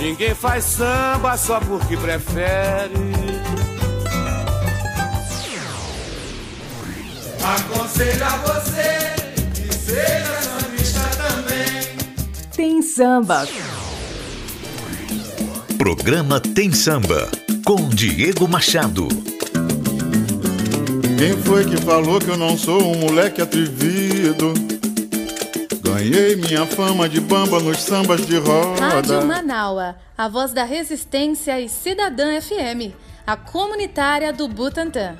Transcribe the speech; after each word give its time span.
Ninguém 0.00 0.34
faz 0.34 0.64
samba 0.64 1.36
só 1.36 1.60
porque 1.60 1.94
prefere. 1.94 2.94
Aconselho 7.44 8.24
a 8.24 8.36
você 8.38 9.14
que 9.54 9.74
seja 9.74 10.40
sambista 10.40 11.00
também. 11.18 12.48
Tem 12.56 12.80
samba. 12.80 13.46
Programa 15.76 16.40
Tem 16.40 16.72
Samba 16.72 17.28
com 17.66 17.86
Diego 17.90 18.48
Machado. 18.48 19.06
Quem 21.18 21.36
foi 21.42 21.66
que 21.66 21.76
falou 21.76 22.18
que 22.18 22.30
eu 22.30 22.38
não 22.38 22.56
sou 22.56 22.82
um 22.82 23.00
moleque 23.00 23.42
atrevido? 23.42 24.54
Ganhei 25.92 26.36
minha 26.36 26.64
fama 26.66 27.08
de 27.08 27.20
bamba 27.20 27.58
nos 27.58 27.82
sambas 27.82 28.24
de 28.24 28.38
roda. 28.38 28.80
Rádio 28.80 29.26
Manaua, 29.26 29.96
a 30.16 30.28
voz 30.28 30.52
da 30.52 30.62
resistência 30.62 31.60
e 31.60 31.68
Cidadã 31.68 32.40
FM, 32.40 32.94
a 33.26 33.36
comunitária 33.36 34.32
do 34.32 34.46
Butantã. 34.46 35.16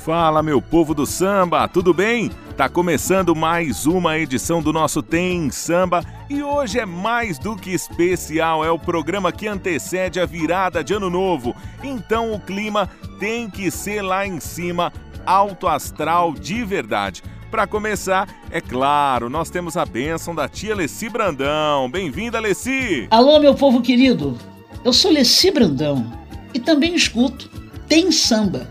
Fala, 0.00 0.42
meu 0.42 0.60
povo 0.60 0.92
do 0.92 1.06
samba, 1.06 1.68
tudo 1.68 1.94
bem? 1.94 2.32
Tá 2.56 2.68
começando 2.68 3.36
mais 3.36 3.86
uma 3.86 4.18
edição 4.18 4.60
do 4.60 4.72
nosso 4.72 5.04
Tem 5.04 5.50
Samba 5.50 6.04
e 6.28 6.42
hoje 6.42 6.80
é 6.80 6.84
mais 6.84 7.38
do 7.38 7.54
que 7.54 7.70
especial, 7.70 8.64
é 8.64 8.70
o 8.72 8.78
programa 8.78 9.30
que 9.30 9.46
antecede 9.46 10.18
a 10.18 10.26
virada 10.26 10.82
de 10.82 10.94
ano 10.94 11.08
novo. 11.08 11.54
Então 11.82 12.32
o 12.32 12.40
clima 12.40 12.90
tem 13.20 13.48
que 13.48 13.70
ser 13.70 14.02
lá 14.02 14.26
em 14.26 14.40
cima, 14.40 14.92
alto 15.24 15.68
astral 15.68 16.32
de 16.32 16.64
verdade. 16.64 17.22
Para 17.50 17.66
começar, 17.66 18.28
é 18.50 18.60
claro, 18.60 19.30
nós 19.30 19.48
temos 19.48 19.74
a 19.74 19.86
bênção 19.86 20.34
da 20.34 20.46
tia 20.46 20.74
Leci 20.74 21.08
Brandão. 21.08 21.90
Bem-vinda, 21.90 22.38
Leci! 22.38 23.08
Alô, 23.10 23.40
meu 23.40 23.54
povo 23.54 23.80
querido! 23.80 24.36
Eu 24.84 24.92
sou 24.92 25.10
Leci 25.10 25.50
Brandão 25.50 26.12
e 26.52 26.60
também 26.60 26.94
escuto 26.94 27.50
Tem 27.88 28.12
Samba, 28.12 28.70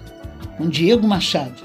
com 0.57 0.69
Diego 0.69 1.07
Machado. 1.07 1.63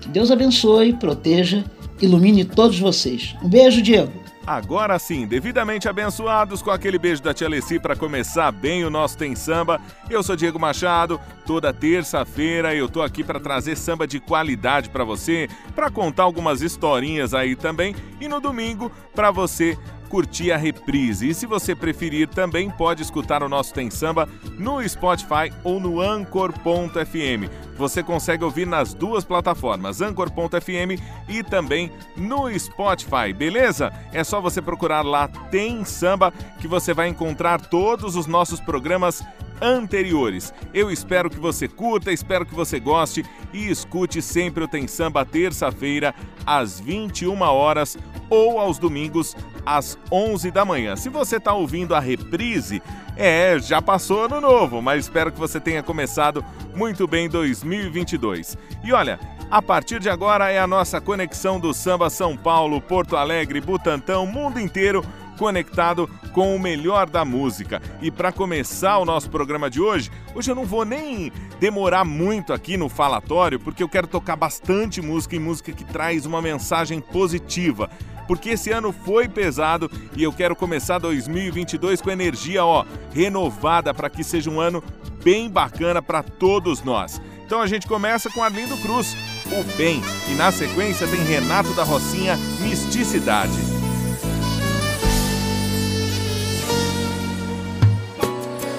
Que 0.00 0.08
Deus 0.08 0.30
abençoe, 0.30 0.94
proteja, 0.94 1.62
ilumine 2.00 2.46
todos 2.46 2.78
vocês. 2.78 3.36
Um 3.44 3.48
beijo, 3.48 3.82
Diego! 3.82 4.23
Agora 4.46 4.98
sim, 4.98 5.26
devidamente 5.26 5.88
abençoados 5.88 6.60
com 6.60 6.70
aquele 6.70 6.98
beijo 6.98 7.22
da 7.22 7.32
Tia 7.32 7.48
Leci 7.48 7.78
para 7.78 7.96
começar 7.96 8.52
bem 8.52 8.84
o 8.84 8.90
nosso 8.90 9.16
Tem 9.16 9.34
Samba. 9.34 9.80
Eu 10.10 10.22
sou 10.22 10.36
Diego 10.36 10.58
Machado. 10.58 11.18
Toda 11.46 11.72
terça-feira 11.72 12.74
eu 12.74 12.86
tô 12.86 13.00
aqui 13.00 13.24
para 13.24 13.40
trazer 13.40 13.74
samba 13.74 14.06
de 14.06 14.20
qualidade 14.20 14.90
para 14.90 15.02
você, 15.02 15.48
para 15.74 15.90
contar 15.90 16.24
algumas 16.24 16.60
historinhas 16.60 17.32
aí 17.32 17.56
também 17.56 17.96
e 18.20 18.28
no 18.28 18.38
domingo 18.38 18.92
para 19.14 19.30
você 19.30 19.78
curtir 20.04 20.52
a 20.52 20.56
reprise. 20.56 21.28
E 21.28 21.34
se 21.34 21.46
você 21.46 21.74
preferir, 21.74 22.28
também 22.28 22.70
pode 22.70 23.02
escutar 23.02 23.42
o 23.42 23.48
nosso 23.48 23.74
Tem 23.74 23.90
Samba 23.90 24.28
no 24.58 24.86
Spotify 24.88 25.52
ou 25.62 25.80
no 25.80 26.00
Anchor.fm. 26.00 27.50
Você 27.76 28.02
consegue 28.02 28.44
ouvir 28.44 28.66
nas 28.66 28.94
duas 28.94 29.24
plataformas, 29.24 30.00
Anchor.fm 30.00 31.00
e 31.28 31.42
também 31.42 31.90
no 32.16 32.56
Spotify, 32.58 33.32
beleza? 33.36 33.92
É 34.12 34.22
só 34.22 34.40
você 34.40 34.62
procurar 34.62 35.02
lá 35.02 35.26
Tem 35.26 35.84
Samba 35.84 36.32
que 36.60 36.68
você 36.68 36.94
vai 36.94 37.08
encontrar 37.08 37.60
todos 37.60 38.14
os 38.14 38.26
nossos 38.26 38.60
programas 38.60 39.24
anteriores. 39.60 40.52
Eu 40.72 40.90
espero 40.90 41.30
que 41.30 41.38
você 41.38 41.66
curta, 41.66 42.12
espero 42.12 42.46
que 42.46 42.54
você 42.54 42.78
goste 42.78 43.24
e 43.52 43.70
escute 43.70 44.20
sempre 44.20 44.64
o 44.64 44.68
Tem 44.68 44.86
Samba 44.86 45.24
terça-feira 45.24 46.14
às 46.46 46.78
21 46.78 47.40
horas 47.40 47.96
ou 48.28 48.58
aos 48.58 48.78
domingos 48.78 49.36
às 49.64 49.98
11 50.10 50.50
da 50.50 50.64
manhã. 50.64 50.96
Se 50.96 51.08
você 51.08 51.36
está 51.36 51.52
ouvindo 51.52 51.94
a 51.94 52.00
reprise, 52.00 52.82
é, 53.16 53.58
já 53.58 53.80
passou 53.80 54.24
ano 54.24 54.40
novo, 54.40 54.82
mas 54.82 55.04
espero 55.04 55.32
que 55.32 55.38
você 55.38 55.60
tenha 55.60 55.82
começado 55.82 56.44
muito 56.74 57.06
bem 57.06 57.28
2022. 57.28 58.58
E 58.82 58.92
olha, 58.92 59.18
a 59.50 59.62
partir 59.62 60.00
de 60.00 60.08
agora 60.08 60.50
é 60.50 60.58
a 60.58 60.66
nossa 60.66 61.00
conexão 61.00 61.60
do 61.60 61.72
Samba 61.72 62.10
São 62.10 62.36
Paulo, 62.36 62.80
Porto 62.80 63.16
Alegre, 63.16 63.60
Butantão, 63.60 64.26
mundo 64.26 64.58
inteiro 64.58 65.04
conectado 65.36 66.08
com 66.32 66.54
o 66.54 66.58
melhor 66.58 67.08
da 67.08 67.24
música. 67.24 67.80
E 68.00 68.10
para 68.10 68.32
começar 68.32 68.98
o 68.98 69.04
nosso 69.04 69.30
programa 69.30 69.68
de 69.68 69.80
hoje, 69.80 70.10
hoje 70.34 70.50
eu 70.50 70.54
não 70.54 70.64
vou 70.64 70.84
nem 70.84 71.32
demorar 71.60 72.04
muito 72.04 72.52
aqui 72.52 72.76
no 72.76 72.88
falatório, 72.88 73.60
porque 73.60 73.82
eu 73.82 73.88
quero 73.88 74.06
tocar 74.06 74.36
bastante 74.36 75.00
música 75.00 75.36
e 75.36 75.38
música 75.38 75.72
que 75.72 75.84
traz 75.84 76.26
uma 76.26 76.40
mensagem 76.40 77.00
positiva. 77.00 77.90
Porque 78.26 78.50
esse 78.50 78.70
ano 78.70 78.92
foi 78.92 79.28
pesado 79.28 79.90
e 80.16 80.22
eu 80.22 80.32
quero 80.32 80.56
começar 80.56 80.98
2022 80.98 82.00
com 82.00 82.10
energia, 82.10 82.64
ó, 82.64 82.84
renovada 83.12 83.92
para 83.92 84.10
que 84.10 84.24
seja 84.24 84.50
um 84.50 84.60
ano 84.60 84.82
bem 85.22 85.48
bacana 85.48 86.02
para 86.02 86.22
todos 86.22 86.82
nós. 86.82 87.20
Então 87.46 87.60
a 87.60 87.66
gente 87.66 87.86
começa 87.86 88.30
com 88.30 88.42
Arlindo 88.42 88.76
Cruz, 88.78 89.14
O 89.46 89.76
Bem, 89.76 90.02
e 90.30 90.34
na 90.34 90.50
sequência 90.50 91.06
tem 91.06 91.22
Renato 91.22 91.72
da 91.74 91.84
Rocinha, 91.84 92.36
Misticidade. 92.60 93.74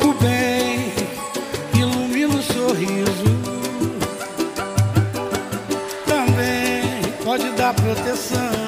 o 0.06 0.14
bem 0.22 0.94
ilumina 1.74 2.36
o 2.36 2.42
sorriso. 2.42 3.26
Também 6.06 7.12
pode 7.24 7.50
dar 7.52 7.74
proteção. 7.74 8.65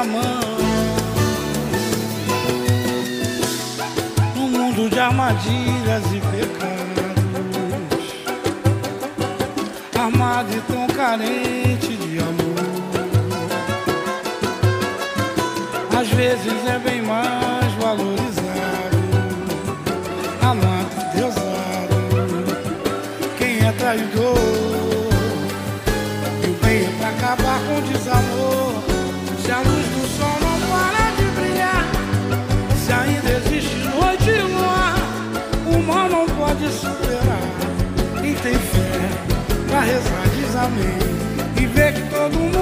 A 0.00 0.04
mão. 0.04 0.40
No 4.34 4.48
mundo 4.48 4.88
de 4.88 4.98
armadilhas 4.98 6.04
e 6.14 6.20
pecados 6.20 6.80
amado 10.00 10.48
e 10.56 10.60
tão 10.72 10.86
carente 10.88 11.96
de 11.96 12.18
amor. 12.18 12.70
Às 16.00 16.08
vezes 16.08 16.66
é 16.66 16.78
bem 16.78 17.02
mais 17.02 17.72
valorizado, 17.74 18.96
amado 20.40 21.14
deusado. 21.14 21.96
Quem 23.36 23.58
é 23.66 23.72
traidor, 23.72 24.38
tem 38.42 38.54
fé 38.54 38.80
pra 39.68 39.80
rezar 39.80 40.28
diz 40.34 40.56
amém. 40.56 41.62
E 41.62 41.66
ver 41.66 41.92
que 41.92 42.02
todo 42.10 42.38
mundo 42.38 42.59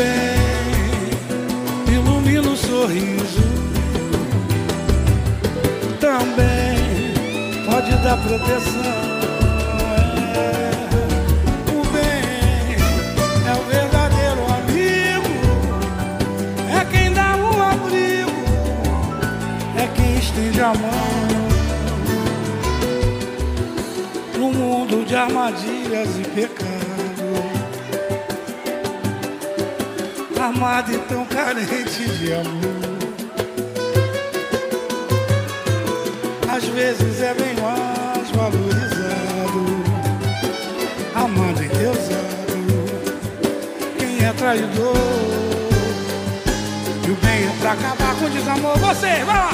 O 0.00 0.02
bem 0.02 1.94
ilumina 1.94 2.48
o 2.48 2.56
sorriso, 2.56 3.42
também 6.00 7.12
pode 7.66 7.90
dar 8.02 8.16
proteção. 8.16 8.80
O 11.68 11.84
bem 11.92 12.76
é 13.46 13.52
o 13.52 13.62
verdadeiro 13.68 14.42
amigo, 14.58 15.34
é 16.74 16.80
quem 16.90 17.12
dá 17.12 17.36
um 17.36 17.60
abrigo. 17.60 18.30
É 19.76 19.86
quem 19.94 20.16
estende 20.16 20.62
a 20.62 20.72
mão. 20.72 21.20
No 24.38 24.50
mundo 24.50 25.04
de 25.04 25.14
armadilhas 25.14 25.59
Amado 30.60 30.92
e 30.92 30.98
tão 30.98 31.24
carente 31.24 32.04
de 32.18 32.34
amor. 32.34 32.90
às 36.54 36.64
vezes 36.66 37.22
é 37.22 37.32
bem 37.32 37.54
mais 37.54 38.30
valorizado. 38.30 39.64
Amando 41.14 41.64
endeusado, 41.64 42.84
quem 43.98 44.22
é 44.22 44.32
traidor. 44.34 44.96
E 47.08 47.10
o 47.10 47.14
bem 47.14 47.46
é 47.46 47.56
pra 47.58 47.72
acabar 47.72 48.14
com 48.16 48.26
o 48.26 48.30
desamor. 48.30 48.78
Vocês, 48.80 49.24
vai 49.24 49.36
lá! 49.36 49.50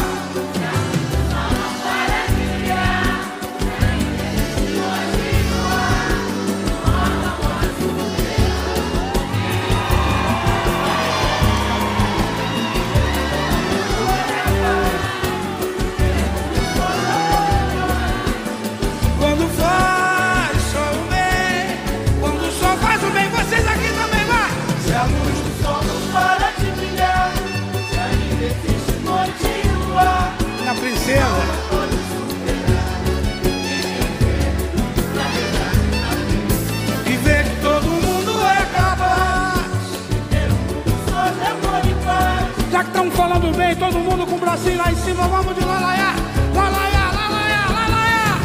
Mundo 44.07 44.25
com 44.27 44.37
o 44.37 44.39
bracinho 44.39 44.79
lá 44.79 44.93
em 44.93 44.97
cima, 44.97 45.27
vamos 45.27 45.55
de 45.57 45.65
lalaiá. 45.65 46.15
Lalaiá, 46.55 47.11
lalaiá, 47.19 47.67
lalaiá. 47.69 48.39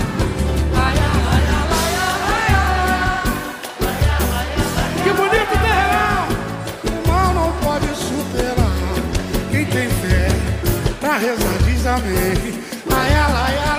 Que 5.03 5.13
bonito 5.13 5.55
terrão! 5.65 6.23
O 6.83 7.07
mal 7.07 7.33
não 7.33 7.51
pode 7.63 7.87
superar. 7.95 8.95
Quem 9.51 9.65
tem 9.65 9.89
fé 9.89 10.27
pra 10.99 11.17
rezar 11.17 11.57
diz 11.65 11.85
amém. 11.85 12.59
Laiá, 12.89 13.27
laiá, 13.27 13.70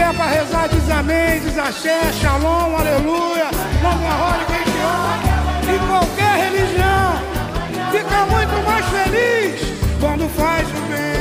Fé 0.00 0.14
pra 0.14 0.26
rezar 0.28 0.66
diz 0.66 0.90
amém, 0.90 1.40
diz 1.40 1.58
axé, 1.58 2.10
shalom, 2.22 2.74
aleluia. 2.74 3.50
Longa 3.82 4.08
roda 4.08 4.44
quem 4.46 4.64
te. 4.64 5.74
Em 5.74 5.86
qualquer 5.86 6.36
religião, 6.44 7.20
fica 7.92 8.24
muito 8.24 8.64
mais 8.64 8.86
feliz 8.86 9.60
quando 10.00 10.26
faz 10.30 10.66
o 10.70 10.80
bem. 10.88 11.20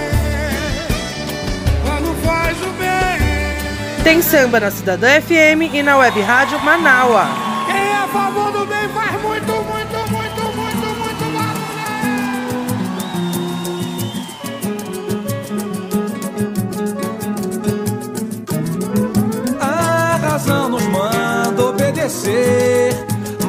Quando 1.85 2.25
faz 2.25 2.57
o 2.61 2.69
bem. 2.79 4.03
Tem 4.05 4.21
samba 4.21 4.61
na 4.61 4.71
Cidadã 4.71 5.19
FM 5.19 5.73
e 5.73 5.83
na 5.83 5.97
Web 5.97 6.21
Rádio 6.21 6.57
Manaua. 6.61 7.48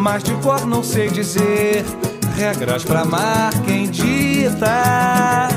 Mas 0.01 0.25
de 0.25 0.33
cor 0.37 0.67
não 0.67 0.83
sei 0.83 1.09
dizer 1.11 1.85
regras 2.35 2.83
pra 2.83 3.01
amar 3.03 3.53
quem 3.65 3.91
dita. 3.91 5.49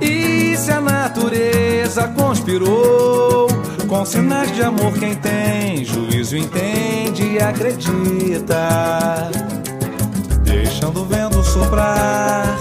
E 0.00 0.56
se 0.56 0.72
a 0.72 0.80
natureza 0.80 2.08
conspirou 2.08 3.48
com 3.86 4.04
sinais 4.04 4.50
de 4.54 4.62
amor 4.62 4.94
quem 4.94 5.14
tem 5.14 5.84
juízo 5.84 6.36
entende 6.36 7.34
e 7.34 7.38
acredita. 7.38 9.30
Deixando 10.42 11.02
o 11.02 11.04
vento 11.04 11.42
soprar, 11.44 12.56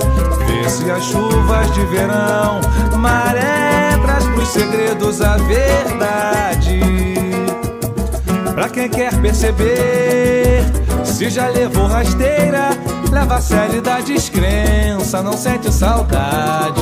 vê 0.46 0.70
se 0.70 0.92
as 0.92 1.04
chuvas 1.06 1.74
de 1.74 1.86
verão, 1.86 2.60
maré 3.00 3.98
traz 4.02 4.26
pros 4.26 4.50
segredos 4.50 5.22
a 5.22 5.38
verdade. 5.38 6.82
Pra 8.54 8.70
quem 8.70 8.88
quer 8.88 9.20
perceber, 9.20 10.53
se 11.24 11.30
já 11.30 11.48
levou 11.48 11.88
rasteira, 11.88 12.72
leva 13.10 13.36
a 13.36 13.42
sério 13.42 13.82
da 13.82 14.02
descrença, 14.02 15.22
não 15.22 15.32
sente 15.34 15.72
saudade. 15.72 16.82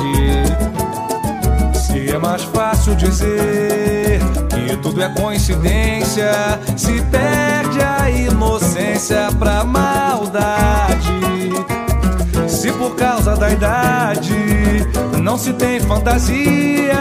Se 1.75 2.09
é 2.09 2.17
mais 2.17 2.41
fácil 2.45 2.95
dizer 2.95 4.19
que 4.49 4.75
tudo 4.77 5.03
é 5.03 5.09
coincidência, 5.09 6.31
se 6.75 7.01
perde 7.03 7.81
a 7.83 8.09
inocência 8.09 9.27
pra 9.37 9.63
maldade. 9.63 11.11
Se 12.47 12.71
por 12.71 12.95
causa 12.95 13.35
da 13.35 13.51
idade 13.51 14.87
não 15.21 15.37
se 15.37 15.53
tem 15.53 15.79
fantasia, 15.79 16.97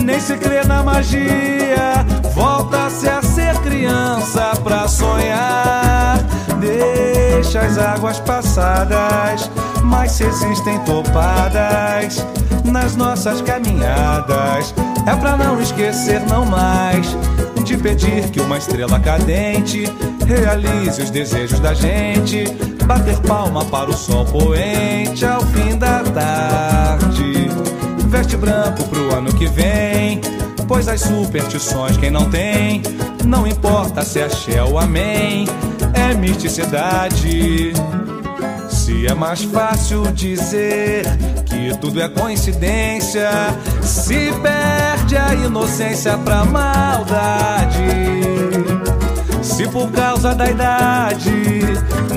nem 0.00 0.20
se 0.20 0.36
crê 0.36 0.62
na 0.64 0.80
magia, 0.84 2.06
volta-se 2.32 3.08
a 3.08 3.20
ser 3.20 3.56
criança 3.62 4.52
pra 4.62 4.86
sonhar. 4.86 6.22
Deixa 6.62 7.60
as 7.60 7.76
águas 7.76 8.20
passadas, 8.20 9.50
mas 9.82 10.12
se 10.12 10.22
existem 10.22 10.78
topadas 10.84 12.24
nas 12.64 12.94
nossas 12.94 13.42
caminhadas, 13.42 14.72
é 15.04 15.16
pra 15.16 15.36
não 15.36 15.60
esquecer 15.60 16.20
não 16.28 16.46
mais 16.46 17.16
de 17.64 17.76
pedir 17.76 18.30
que 18.30 18.40
uma 18.40 18.58
estrela 18.58 19.00
cadente 19.00 19.84
realize 20.24 21.02
os 21.02 21.10
desejos 21.10 21.58
da 21.58 21.74
gente, 21.74 22.44
bater 22.86 23.18
palma 23.18 23.64
para 23.64 23.90
o 23.90 23.92
sol 23.92 24.24
poente 24.24 25.26
ao 25.26 25.40
fim 25.46 25.76
da 25.76 26.00
tarde. 26.04 27.50
Veste 28.06 28.36
branco 28.36 28.84
pro 28.84 29.12
ano 29.16 29.32
que 29.34 29.46
vem, 29.46 30.20
pois 30.68 30.86
as 30.86 31.00
superstições 31.00 31.96
quem 31.96 32.10
não 32.10 32.30
tem, 32.30 32.82
não 33.24 33.46
importa 33.46 34.02
se 34.04 34.20
é 34.20 34.62
ou 34.62 34.78
amém, 34.78 35.46
é 35.94 36.14
misticidade. 36.14 37.72
Se 38.68 39.06
é 39.06 39.14
mais 39.14 39.42
fácil 39.42 40.02
dizer 40.12 41.04
que 41.46 41.76
tudo 41.78 42.00
é 42.00 42.08
coincidência, 42.08 43.30
se 43.82 44.32
perde 44.42 45.16
a 45.16 45.34
inocência 45.34 46.16
pra 46.18 46.44
maldade. 46.44 47.82
Se 49.42 49.68
por 49.68 49.90
causa 49.90 50.34
da 50.34 50.50
idade 50.50 51.62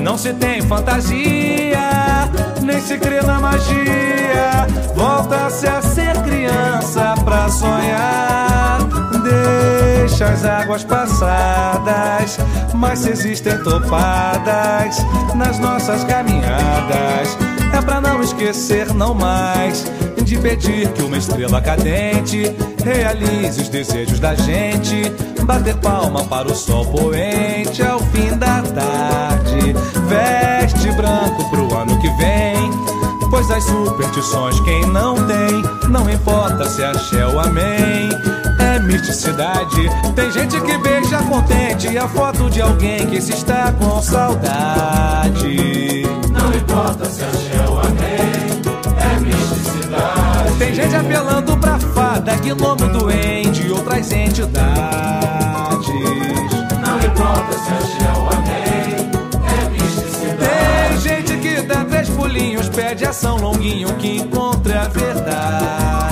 não 0.02 0.16
se 0.16 0.32
tem 0.34 0.62
fantasia, 0.62 2.30
nem 2.66 2.80
se 2.80 2.98
crê 2.98 3.22
na 3.22 3.40
magia, 3.40 4.66
volta-se 4.94 5.68
a 5.68 5.80
ser 5.80 6.20
criança 6.22 7.14
pra 7.24 7.48
sonhar. 7.48 8.80
Deixa 9.22 10.26
as 10.26 10.44
águas 10.44 10.84
passadas, 10.84 12.38
mas 12.74 12.98
se 12.98 13.10
existem 13.10 13.56
topadas 13.62 14.96
nas 15.34 15.58
nossas 15.60 16.02
caminhadas. 16.04 17.38
É 17.72 17.80
pra 17.80 18.00
não 18.00 18.20
esquecer, 18.20 18.92
não 18.94 19.14
mais, 19.14 19.84
de 20.24 20.36
pedir 20.36 20.88
que 20.92 21.02
uma 21.02 21.18
estrela 21.18 21.60
cadente 21.60 22.52
realize 22.84 23.62
os 23.62 23.68
desejos 23.68 24.18
da 24.18 24.34
gente. 24.34 25.12
Bater 25.44 25.76
palma 25.76 26.24
para 26.24 26.50
o 26.50 26.54
sol 26.54 26.84
poente 26.86 27.80
ao 27.82 28.00
fim 28.00 28.36
da 28.36 28.62
tarde. 28.62 29.72
Veste 30.08 30.90
branco 30.92 31.48
pro 31.50 31.76
ano 31.76 32.00
que 32.00 32.08
vem. 32.16 32.55
As 33.48 33.62
superstições 33.64 34.58
quem 34.60 34.84
não 34.86 35.14
tem, 35.26 35.62
não 35.88 36.08
importa 36.10 36.68
se 36.68 36.82
é 36.82 36.88
axé 36.88 37.26
ou 37.26 37.40
amém. 37.40 38.10
É 38.58 38.78
misticidade. 38.80 39.88
Tem 40.14 40.30
gente 40.30 40.60
que 40.60 40.76
beija 40.76 41.22
contente 41.22 41.96
a 41.96 42.06
foto 42.06 42.50
de 42.50 42.60
alguém 42.60 43.06
que 43.06 43.18
se 43.20 43.32
está 43.32 43.72
com 43.72 44.02
saudade. 44.02 46.02
Não 46.30 46.52
importa 46.54 47.06
se 47.06 47.22
é 47.22 47.26
axé 47.26 47.66
ou 47.68 47.80
amém, 47.80 48.60
é 49.00 49.18
misticidade. 49.20 50.52
Tem 50.58 50.74
gente 50.74 50.94
apelando 50.94 51.56
pra 51.56 51.78
fada, 51.78 52.36
gnomo 52.36 52.86
doente 52.98 53.66
e 53.66 53.72
outras 53.72 54.12
entidades. 54.12 55.88
Não 56.84 56.98
importa 56.98 57.58
se 57.58 57.70
é 57.70 57.78
axé 57.78 58.12
ou 58.18 58.28
amém, 58.28 58.45
pede 62.76 63.06
ação, 63.06 63.38
Longuinho 63.38 63.96
que 63.96 64.18
encontre 64.18 64.74
a 64.74 64.86
verdade. 64.86 66.05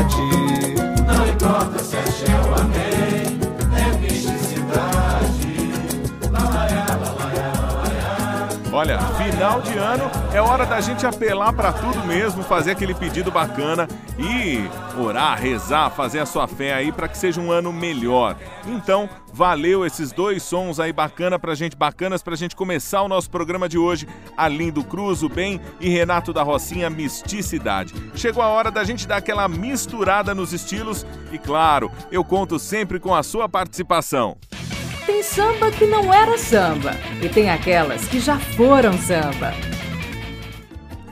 Olha, 8.85 8.99
final 8.99 9.63
de 9.63 9.79
ano 9.79 10.11
é 10.35 10.43
hora 10.43 10.67
da 10.67 10.79
gente 10.79 11.07
apelar 11.07 11.55
pra 11.55 11.73
tudo 11.73 12.05
mesmo, 12.07 12.43
fazer 12.43 12.73
aquele 12.73 12.93
pedido 12.93 13.31
bacana 13.31 13.89
e 14.19 14.61
orar, 15.03 15.41
rezar, 15.41 15.89
fazer 15.89 16.19
a 16.19 16.27
sua 16.27 16.47
fé 16.47 16.75
aí 16.75 16.93
pra 16.93 17.09
que 17.09 17.17
seja 17.17 17.41
um 17.41 17.51
ano 17.51 17.73
melhor. 17.73 18.37
Então, 18.67 19.09
valeu 19.33 19.87
esses 19.87 20.13
dois 20.13 20.43
sons 20.43 20.79
aí 20.79 20.93
bacana 20.93 21.39
pra 21.39 21.55
gente, 21.55 21.75
bacanas 21.75 22.23
pra 22.23 22.37
gente 22.37 22.55
começar 22.55 23.01
o 23.01 23.09
nosso 23.09 23.31
programa 23.31 23.71
de 23.71 23.79
hoje. 23.79 24.07
Arlindo 24.37 24.85
Cruz, 24.85 25.23
o 25.23 25.31
Bem 25.31 25.63
e 25.81 25.89
Renato 25.89 26.31
da 26.31 26.43
Rocinha, 26.43 26.91
Misticidade. 26.91 27.95
Chegou 28.15 28.43
a 28.43 28.49
hora 28.49 28.71
da 28.71 28.85
gente 28.85 29.09
dar 29.09 29.17
aquela 29.17 29.49
misturada 29.49 30.35
nos 30.35 30.53
estilos 30.53 31.07
e 31.33 31.39
claro, 31.39 31.91
eu 32.13 32.23
conto 32.23 32.59
sempre 32.59 33.01
com 33.01 33.15
a 33.15 33.23
sua 33.23 33.49
participação. 33.49 34.37
Tem 35.07 35.23
samba 35.23 35.71
que 35.71 35.87
não 35.87 36.13
era 36.13 36.39
samba 36.39 36.93
e 37.21 37.29
tem 37.29 37.51
aquelas 37.51 38.07
que 38.09 38.19
já 38.19 38.39
foram 38.39 38.95
samba. 38.95 39.53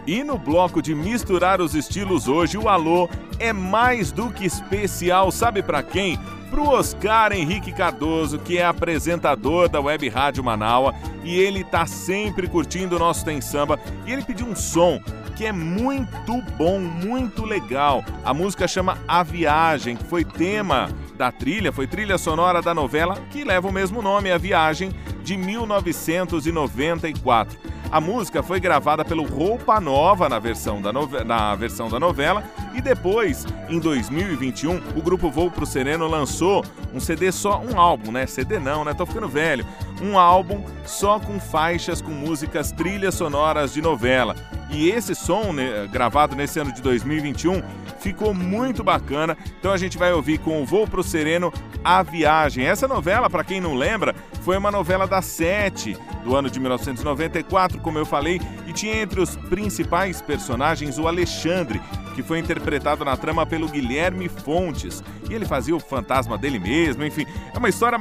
E 0.07 0.25
no 0.25 0.39
bloco 0.39 0.81
de 0.81 0.95
misturar 0.95 1.61
os 1.61 1.75
estilos 1.75 2.27
hoje, 2.27 2.57
o 2.57 2.71
alô 2.71 3.09
é 3.39 3.53
mais 3.53 4.11
do 4.11 4.31
que 4.31 4.47
especial, 4.47 5.31
sabe 5.31 5.63
pra 5.63 5.83
quem? 5.83 6.19
Pro 6.51 6.71
Oscar 6.71 7.33
Henrique 7.33 7.71
Cardoso, 7.71 8.39
que 8.39 8.57
é 8.57 8.65
apresentador 8.65 9.69
da 9.69 9.81
Web 9.81 10.09
Rádio 10.09 10.43
Manaua, 10.43 10.95
e 11.23 11.39
ele 11.39 11.63
tá 11.63 11.87
sempre 11.87 12.49
curtindo 12.49 12.97
o 12.97 12.99
nosso 12.99 13.25
Tem 13.25 13.41
Samba, 13.41 13.79
e 14.07 14.13
ele 14.13 14.23
pediu 14.23 14.47
um 14.47 14.57
som 14.57 15.01
que 15.37 15.47
é 15.47 15.53
muito 15.53 16.43
bom, 16.57 16.79
muito 16.79 17.45
legal. 17.45 18.05
A 18.25 18.35
música 18.35 18.69
chama 18.69 18.99
A 19.09 19.23
Viagem, 19.23 19.97
que 19.97 20.05
foi 20.05 20.25
tema 20.25 20.91
da 21.23 21.31
trilha, 21.31 21.71
foi 21.71 21.87
trilha 21.87 22.19
sonora 22.19 22.61
da 22.61 22.75
novela 22.75 23.17
que 23.31 23.45
leva 23.45 23.69
o 23.69 23.73
mesmo 23.73 24.03
nome, 24.03 24.33
A 24.33 24.39
Viagem, 24.39 24.91
de 25.23 25.37
1994. 25.37 27.57
A 27.93 28.01
música 28.01 28.43
foi 28.43 28.59
gravada 28.59 29.05
pelo 29.05 29.23
Roupa 29.23 29.81
Nova 29.81 30.29
na 30.29 30.41
versão 30.41 30.83
da, 30.83 30.93
nove... 30.93 31.23
na 31.23 31.55
versão 31.55 31.89
da 31.89 32.01
novela 32.01 32.43
e 32.75 32.81
depois, 32.81 33.47
em 33.69 33.79
2021, 33.79 34.77
o 34.97 35.03
grupo 35.03 35.31
Voo 35.31 35.51
Pro 35.51 35.67
Sereno 35.67 36.07
lançou 36.09 36.65
um 36.93 37.01
CD 37.01 37.31
só, 37.31 37.61
um 37.61 37.79
álbum, 37.79 38.13
né? 38.13 38.27
CD 38.27 38.59
não, 38.59 38.85
né? 38.85 38.95
Tô 38.95 39.07
ficando 39.07 39.29
velho. 39.29 39.67
Um 40.01 40.19
álbum 40.19 40.65
só 40.85 41.21
com 41.21 41.39
faixas 41.39 42.01
com 42.01 42.11
músicas 42.11 42.73
trilhas 42.73 43.15
sonoras 43.15 43.73
de 43.73 43.81
novela. 43.81 44.35
E 44.71 44.89
esse 44.89 45.15
som, 45.15 45.53
né, 45.53 45.87
gravado 45.93 46.35
nesse 46.35 46.59
ano 46.59 46.73
de 46.73 46.81
2021, 46.81 47.63
ficou 48.01 48.33
muito 48.33 48.83
bacana. 48.83 49.37
Então 49.59 49.71
a 49.71 49.77
gente 49.77 49.99
vai 49.99 50.13
ouvir 50.13 50.39
com 50.39 50.63
o 50.63 50.67
Voo 50.67 50.89
Pro 50.89 51.03
Sereno 51.03 51.53
A 51.85 52.03
Viagem. 52.03 52.65
Essa 52.65 52.89
novela, 52.89 53.29
para 53.29 53.45
quem 53.45 53.61
não 53.61 53.75
lembra, 53.75 54.15
foi 54.43 54.57
uma 54.57 54.71
novela 54.71 55.07
da 55.07 55.21
Sete, 55.21 55.97
do 56.25 56.35
ano 56.35 56.51
de 56.51 56.59
1994, 56.59 57.81
como 57.81 57.99
eu 57.99 58.07
falei, 58.07 58.41
e 58.73 58.75
tinha 58.75 59.03
entre 59.03 59.21
os 59.21 59.37
principais 59.37 60.23
personagens 60.23 60.99
o 60.99 61.07
Alexandre, 61.07 61.81
que 62.15 62.23
foi 62.23 62.39
interpretado 62.39 63.05
na 63.05 63.17
trama 63.17 63.45
pelo 63.45 63.69
Guilherme 63.69 64.29
Fontes. 64.29 65.05
E 65.29 65.35
ele 65.35 65.45
fazia 65.45 65.77
o 65.77 65.81
fantasma 65.81 66.39
dele 66.39 66.59
mesmo, 66.59 67.05
enfim. 67.05 67.27
É 67.55 67.59
uma 67.59 67.69
história 67.69 67.99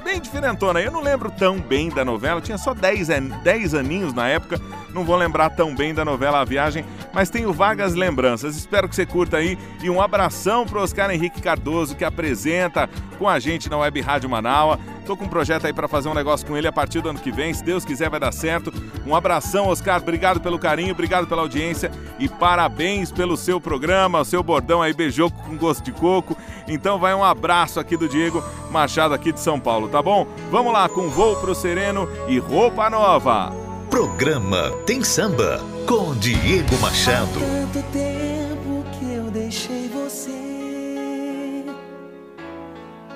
bem 0.00 0.20
diferentona. 0.20 0.80
Eu 0.80 0.90
não 0.90 1.02
lembro 1.02 1.30
tão 1.30 1.58
bem 1.60 1.88
da 1.90 2.04
novela, 2.04 2.40
tinha 2.40 2.58
só 2.58 2.74
10, 2.74 3.10
an- 3.10 3.28
10 3.42 3.74
aninhos 3.74 4.12
na 4.12 4.28
época, 4.28 4.60
não 4.92 5.04
vou 5.04 5.16
lembrar 5.16 5.50
tão 5.50 5.74
bem 5.74 5.94
da 5.94 6.04
novela 6.04 6.40
A 6.40 6.44
Viagem, 6.44 6.84
mas 7.12 7.30
tenho 7.30 7.52
vagas 7.52 7.94
lembranças. 7.94 8.56
Espero 8.56 8.88
que 8.88 8.94
você 8.96 9.06
curta 9.06 9.36
aí 9.36 9.58
e 9.82 9.88
um 9.90 10.00
abração 10.00 10.66
pro 10.66 10.80
Oscar 10.82 11.10
Henrique 11.10 11.40
Cardoso, 11.42 11.94
que 11.94 12.04
apresenta 12.04 12.88
com 13.18 13.28
a 13.28 13.38
gente 13.38 13.68
na 13.70 13.76
Web 13.78 14.00
Rádio 14.00 14.28
Manaua. 14.30 14.78
Tô 15.06 15.16
com 15.16 15.24
um 15.24 15.28
projeto 15.28 15.66
aí 15.66 15.72
para 15.72 15.88
fazer 15.88 16.08
um 16.08 16.14
negócio 16.14 16.46
com 16.46 16.56
ele 16.56 16.68
a 16.68 16.72
partir 16.72 17.00
do 17.00 17.08
ano 17.08 17.18
que 17.18 17.32
vem, 17.32 17.52
se 17.52 17.64
Deus 17.64 17.84
quiser 17.84 18.08
vai 18.08 18.20
dar 18.20 18.32
certo. 18.32 18.72
Um 19.06 19.14
abração, 19.14 19.66
Oscar, 19.68 20.00
obrigado 20.00 20.40
pelo 20.40 20.58
carinho, 20.58 20.92
obrigado 20.92 21.26
pela 21.26 21.42
audiência 21.42 21.90
e 22.18 22.28
parabéns 22.28 23.10
pelo 23.10 23.36
seu 23.36 23.60
programa, 23.60 24.20
o 24.20 24.24
seu 24.24 24.42
bordão 24.42 24.80
aí 24.82 24.92
beijou 24.92 25.30
com 25.30 25.56
gosto 25.56 25.82
de 25.84 25.90
coco. 25.92 26.36
Então 26.68 26.98
vai 26.98 27.12
um 27.14 27.24
abraço 27.24 27.80
aqui 27.80 27.96
do 27.96 28.08
Diego 28.08 28.42
Machado 28.70 29.12
aqui 29.14 29.32
de 29.32 29.40
São 29.40 29.58
Paulo, 29.58 29.88
tá 29.90 30.02
bom? 30.02 30.26
Vamos 30.50 30.72
lá 30.72 30.88
com 30.88 31.08
Voo 31.08 31.36
pro 31.36 31.54
Sereno 31.54 32.08
e 32.28 32.38
Roupa 32.38 32.88
Nova. 32.88 33.52
Programa 33.90 34.70
Tem 34.86 35.02
Samba 35.02 35.60
com 35.86 36.14
Diego 36.14 36.76
Machado. 36.80 37.28
Tanto 37.32 37.84
tempo 37.92 38.84
que 38.98 39.12
eu 39.12 39.24
deixei 39.30 39.88
você. 39.88 40.30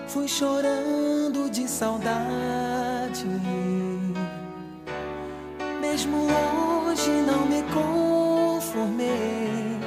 Fui 0.08 0.26
chorando 0.26 1.48
de 1.50 1.68
saudade. 1.68 3.26
Mesmo 5.80 6.26
hoje 6.86 7.10
não 7.10 7.46
me 7.46 7.62
conformei. 7.72 9.78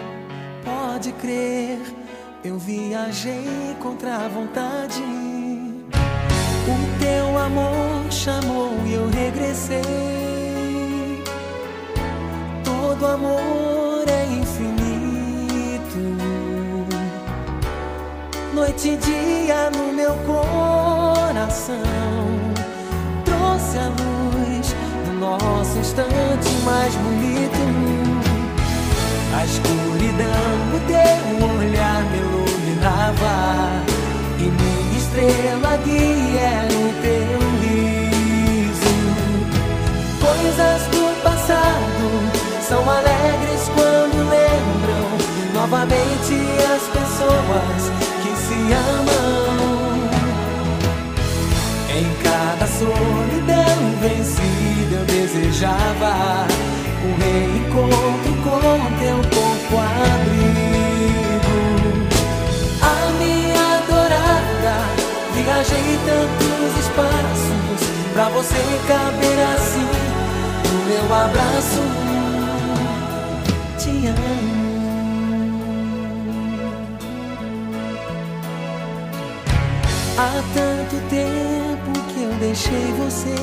Pode 0.64 1.12
crer, 1.14 1.80
eu 2.44 2.58
viajei 2.58 3.76
contra 3.82 4.16
a 4.16 4.28
vontade. 4.30 5.04
Teu 7.08 7.38
amor 7.38 8.12
chamou 8.12 8.74
e 8.86 8.96
eu 8.96 9.10
regressei. 9.10 11.24
Todo 12.66 13.06
amor 13.06 14.04
é 14.10 14.26
infinito. 14.26 16.18
Noite 18.54 18.90
e 18.90 18.98
dia 18.98 19.70
no 19.70 19.94
meu 19.94 20.18
coração. 20.26 21.78
Trouxe 23.24 23.78
a 23.78 23.88
luz 23.88 24.76
do 25.06 25.14
nosso 25.14 25.78
instante 25.78 26.50
mais 26.66 26.94
bonito. 26.96 27.58
A 29.34 29.46
escuridão 29.46 30.76
o 30.76 30.80
teu 30.88 31.48
olhar 31.58 32.04
me 32.12 32.18
iluminava. 32.18 33.87
Estrela 35.18 35.74
guia 35.78 36.42
era 36.42 36.74
o 36.76 36.94
teu 37.02 37.40
riso. 37.64 38.98
Coisas 40.22 40.82
do 40.92 41.24
passado 41.24 42.06
são 42.62 42.88
alegres 42.88 43.68
quando 43.74 44.30
lembram 44.30 45.08
novamente 45.56 46.36
as 46.72 46.84
pessoas 46.94 47.82
que 48.22 48.32
se 48.46 48.60
amam. 48.74 49.58
Em 51.98 52.06
cada 52.22 52.68
solidão 52.68 53.80
vencida 54.00 54.98
eu 54.98 55.06
desejava 55.06 56.46
um 57.04 57.14
reencontro 57.18 58.34
com 58.44 58.78
teu 59.00 59.18
corpo 59.36 59.78
abrigo. 59.80 60.37
Viajei 65.68 66.00
tantos 66.06 66.80
espaços 66.80 67.88
pra 68.14 68.30
você 68.30 68.56
caber 68.88 69.40
assim 69.56 69.88
no 70.72 70.86
meu 70.86 71.14
abraço. 71.14 71.82
Te 73.78 74.08
amo. 74.08 74.58
Há 80.18 80.42
tanto 80.54 80.96
tempo 81.10 81.92
que 82.14 82.24
eu 82.24 82.32
deixei 82.40 82.94
você. 82.98 83.36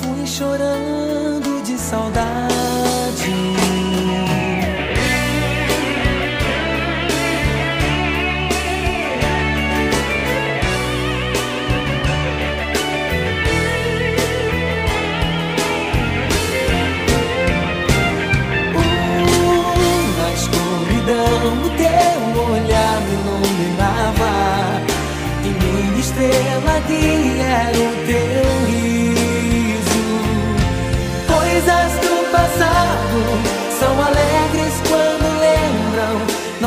Fui 0.00 0.26
chorando 0.26 1.62
de 1.62 1.76
saudade. 1.76 2.69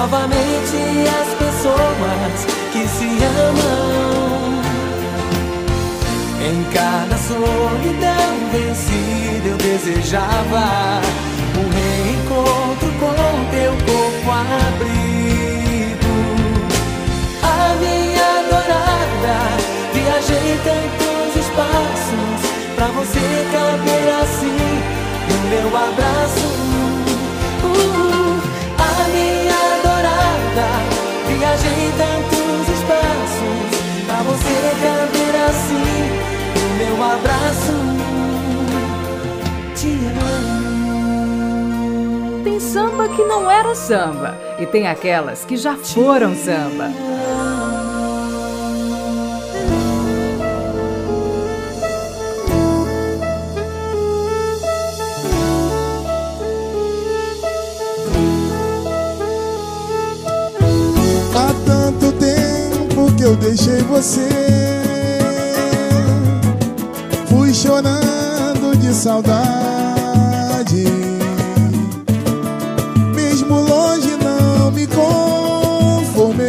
Novamente 0.04 0.76
as 1.08 1.30
pessoas 1.36 2.36
que 2.74 2.86
se 2.90 3.08
amam 3.24 4.62
Em 6.42 6.62
cada 6.74 7.18
solidão 7.18 8.50
vencida 8.52 9.48
eu 9.48 9.56
desejava. 9.56 11.00
Um 11.56 11.70
reencontro 11.70 12.92
com 13.00 13.16
teu 13.52 13.72
corpo 13.86 14.30
abrigo. 14.30 16.18
A 17.42 17.76
minha 17.80 18.28
adorada, 18.40 19.38
viajei 19.94 20.60
tantos 20.66 21.46
espaços 21.46 22.42
pra 22.76 22.88
você 22.88 23.26
caber 23.54 24.08
assim 24.22 24.84
no 25.30 25.38
meu 25.50 25.68
abraço. 25.78 26.73
Adorada, 30.54 30.68
viajei 31.28 31.92
tantos 31.98 32.70
espaços 32.70 33.58
pra 34.06 34.22
você 34.24 34.56
caber 34.82 35.36
assim 35.50 35.90
no 36.56 36.68
meu 36.78 36.96
abraço. 37.04 37.76
Te 39.76 39.94
amo. 40.38 41.34
Tem 42.44 42.60
samba 42.60 43.10
que 43.10 43.24
não 43.24 43.50
era 43.50 43.74
samba 43.76 44.38
e 44.60 44.66
tem 44.66 44.88
aquelas 44.88 45.44
que 45.44 45.58
já 45.58 45.76
foram 45.76 46.36
samba. 46.36 46.92
Eu 63.34 63.38
deixei 63.38 63.82
você. 63.84 64.30
Fui 67.28 67.54
chorando 67.54 68.78
de 68.78 68.94
saudade. 68.94 70.86
Mesmo 73.16 73.56
longe 73.62 74.16
não 74.24 74.72
me 74.72 74.86
conformei. 74.88 76.46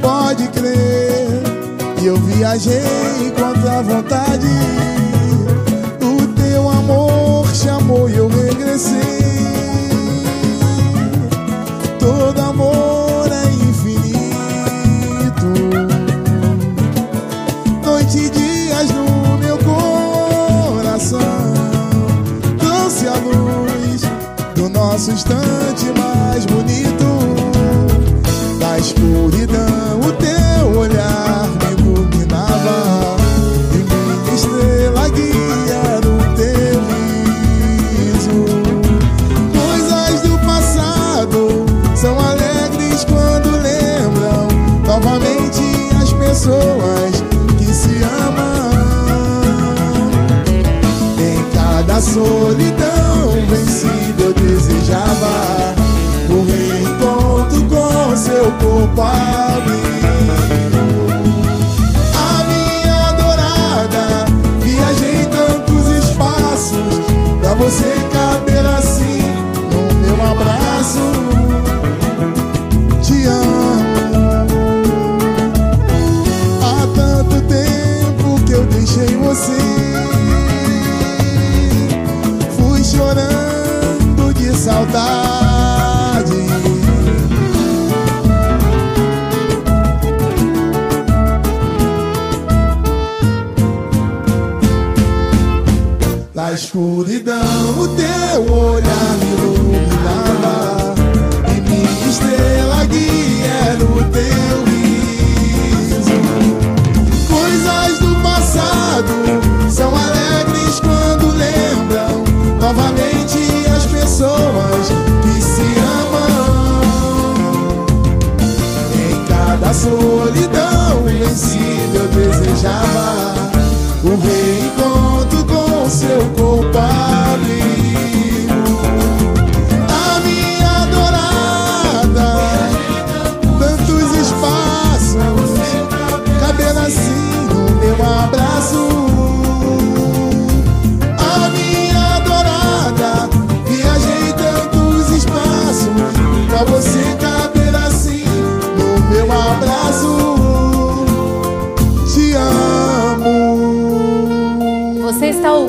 Pode 0.00 0.48
crer 0.48 1.42
que 1.98 2.06
eu 2.06 2.16
viajei 2.16 3.30
contra 3.36 3.78
a 3.78 3.82
vontade. 3.82 4.48
O 6.00 6.26
teu 6.40 6.70
amor 6.70 7.46
chamou 7.54 8.08
e 8.08 8.16
eu 8.16 8.28
regressei. 8.28 9.13
Instante 25.14 25.86
mais 25.96 26.44
bonito. 26.44 27.04
Da 28.58 28.78
escuridão, 28.78 29.93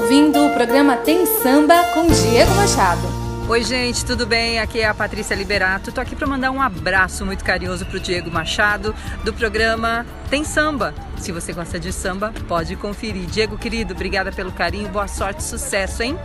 ouvindo 0.06 0.46
o 0.46 0.54
programa 0.54 0.98
Tem 0.98 1.26
Samba 1.26 1.74
com 1.96 2.06
Diego 2.06 2.54
Machado. 2.54 3.02
Oi, 3.50 3.64
gente, 3.64 4.06
tudo 4.06 4.24
bem? 4.24 4.60
Aqui 4.60 4.82
é 4.82 4.86
a 4.86 4.94
Patrícia 4.94 5.34
Liberato. 5.34 5.92
Tô 5.92 6.00
aqui 6.00 6.16
para 6.16 6.28
mandar 6.28 6.52
um 6.52 6.62
abraço 6.62 7.26
muito 7.26 7.44
carinhoso 7.44 7.88
pro 7.88 8.00
Diego 8.00 8.30
Machado 8.30 8.94
do 9.24 9.34
programa 9.34 10.06
Tem 10.30 10.44
Samba. 10.44 10.94
Se 11.18 11.32
você 11.32 11.54
gosta 11.54 11.80
de 11.80 11.92
samba, 11.92 12.32
pode 12.48 12.76
conferir. 12.76 13.26
Diego, 13.26 13.58
querido, 13.58 13.96
obrigada 13.96 14.32
pelo 14.32 14.52
carinho, 14.52 14.90
boa 14.90 15.08
sorte, 15.08 15.42
sucesso, 15.42 16.04
hein? 16.04 16.16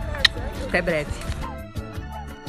Até 0.67 0.79
breve. 0.79 1.30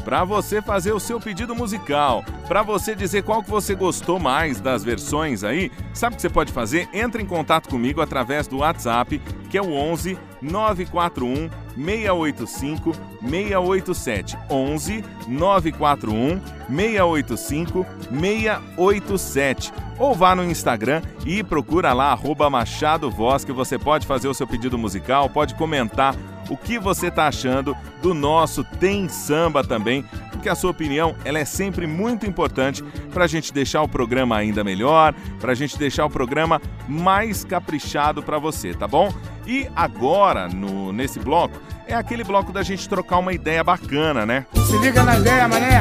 Para 0.05 0.25
você 0.25 0.61
fazer 0.61 0.93
o 0.93 1.01
seu 1.01 1.21
pedido 1.21 1.55
musical, 1.55 2.25
para 2.49 2.63
você 2.63 2.95
dizer 2.95 3.23
qual 3.23 3.43
que 3.43 3.51
você 3.51 3.75
gostou 3.75 4.19
mais 4.19 4.61
das 4.61 4.83
versões 4.83 5.45
aí, 5.45 5.71
sabe 5.95 6.15
o 6.15 6.17
que 6.17 6.23
você 6.23 6.31
pode 6.31 6.53
fazer? 6.53 6.89
Entre 6.93 7.23
em 7.23 7.27
contato 7.27 7.69
comigo 7.69 8.01
através 8.01 8.47
do 8.47 8.59
WhatsApp, 8.59 9.21
que 9.49 9.57
é 9.57 9.63
o 9.63 9.73
11 9.73 10.19
941 10.41 11.51
685 11.77 12.93
687. 13.23 14.39
11 14.51 15.05
941 15.29 16.41
685 16.69 17.87
687. 18.11 19.73
Ou 19.99 20.15
vá 20.15 20.35
no 20.35 20.45
Instagram 20.45 21.03
e 21.25 21.45
procura 21.45 21.93
lá 21.93 22.13
arroba 22.13 22.51
Machado 22.51 23.11
Voz, 23.11 23.45
que 23.45 23.53
você 23.53 23.79
pode 23.79 24.07
fazer 24.07 24.27
o 24.27 24.35
seu 24.35 24.47
pedido 24.47 24.77
musical, 24.77 25.31
pode 25.31 25.55
comentar 25.55 26.17
o 26.49 26.57
que 26.57 26.79
você 26.79 27.09
está 27.09 27.27
achando 27.27 27.77
do 28.01 28.15
nosso 28.15 28.65
Tem 28.65 29.09
Samba 29.09 29.63
também, 29.63 30.05
porque 30.31 30.49
a 30.49 30.55
sua 30.55 30.71
opinião 30.71 31.15
ela 31.25 31.39
é 31.39 31.45
sempre 31.45 31.87
muito 31.87 32.27
importante 32.27 32.83
para 33.13 33.25
a 33.25 33.29
gente 33.29 33.53
deixar 33.53 33.83
o 33.83 33.89
programa 33.89 34.37
ainda 34.37 34.65
melhor, 34.65 35.15
para 35.41 35.53
a 35.53 35.55
gente 35.55 35.79
deixar 35.79 36.05
o 36.05 36.11
programa 36.11 36.61
mais 36.89 37.45
caprichado 37.45 38.23
para 38.23 38.39
você, 38.39 38.75
tá 38.75 38.89
bom? 38.89 39.13
E 39.47 39.69
agora, 39.75 40.49
no, 40.49 40.93
nesse 40.93 41.19
bloco, 41.19 41.61
é 41.87 41.95
aquele 41.95 42.25
bloco 42.25 42.53
da 42.53 42.63
gente 42.63 42.89
trocar 42.89 43.19
uma 43.19 43.33
ideia 43.33 43.63
bacana, 43.63 44.25
né? 44.25 44.47
Se 44.67 44.79
liga 44.79 45.03
na 45.03 45.19
ideia, 45.19 45.49
mané. 45.49 45.81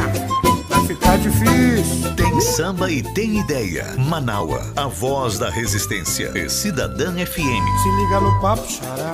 Vai 0.69 0.85
ficar 0.85 1.17
difícil. 1.17 2.15
Tem 2.15 2.41
samba 2.41 2.91
e 2.91 3.03
tem 3.13 3.39
ideia. 3.39 3.95
Manaua, 3.97 4.73
a 4.75 4.87
voz 4.87 5.37
da 5.37 5.49
resistência. 5.49 6.31
E 6.35 6.49
Cidadã 6.49 7.13
FM. 7.13 7.65
Se 7.83 8.03
liga 8.03 8.19
no 8.19 8.41
papo, 8.41 8.67
xará. 8.69 9.11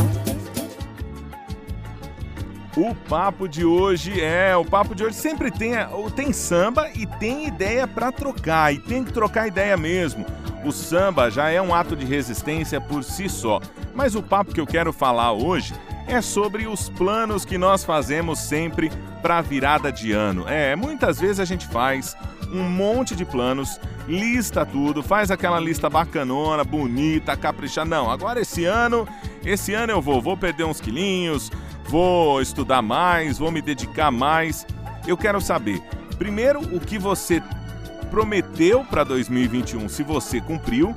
O 2.77 2.93
papo 2.93 3.47
de 3.47 3.65
hoje 3.65 4.21
é, 4.21 4.55
o 4.55 4.63
papo 4.63 4.93
de 4.93 5.03
hoje 5.03 5.15
sempre 5.15 5.49
tem, 5.49 5.71
tem 6.15 6.31
samba 6.31 6.87
e 6.93 7.07
tem 7.07 7.47
ideia 7.47 7.87
para 7.87 8.11
trocar, 8.11 8.71
e 8.71 8.77
tem 8.77 9.03
que 9.03 9.11
trocar 9.11 9.47
ideia 9.47 9.75
mesmo. 9.75 10.23
O 10.63 10.71
samba 10.71 11.31
já 11.31 11.49
é 11.49 11.59
um 11.59 11.73
ato 11.73 11.95
de 11.95 12.05
resistência 12.05 12.79
por 12.79 13.03
si 13.03 13.27
só, 13.27 13.59
mas 13.95 14.13
o 14.13 14.21
papo 14.21 14.53
que 14.53 14.61
eu 14.61 14.67
quero 14.67 14.93
falar 14.93 15.31
hoje 15.31 15.73
é 16.07 16.21
sobre 16.21 16.67
os 16.67 16.87
planos 16.87 17.45
que 17.45 17.57
nós 17.57 17.83
fazemos 17.83 18.37
sempre 18.37 18.91
para 19.23 19.39
a 19.39 19.41
virada 19.41 19.91
de 19.91 20.11
ano. 20.11 20.47
É, 20.47 20.75
muitas 20.75 21.19
vezes 21.19 21.39
a 21.39 21.45
gente 21.45 21.65
faz 21.65 22.15
um 22.53 22.61
monte 22.61 23.15
de 23.15 23.25
planos, 23.25 23.79
lista 24.07 24.63
tudo, 24.63 25.01
faz 25.01 25.31
aquela 25.31 25.59
lista 25.59 25.89
bacanona, 25.89 26.63
bonita, 26.63 27.35
caprichada. 27.35 27.89
Não, 27.89 28.11
agora 28.11 28.39
esse 28.39 28.65
ano, 28.65 29.07
esse 29.43 29.73
ano 29.73 29.93
eu 29.93 30.01
vou, 30.01 30.21
vou 30.21 30.37
perder 30.37 30.63
uns 30.63 30.79
quilinhos, 30.79 31.51
vou 31.87 32.41
estudar 32.41 32.81
mais, 32.81 33.37
vou 33.37 33.51
me 33.51 33.61
dedicar 33.61 34.11
mais. 34.11 34.65
Eu 35.07 35.17
quero 35.17 35.39
saber, 35.39 35.81
primeiro, 36.17 36.59
o 36.75 36.79
que 36.79 36.97
você 36.97 37.41
prometeu 38.09 38.83
para 38.83 39.03
2021, 39.03 39.89
se 39.89 40.03
você 40.03 40.39
cumpriu, 40.41 40.95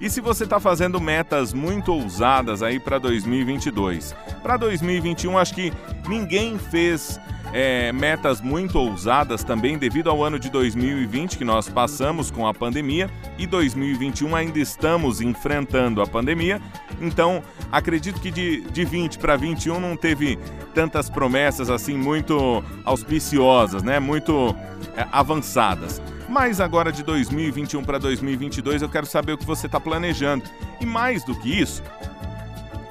e 0.00 0.08
se 0.08 0.20
você 0.20 0.44
está 0.44 0.58
fazendo 0.58 0.98
metas 0.98 1.52
muito 1.52 1.92
ousadas 1.92 2.62
aí 2.62 2.80
para 2.80 2.98
2022. 2.98 4.14
Para 4.42 4.56
2021, 4.56 5.36
acho 5.36 5.54
que 5.54 5.72
ninguém 6.08 6.58
fez 6.58 7.20
é, 7.52 7.92
metas 7.92 8.40
muito 8.40 8.78
ousadas 8.78 9.42
também 9.42 9.76
devido 9.76 10.08
ao 10.08 10.22
ano 10.22 10.38
de 10.38 10.48
2020 10.50 11.38
que 11.38 11.44
nós 11.44 11.68
passamos 11.68 12.30
com 12.30 12.46
a 12.46 12.54
pandemia 12.54 13.10
e 13.38 13.46
2021 13.46 14.34
ainda 14.36 14.58
estamos 14.58 15.20
enfrentando 15.20 16.00
a 16.00 16.06
pandemia. 16.06 16.60
Então, 17.00 17.42
acredito 17.72 18.20
que 18.20 18.30
de, 18.30 18.62
de 18.70 18.84
20 18.84 19.18
para 19.18 19.36
21 19.36 19.80
não 19.80 19.96
teve 19.96 20.38
tantas 20.74 21.10
promessas 21.10 21.70
assim 21.70 21.96
muito 21.96 22.62
auspiciosas, 22.84 23.82
né? 23.82 23.98
Muito 23.98 24.54
é, 24.96 25.06
avançadas. 25.10 26.00
Mas 26.28 26.60
agora 26.60 26.92
de 26.92 27.02
2021 27.02 27.82
para 27.82 27.98
2022 27.98 28.82
eu 28.82 28.88
quero 28.88 29.06
saber 29.06 29.32
o 29.32 29.38
que 29.38 29.44
você 29.44 29.66
está 29.66 29.80
planejando. 29.80 30.44
E 30.80 30.86
mais 30.86 31.24
do 31.24 31.34
que 31.34 31.60
isso, 31.60 31.82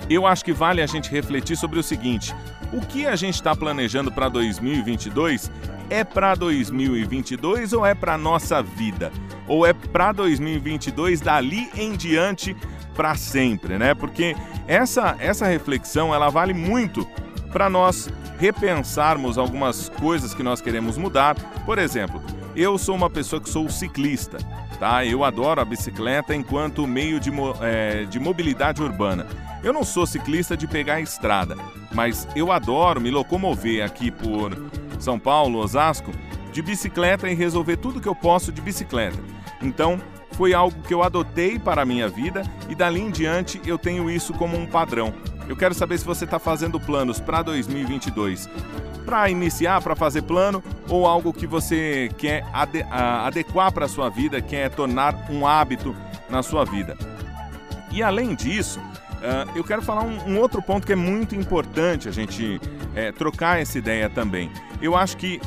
eu 0.09 0.27
acho 0.27 0.43
que 0.43 0.51
vale 0.51 0.81
a 0.81 0.87
gente 0.87 1.09
refletir 1.09 1.55
sobre 1.55 1.79
o 1.79 1.83
seguinte: 1.83 2.35
o 2.71 2.81
que 2.81 3.07
a 3.07 3.15
gente 3.15 3.35
está 3.35 3.55
planejando 3.55 4.11
para 4.11 4.29
2022 4.29 5.51
é 5.89 6.03
para 6.03 6.35
2022 6.35 7.73
ou 7.73 7.85
é 7.85 7.95
para 7.95 8.17
nossa 8.17 8.61
vida? 8.61 9.11
Ou 9.47 9.65
é 9.65 9.73
para 9.73 10.11
2022 10.11 11.21
dali 11.21 11.69
em 11.75 11.93
diante 11.93 12.55
para 12.95 13.15
sempre, 13.15 13.77
né? 13.77 13.93
Porque 13.93 14.35
essa 14.67 15.15
essa 15.19 15.47
reflexão 15.47 16.13
ela 16.13 16.29
vale 16.29 16.53
muito 16.53 17.07
para 17.51 17.69
nós 17.69 18.09
repensarmos 18.37 19.37
algumas 19.37 19.89
coisas 19.89 20.33
que 20.33 20.43
nós 20.43 20.61
queremos 20.61 20.97
mudar. 20.97 21.35
Por 21.65 21.77
exemplo, 21.79 22.21
eu 22.55 22.77
sou 22.77 22.95
uma 22.95 23.09
pessoa 23.09 23.41
que 23.41 23.49
sou 23.49 23.67
ciclista, 23.69 24.37
tá? 24.79 25.05
Eu 25.05 25.23
adoro 25.23 25.61
a 25.61 25.65
bicicleta 25.65 26.33
enquanto 26.33 26.87
meio 26.87 27.19
de, 27.19 27.31
é, 27.61 28.05
de 28.05 28.19
mobilidade 28.19 28.81
urbana. 28.81 29.27
Eu 29.63 29.73
não 29.73 29.83
sou 29.83 30.07
ciclista 30.07 30.55
de 30.55 30.65
pegar 30.65 30.95
a 30.95 31.01
estrada, 31.01 31.57
mas 31.93 32.27
eu 32.35 32.51
adoro 32.51 33.01
me 33.01 33.11
locomover 33.11 33.83
aqui 33.83 34.09
por 34.09 34.55
São 34.99 35.19
Paulo, 35.19 35.59
Osasco, 35.59 36.11
de 36.53 36.61
bicicleta 36.61 37.29
e 37.29 37.35
resolver 37.35 37.77
tudo 37.77 37.99
que 37.99 38.07
eu 38.07 38.15
posso 38.15 38.51
de 38.51 38.61
bicicleta. 38.61 39.19
Então, 39.61 39.99
foi 40.31 40.53
algo 40.53 40.81
que 40.81 40.93
eu 40.93 41.03
adotei 41.03 41.59
para 41.59 41.81
a 41.81 41.85
minha 41.85 42.07
vida 42.07 42.43
e 42.69 42.75
dali 42.75 43.01
em 43.01 43.11
diante 43.11 43.59
eu 43.65 43.77
tenho 43.77 44.09
isso 44.09 44.33
como 44.33 44.57
um 44.57 44.65
padrão. 44.65 45.13
Eu 45.49 45.57
quero 45.57 45.73
saber 45.73 45.97
se 45.97 46.05
você 46.05 46.25
está 46.25 46.37
fazendo 46.37 46.79
planos 46.79 47.19
para 47.19 47.41
2022 47.41 48.47
para 49.03 49.27
iniciar, 49.31 49.81
para 49.81 49.95
fazer 49.95 50.21
plano 50.21 50.63
ou 50.87 51.07
algo 51.07 51.33
que 51.33 51.47
você 51.47 52.11
quer 52.19 52.45
ade 52.53 52.83
adequar 52.83 53.71
para 53.73 53.85
a 53.85 53.89
sua 53.89 54.09
vida, 54.09 54.39
quer 54.39 54.69
tornar 54.69 55.25
um 55.31 55.47
hábito 55.47 55.95
na 56.29 56.43
sua 56.43 56.63
vida. 56.63 56.95
E 57.91 58.03
além 58.03 58.35
disso, 58.35 58.79
Uh, 59.19 59.51
eu 59.53 59.65
quero 59.65 59.81
falar 59.81 60.03
um, 60.03 60.29
um, 60.29 60.39
outro 60.39 60.61
ponto 60.61 60.87
que 60.87 60.93
é 60.93 60.95
muito 60.95 61.35
importante 61.35 62.07
a 62.07 62.11
gente 62.11 62.57
é, 62.95 63.11
trocar 63.11 63.59
essa 63.59 63.77
ideia 63.77 64.09
também. 64.09 64.49
Eu 64.81 64.95
acho 64.95 65.17
que, 65.17 65.41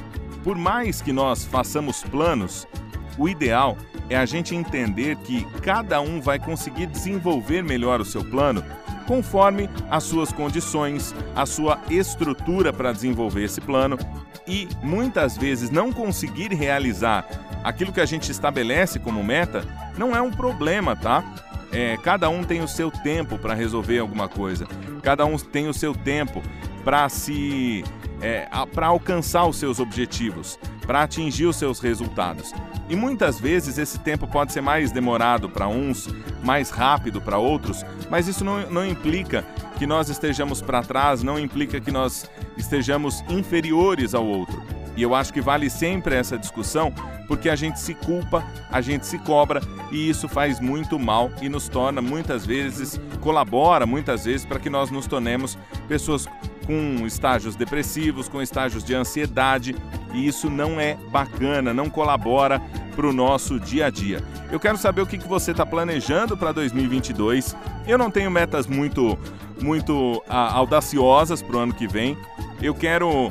por 0.45 0.59
mais 0.59 1.01
que 1.01 1.11
nós 1.11 1.47
façamos 1.47 2.03
planos, 2.03 2.69
o 3.17 3.27
ideal 3.27 3.79
é 4.11 4.17
a 4.19 4.27
gente 4.27 4.55
entender 4.55 5.17
que 5.17 5.47
cada 5.63 6.03
um 6.03 6.21
vai 6.21 6.39
conseguir 6.39 6.85
desenvolver 6.85 7.63
melhor 7.63 7.99
o 7.99 8.05
seu 8.05 8.23
plano 8.23 8.63
conforme 9.03 9.69
as 9.91 10.05
suas 10.05 10.33
condições, 10.33 11.15
a 11.35 11.47
sua 11.47 11.79
estrutura 11.91 12.73
para 12.73 12.93
desenvolver 12.93 13.45
esse 13.45 13.61
plano 13.61 13.99
e 14.47 14.69
muitas 14.83 15.37
vezes 15.37 15.71
não 15.71 15.93
conseguir 15.93 16.53
realizar 16.53 17.27
aquilo 17.63 17.93
que 17.93 18.01
a 18.01 18.07
gente 18.07 18.31
estabelece 18.31 18.99
como 18.99 19.23
meta 19.23 19.65
não 19.97 20.17
é 20.17 20.21
um 20.21 20.31
problema, 20.31 20.97
tá? 20.97 21.25
É, 21.73 21.97
cada 21.97 22.29
um 22.29 22.45
tem 22.45 22.61
o 22.63 22.69
seu 22.69 22.91
tempo 22.91 23.39
para 23.39 23.55
resolver 23.55 23.99
alguma 23.99 24.29
coisa. 24.29 24.67
Cada 25.03 25.25
um 25.25 25.39
tem 25.39 25.69
o 25.69 25.75
seu 25.75 25.95
tempo 25.95 26.43
para 26.85 27.09
se 27.09 27.83
é, 28.21 28.47
para 28.73 28.87
alcançar 28.87 29.47
os 29.47 29.57
seus 29.57 29.81
objetivos, 29.81 30.59
para 30.87 31.03
atingir 31.03 31.47
os 31.47 31.57
seus 31.57 31.81
resultados. 31.81 32.53
E 32.89 32.97
muitas 32.97 33.41
vezes 33.41 33.79
esse 33.79 33.99
tempo 33.99 34.27
pode 34.27 34.53
ser 34.53 34.61
mais 34.61 34.93
demorado 34.93 35.49
para 35.49 35.69
uns, 35.69 36.09
mais 36.43 36.71
rápido 36.71 37.21
para 37.21 37.39
outros, 37.39 37.85
mas 38.11 38.29
isso 38.29 38.45
não, 38.45 38.69
não 38.71 38.87
implica 38.87 39.45
que 39.79 39.87
nós 39.87 40.09
estejamos 40.09 40.61
para 40.61 40.83
trás, 40.83 41.23
não 41.23 41.39
implica 41.39 41.81
que 41.81 41.91
nós 41.91 42.31
estejamos 42.57 43.23
inferiores 43.29 44.15
ao 44.15 44.27
outro. 44.27 44.63
E 44.97 45.03
eu 45.03 45.15
acho 45.15 45.33
que 45.33 45.41
vale 45.41 45.71
sempre 45.71 46.15
essa 46.15 46.37
discussão, 46.39 46.93
porque 47.27 47.49
a 47.49 47.57
gente 47.57 47.81
se 47.81 47.95
culpa, 47.95 48.45
a 48.71 48.81
gente 48.81 49.07
se 49.07 49.19
cobra 49.19 49.63
e 49.91 50.09
isso 50.09 50.29
faz 50.29 50.61
muito 50.61 50.99
mal 50.99 51.31
e 51.41 51.49
nos 51.49 51.69
torna 51.69 52.03
muitas 52.03 52.45
vezes, 52.45 53.01
colabora 53.21 53.87
muitas 53.87 54.27
vezes 54.27 54.45
para 54.45 54.59
que 54.59 54.69
nós 54.69 54.91
nos 54.91 55.07
tornemos 55.07 55.57
pessoas 55.89 56.29
com 56.67 57.07
estágios 57.07 57.57
depressivos, 57.57 58.29
com 58.29 58.41
estágios 58.41 58.85
de 58.85 58.95
ansiedade, 58.95 59.75
e 60.13 60.27
isso 60.27 60.51
não 60.51 60.81
é 60.81 60.97
bacana, 61.11 61.75
não 61.75 61.89
colabora 61.89 62.61
para 62.95 63.07
o 63.07 63.13
nosso 63.13 63.59
dia 63.59 63.87
a 63.87 63.91
dia. 63.91 64.23
Eu 64.51 64.61
quero 64.61 64.77
saber 64.77 65.01
o 65.01 65.07
que, 65.07 65.19
que 65.19 65.29
você 65.29 65.51
está 65.51 65.65
planejando 65.65 66.37
para 66.37 66.53
2022. 66.53 67.57
Eu 67.87 67.97
não 67.97 68.11
tenho 68.11 68.31
metas 68.31 68.67
muito, 68.67 69.19
muito 69.61 70.23
ah, 70.29 70.53
audaciosas 70.53 71.41
para 71.43 71.57
o 71.57 71.61
ano 71.61 71.75
que 71.75 71.87
vem. 71.87 72.17
Eu 72.61 72.75
quero 72.75 73.31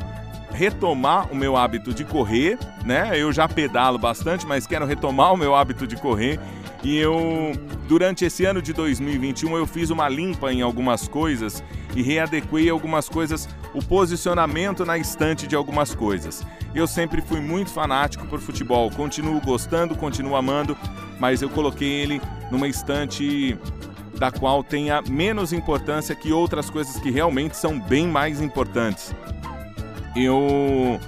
retomar 0.52 1.32
o 1.32 1.36
meu 1.36 1.56
hábito 1.56 1.94
de 1.94 2.04
correr, 2.04 2.58
né? 2.86 3.12
Eu 3.14 3.32
já 3.32 3.48
pedalo 3.48 3.98
bastante, 3.98 4.46
mas 4.46 4.68
quero 4.68 4.86
retomar 4.86 5.34
o 5.34 5.38
meu 5.38 5.56
hábito 5.56 5.88
de 5.88 5.96
correr. 5.96 6.40
E 6.84 6.98
eu, 6.98 7.52
durante 7.88 8.26
esse 8.26 8.44
ano 8.44 8.62
de 8.62 8.74
2021, 8.74 9.56
eu 9.56 9.68
fiz 9.68 9.90
uma 9.90 10.10
limpa 10.10 10.52
em 10.52 10.62
algumas 10.62 11.08
coisas 11.08 11.64
e 11.96 12.02
readequei 12.02 12.70
algumas 12.70 13.08
coisas, 13.08 13.48
o 13.74 13.84
posicionamento 13.84 14.84
na 14.86 14.98
estante 14.98 15.46
de 15.46 15.56
algumas 15.56 15.94
coisas. 15.94 16.46
Eu 16.74 16.88
sempre 16.88 17.22
fui 17.22 17.40
muito 17.40 17.70
fanático 17.70 18.26
por 18.26 18.40
futebol, 18.40 18.90
continuo 18.90 19.40
gostando, 19.42 19.96
continuo 19.96 20.36
amando, 20.36 20.76
mas 21.20 21.42
eu 21.42 21.50
coloquei 21.50 21.90
ele 21.90 22.22
numa 22.50 22.68
estante 22.68 23.58
da 24.18 24.32
qual 24.32 24.64
tenha 24.64 25.02
menos 25.02 25.54
importância 25.54 26.16
que 26.16 26.32
outras 26.32 26.70
coisas 26.70 26.98
que 26.98 27.12
realmente 27.12 27.56
são 27.56 27.80
bem 27.80 28.08
mais 28.08 28.42
importantes 28.42 29.14
eu 30.16 31.00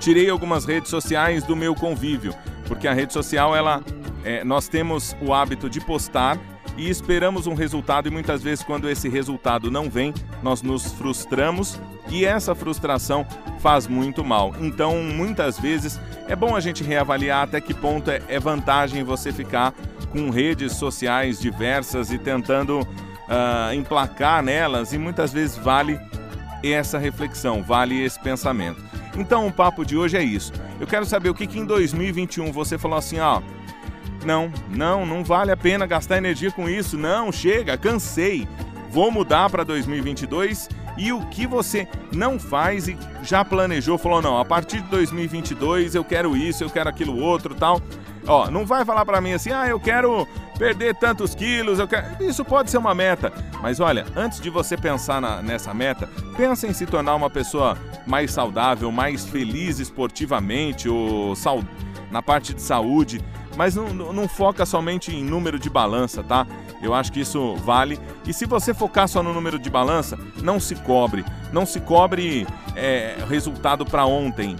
tirei 0.00 0.28
algumas 0.28 0.64
redes 0.64 0.90
sociais 0.90 1.44
do 1.44 1.54
meu 1.54 1.74
convívio, 1.74 2.34
porque 2.66 2.88
a 2.88 2.92
rede 2.92 3.12
social 3.12 3.54
ela 3.54 3.82
é, 4.24 4.44
nós 4.44 4.68
temos 4.68 5.16
o 5.20 5.32
hábito 5.32 5.68
de 5.68 5.80
postar 5.80 6.38
e 6.76 6.88
esperamos 6.88 7.46
um 7.46 7.54
resultado 7.54 8.08
e 8.08 8.10
muitas 8.10 8.42
vezes 8.42 8.64
quando 8.64 8.88
esse 8.88 9.08
resultado 9.08 9.70
não 9.70 9.90
vem, 9.90 10.14
nós 10.42 10.62
nos 10.62 10.92
frustramos 10.92 11.80
e 12.08 12.24
essa 12.24 12.54
frustração 12.54 13.26
faz 13.58 13.86
muito 13.86 14.24
mal. 14.24 14.54
Então, 14.60 15.02
muitas 15.02 15.58
vezes 15.58 16.00
é 16.28 16.36
bom 16.36 16.54
a 16.54 16.60
gente 16.60 16.84
reavaliar 16.84 17.42
até 17.42 17.60
que 17.60 17.74
ponto 17.74 18.10
é, 18.10 18.22
é 18.28 18.38
vantagem 18.38 19.02
você 19.02 19.32
ficar 19.32 19.74
com 20.10 20.30
redes 20.30 20.74
sociais 20.74 21.40
diversas 21.40 22.10
e 22.12 22.18
tentando 22.18 22.80
uh, 22.80 23.74
emplacar 23.74 24.42
nelas 24.42 24.92
e 24.92 24.98
muitas 24.98 25.32
vezes 25.32 25.56
vale 25.56 25.98
essa 26.62 26.98
reflexão, 26.98 27.62
vale 27.62 28.02
esse 28.02 28.18
pensamento. 28.18 28.82
Então 29.16 29.46
o 29.46 29.52
papo 29.52 29.84
de 29.84 29.96
hoje 29.96 30.16
é 30.16 30.22
isso. 30.22 30.52
Eu 30.80 30.86
quero 30.86 31.04
saber 31.04 31.28
o 31.28 31.34
que, 31.34 31.46
que 31.46 31.58
em 31.58 31.64
2021 31.64 32.52
você 32.52 32.78
falou 32.78 32.98
assim, 32.98 33.18
ó. 33.18 33.42
Não, 34.24 34.50
não, 34.68 35.06
não 35.06 35.24
vale 35.24 35.50
a 35.50 35.56
pena 35.56 35.86
gastar 35.86 36.18
energia 36.18 36.50
com 36.50 36.68
isso. 36.68 36.96
Não, 36.96 37.30
chega, 37.30 37.76
cansei. 37.76 38.48
Vou 38.90 39.10
mudar 39.10 39.50
para 39.50 39.64
2022 39.64 40.68
e 40.96 41.12
o 41.12 41.24
que 41.26 41.46
você 41.46 41.86
não 42.12 42.38
faz 42.38 42.88
e 42.88 42.98
já 43.22 43.44
planejou, 43.44 43.96
falou 43.96 44.20
não, 44.20 44.38
a 44.38 44.44
partir 44.44 44.80
de 44.80 44.88
2022 44.88 45.94
eu 45.94 46.02
quero 46.02 46.36
isso, 46.36 46.64
eu 46.64 46.70
quero 46.70 46.88
aquilo 46.88 47.16
outro, 47.20 47.54
tal. 47.54 47.80
Ó, 48.26 48.50
não 48.50 48.66
vai 48.66 48.84
falar 48.84 49.06
para 49.06 49.20
mim 49.20 49.32
assim, 49.32 49.50
ah, 49.50 49.68
eu 49.68 49.78
quero 49.78 50.26
perder 50.58 50.94
tantos 50.96 51.34
quilos, 51.34 51.78
eu 51.78 51.86
quero. 51.86 52.22
Isso 52.22 52.44
pode 52.44 52.70
ser 52.70 52.78
uma 52.78 52.94
meta. 52.94 53.32
Mas 53.62 53.80
olha, 53.80 54.04
antes 54.16 54.40
de 54.40 54.50
você 54.50 54.76
pensar 54.76 55.20
na, 55.20 55.40
nessa 55.40 55.72
meta, 55.72 56.08
pensa 56.36 56.66
em 56.66 56.72
se 56.72 56.84
tornar 56.84 57.14
uma 57.14 57.30
pessoa 57.30 57.78
mais 58.06 58.32
saudável, 58.32 58.90
mais 58.90 59.24
feliz 59.24 59.78
esportivamente 59.78 60.88
ou 60.88 61.34
sal... 61.36 61.62
na 62.10 62.20
parte 62.20 62.52
de 62.52 62.60
saúde. 62.60 63.24
Mas 63.58 63.74
não, 63.74 63.88
não 63.88 64.28
foca 64.28 64.64
somente 64.64 65.12
em 65.12 65.24
número 65.24 65.58
de 65.58 65.68
balança, 65.68 66.22
tá? 66.22 66.46
Eu 66.80 66.94
acho 66.94 67.10
que 67.10 67.18
isso 67.18 67.56
vale. 67.56 67.98
E 68.24 68.32
se 68.32 68.46
você 68.46 68.72
focar 68.72 69.08
só 69.08 69.20
no 69.20 69.34
número 69.34 69.58
de 69.58 69.68
balança, 69.68 70.16
não 70.40 70.60
se 70.60 70.76
cobre. 70.76 71.24
Não 71.52 71.66
se 71.66 71.80
cobre 71.80 72.46
é, 72.76 73.16
resultado 73.28 73.84
para 73.84 74.06
ontem. 74.06 74.54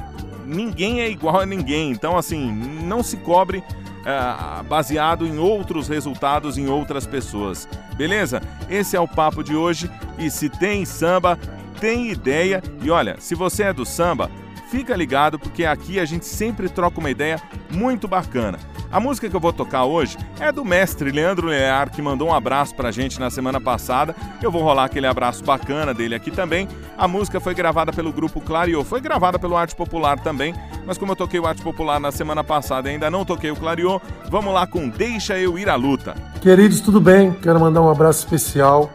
Ninguém 0.45 1.01
é 1.01 1.09
igual 1.09 1.39
a 1.39 1.47
ninguém. 1.47 1.93
Então, 1.93 2.17
assim, 2.17 2.51
não 2.83 3.01
se 3.05 3.19
cobre 3.19 3.63
é, 4.05 4.63
baseado 4.65 5.25
em 5.25 5.39
outros 5.39 5.87
resultados 5.87 6.59
em 6.59 6.69
outras 6.69 7.07
pessoas. 7.07 7.69
Beleza? 7.95 8.43
Esse 8.69 8.97
é 8.97 9.01
o 9.01 9.07
papo 9.07 9.45
de 9.45 9.55
hoje. 9.55 9.89
E 10.19 10.29
se 10.29 10.51
tem 10.51 10.85
samba, 10.85 11.39
tem 11.81 12.11
ideia. 12.11 12.61
E 12.83 12.91
olha, 12.91 13.15
se 13.21 13.37
você 13.37 13.63
é 13.63 13.73
do 13.73 13.87
samba, 13.87 14.29
fica 14.71 14.95
ligado 14.95 15.39
porque 15.39 15.65
aqui 15.65 15.99
a 15.99 16.05
gente 16.05 16.27
sempre 16.27 16.69
troca 16.69 17.01
uma 17.01 17.11
ideia 17.11 17.41
muito 17.71 18.07
bacana. 18.07 18.59
A 18.91 18.99
música 18.99 19.29
que 19.29 19.37
eu 19.37 19.41
vou 19.41 19.53
tocar 19.53 19.85
hoje 19.85 20.17
é 20.41 20.51
do 20.51 20.65
mestre 20.65 21.11
Leandro 21.11 21.49
Lear, 21.49 21.91
que 21.91 22.01
mandou 22.01 22.29
um 22.29 22.35
abraço 22.35 22.75
pra 22.75 22.91
gente 22.91 23.21
na 23.21 23.29
semana 23.29 23.61
passada. 23.61 24.17
Eu 24.43 24.51
vou 24.51 24.63
rolar 24.63 24.85
aquele 24.85 25.07
abraço 25.07 25.45
bacana 25.45 25.93
dele 25.93 26.15
aqui 26.15 26.31
também. 26.31 26.67
A 26.97 27.07
música 27.07 27.39
foi 27.39 27.55
gravada 27.55 27.93
pelo 27.93 28.11
grupo 28.11 28.41
Clariô, 28.41 28.83
foi 28.83 29.01
gravada 29.01 29.39
pelo 29.39 29.57
Arte 29.59 29.77
Popular 29.77 30.19
também, 30.19 30.55
mas 30.87 30.97
como 30.97 31.13
eu 31.13 31.17
toquei 31.17 31.39
o 31.39 31.47
Arte 31.47 31.61
Popular 31.61 32.01
na 32.01 32.11
semana 32.11 32.43
passada 32.43 32.89
e 32.89 32.93
ainda 32.93 33.11
não 33.11 33.27
toquei 33.27 33.51
o 33.51 33.57
Clariô, 33.57 34.01
vamos 34.31 34.55
lá 34.55 34.67
com 34.67 34.89
Deixa 34.89 35.39
Eu 35.39 35.59
Ir 35.59 35.69
à 35.69 35.75
Luta. 35.75 36.15
Queridos, 36.41 36.81
tudo 36.81 36.99
bem? 36.99 37.33
Quero 37.33 37.61
mandar 37.61 37.83
um 37.83 37.91
abraço 37.91 38.21
especial 38.21 38.91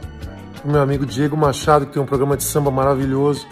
pro 0.59 0.71
meu 0.71 0.81
amigo 0.81 1.05
Diego 1.05 1.37
Machado, 1.37 1.85
que 1.85 1.93
tem 1.93 2.01
um 2.01 2.05
programa 2.05 2.35
de 2.35 2.43
samba 2.43 2.71
maravilhoso. 2.71 3.47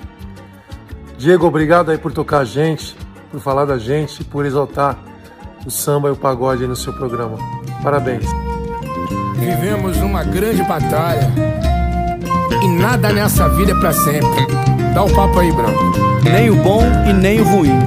Diego, 1.22 1.46
obrigado 1.46 1.92
aí 1.92 2.00
por 2.00 2.12
tocar 2.12 2.40
a 2.40 2.44
gente, 2.44 2.96
por 3.30 3.40
falar 3.40 3.66
da 3.66 3.78
gente 3.78 4.22
e 4.22 4.24
por 4.24 4.44
exaltar 4.44 4.98
o 5.64 5.70
samba 5.70 6.08
e 6.08 6.12
o 6.12 6.16
pagode 6.16 6.64
aí 6.64 6.68
no 6.68 6.76
seu 6.76 6.92
programa. 6.94 7.38
Parabéns. 7.84 8.26
Vivemos 9.38 9.98
uma 9.98 10.24
grande 10.24 10.64
batalha 10.64 11.32
e 12.64 12.68
nada 12.70 13.14
nessa 13.14 13.48
vida 13.50 13.72
é 13.72 13.76
pra 13.76 13.94
sempre. 13.94 14.48
Dá 14.96 15.04
o 15.04 15.14
papo 15.14 15.38
aí, 15.38 15.52
Branco. 15.52 15.94
Nem 16.24 16.50
o 16.50 16.56
bom 16.56 16.82
e 17.08 17.14
nem 17.14 17.40
o 17.40 17.44
ruim. 17.44 17.78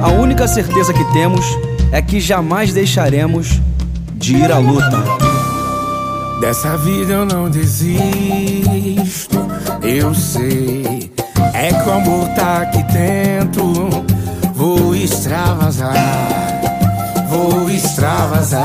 A 0.00 0.12
única 0.12 0.46
certeza 0.46 0.94
que 0.94 1.04
temos 1.12 1.44
é 1.90 2.00
que 2.00 2.20
jamais 2.20 2.72
deixaremos 2.72 3.60
de 4.14 4.36
ir 4.36 4.52
à 4.52 4.58
luta. 4.58 5.02
Dessa 6.40 6.76
vida 6.76 7.12
eu 7.12 7.26
não 7.26 7.50
desisto, 7.50 9.36
eu 9.82 10.14
sei. 10.14 11.17
É 11.54 11.72
que 11.72 11.88
o 11.88 11.92
amor 11.92 12.28
tá 12.30 12.62
aqui 12.62 12.82
dentro, 12.84 14.04
vou 14.54 14.94
extravasar. 14.94 15.94
Vou 17.28 17.68
extravasar, 17.68 18.64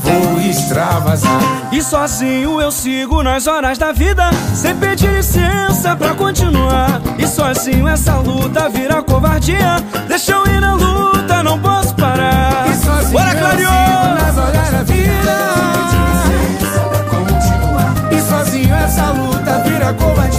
vou 0.00 0.40
extravasar. 0.40 1.68
E 1.70 1.82
sozinho 1.82 2.58
eu 2.58 2.72
sigo 2.72 3.22
nas 3.22 3.46
horas 3.46 3.76
da 3.76 3.92
vida, 3.92 4.30
sem 4.54 4.74
pedir 4.74 5.10
licença 5.10 5.94
pra 5.94 6.14
continuar. 6.14 7.02
E 7.18 7.26
sozinho 7.26 7.86
essa 7.86 8.16
luta 8.16 8.70
vira 8.70 9.02
covardia. 9.02 9.76
Deixa 10.08 10.32
eu 10.32 10.46
ir 10.46 10.58
na 10.58 10.72
luta, 10.72 11.42
não 11.42 11.58
posso 11.58 11.94
parar. 11.96 12.66
E 12.70 12.74
sozinho 12.76 13.12
Bora, 13.12 13.38
eu 13.38 13.50
sigo 13.50 14.24
nas 14.24 14.38
horas 14.38 14.70
da 14.72 14.82
vida. 14.84 16.07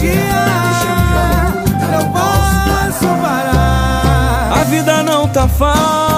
Covardia. 0.00 1.60
Não 1.92 2.12
posso 2.12 3.06
parar. 3.20 4.52
A 4.60 4.64
vida 4.64 5.02
não 5.02 5.28
tá 5.28 5.46
fácil, 5.46 6.09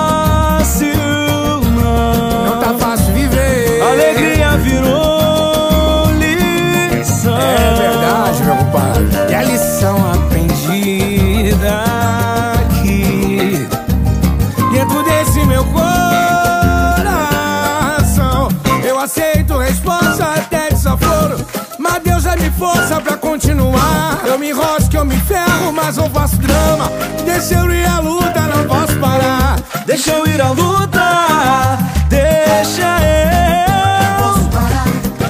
mas 25.93 25.99
eu 25.99 26.09
faço 26.09 26.37
drama. 26.37 26.91
Deixa 27.25 27.55
eu 27.55 27.71
ir 27.71 27.85
à 27.85 27.99
luta, 27.99 28.41
não 28.41 28.65
posso 28.67 28.99
parar. 28.99 29.61
Deixa 29.85 30.13
eu 30.13 30.27
ir 30.27 30.41
à 30.41 30.51
luta, 30.51 31.79
deixa 32.09 32.97
eu. 33.03 34.33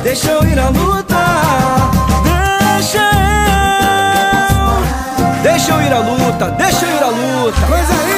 Deixa 0.05 0.31
eu 0.31 0.47
ir 0.47 0.59
à 0.61 0.69
luta, 0.69 1.17
deixa 2.77 2.99
eu. 2.99 3.03
Deixa 5.43 5.73
eu 5.73 5.83
ir 5.83 5.93
à 5.93 5.99
luta, 5.99 6.51
deixa 6.51 6.87
eu 6.87 6.97
ir 6.97 7.03
à 7.03 7.09
luta. 7.09 8.12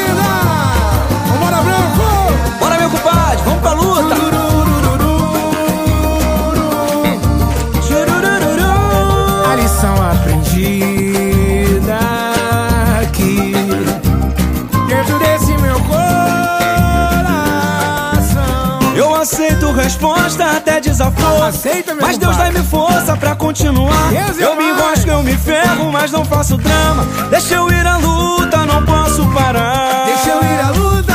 Resposta 19.85 20.45
até 20.57 20.81
desaforo. 20.81 21.43
Aceita, 21.43 21.95
meu 21.95 22.07
Mas 22.07 22.17
Deus 22.19 22.37
dá-me 22.37 22.63
força 22.65 23.17
pra 23.17 23.35
continuar. 23.37 24.09
Deus 24.11 24.39
Eu 24.39 24.57
me 24.57 24.65
enrosco, 24.71 25.09
eu 25.11 25.23
me 25.23 25.37
ferro, 25.37 25.93
mas 25.93 26.11
não 26.11 26.25
faço 26.25 26.57
drama. 26.57 27.07
Deixa 27.31 27.55
eu 27.55 27.69
ir 27.71 27.87
à 27.87 27.97
luta, 27.99 28.65
não 28.65 28.83
posso 28.85 29.27
parar. 29.29 30.07
Deixa 30.07 30.31
eu 30.31 30.43
ir 30.43 30.61
à 30.61 30.71
luta, 30.71 31.15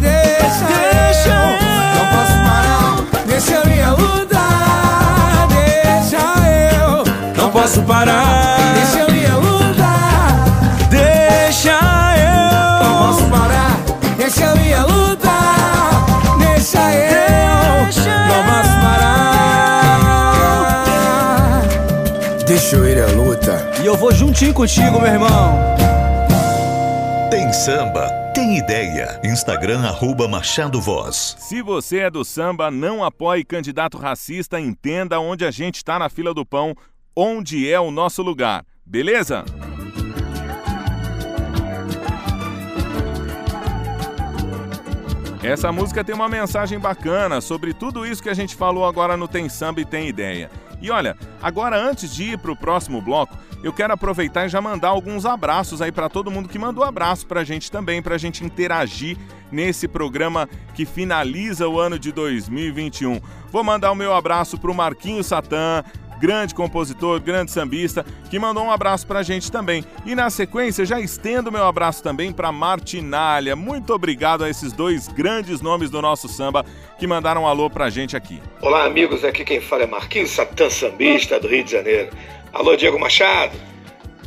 deixa, 0.00 0.64
Deixa 0.66 1.28
eu. 1.28 1.34
eu. 1.34 1.52
Não 1.98 2.06
posso 2.14 2.34
parar, 2.48 2.96
deixa 3.26 3.52
eu 3.52 3.72
ir 3.72 3.82
à 3.82 3.90
luta, 3.92 4.40
deixa 5.48 6.22
eu. 6.74 7.42
Não 7.42 7.50
posso 7.50 7.82
parar. 7.82 8.21
Eu 23.92 23.96
vou 23.98 24.10
juntinho 24.10 24.54
contigo, 24.54 24.98
meu 24.98 25.06
irmão. 25.06 25.54
Tem 27.30 27.52
samba, 27.52 28.08
tem 28.34 28.56
ideia. 28.56 29.20
Instagram 29.22 29.80
arroba 29.80 30.26
Machado 30.26 30.80
Voz. 30.80 31.36
Se 31.38 31.60
você 31.60 31.98
é 31.98 32.10
do 32.10 32.24
samba, 32.24 32.70
não 32.70 33.04
apoie 33.04 33.44
candidato 33.44 33.98
racista, 33.98 34.58
entenda 34.58 35.20
onde 35.20 35.44
a 35.44 35.50
gente 35.50 35.76
está 35.76 35.98
na 35.98 36.08
fila 36.08 36.32
do 36.32 36.44
pão, 36.46 36.74
onde 37.14 37.70
é 37.70 37.78
o 37.78 37.90
nosso 37.90 38.22
lugar. 38.22 38.64
Beleza? 38.84 39.44
Essa 45.42 45.70
música 45.70 46.02
tem 46.02 46.14
uma 46.14 46.30
mensagem 46.30 46.78
bacana 46.78 47.42
sobre 47.42 47.74
tudo 47.74 48.06
isso 48.06 48.22
que 48.22 48.30
a 48.30 48.34
gente 48.34 48.56
falou 48.56 48.86
agora 48.86 49.18
no 49.18 49.28
Tem 49.28 49.50
Samba 49.50 49.82
e 49.82 49.84
Tem 49.84 50.08
Ideia. 50.08 50.48
E 50.82 50.90
olha, 50.90 51.16
agora 51.40 51.80
antes 51.80 52.12
de 52.12 52.32
ir 52.32 52.38
para 52.38 52.50
o 52.50 52.56
próximo 52.56 53.00
bloco, 53.00 53.38
eu 53.62 53.72
quero 53.72 53.92
aproveitar 53.92 54.46
e 54.46 54.48
já 54.48 54.60
mandar 54.60 54.88
alguns 54.88 55.24
abraços 55.24 55.80
aí 55.80 55.92
para 55.92 56.08
todo 56.08 56.30
mundo 56.30 56.48
que 56.48 56.58
mandou 56.58 56.82
abraço 56.82 57.24
para 57.24 57.40
a 57.40 57.44
gente 57.44 57.70
também, 57.70 58.02
para 58.02 58.16
a 58.16 58.18
gente 58.18 58.44
interagir 58.44 59.16
nesse 59.52 59.86
programa 59.86 60.48
que 60.74 60.84
finaliza 60.84 61.68
o 61.68 61.78
ano 61.78 61.98
de 61.98 62.10
2021. 62.10 63.20
Vou 63.52 63.62
mandar 63.62 63.92
o 63.92 63.94
meu 63.94 64.12
abraço 64.12 64.58
para 64.58 64.70
o 64.70 64.74
Marquinho 64.74 65.22
Satã, 65.22 65.84
grande 66.22 66.54
compositor, 66.54 67.20
grande 67.20 67.50
sambista, 67.50 68.06
que 68.30 68.38
mandou 68.38 68.62
um 68.62 68.70
abraço 68.70 69.04
pra 69.04 69.24
gente 69.24 69.50
também. 69.50 69.84
E 70.06 70.14
na 70.14 70.30
sequência, 70.30 70.86
já 70.86 71.00
estendo 71.00 71.50
meu 71.50 71.64
abraço 71.64 72.00
também 72.00 72.32
pra 72.32 72.52
Martinalha. 72.52 73.56
Muito 73.56 73.92
obrigado 73.92 74.44
a 74.44 74.48
esses 74.48 74.72
dois 74.72 75.08
grandes 75.08 75.60
nomes 75.60 75.90
do 75.90 76.00
nosso 76.00 76.28
samba 76.28 76.64
que 76.96 77.08
mandaram 77.08 77.42
um 77.42 77.46
alô 77.48 77.68
pra 77.68 77.90
gente 77.90 78.16
aqui. 78.16 78.40
Olá, 78.60 78.84
amigos. 78.84 79.24
Aqui 79.24 79.44
quem 79.44 79.60
fala 79.60 79.82
é 79.82 79.86
Marquinhos 79.86 80.30
Satã 80.30 80.70
Sambista, 80.70 81.40
do 81.40 81.48
Rio 81.48 81.64
de 81.64 81.72
Janeiro. 81.72 82.10
Alô, 82.52 82.76
Diego 82.76 83.00
Machado. 83.00 83.58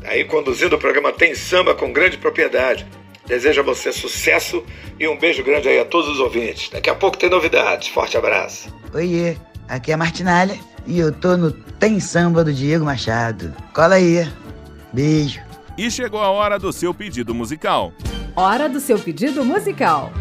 Aí 0.03 0.25
conduzindo 0.25 0.75
o 0.75 0.79
programa 0.79 1.13
Tem 1.13 1.34
Samba 1.34 1.73
com 1.73 1.93
grande 1.93 2.17
propriedade. 2.17 2.86
desejo 3.25 3.62
a 3.62 3.63
você 3.63 3.93
sucesso 3.93 4.65
e 4.99 5.08
um 5.08 5.17
beijo 5.17 5.41
grande 5.45 5.69
aí 5.69 5.79
a 5.79 5.86
todos 5.86 6.10
os 6.10 6.19
ouvintes. 6.19 6.69
Daqui 6.69 6.89
a 6.89 6.95
pouco 6.95 7.17
tem 7.17 7.29
novidades. 7.29 7.88
Forte 7.88 8.17
abraço. 8.17 8.67
Oiê, 8.93 9.38
aqui 9.69 9.91
é 9.91 9.93
a 9.93 9.97
Martinalha 9.97 10.75
e 10.86 11.00
eu 11.00 11.12
tô 11.12 11.36
no 11.36 11.52
Tem 11.52 12.00
Samba 12.00 12.43
do 12.43 12.54
Diego 12.54 12.86
Machado. 12.86 13.54
Cola 13.74 13.95
aí. 13.95 14.28
Beijo. 14.93 15.41
E 15.78 15.91
chegou 15.91 16.21
a 16.21 16.30
hora 16.30 16.58
do 16.58 16.71
seu 16.71 16.93
pedido 16.93 17.34
musical. 17.34 17.91
Hora 18.36 18.69
do 18.69 18.80
seu 18.80 18.98
pedido 18.98 19.43
musical. 19.43 20.12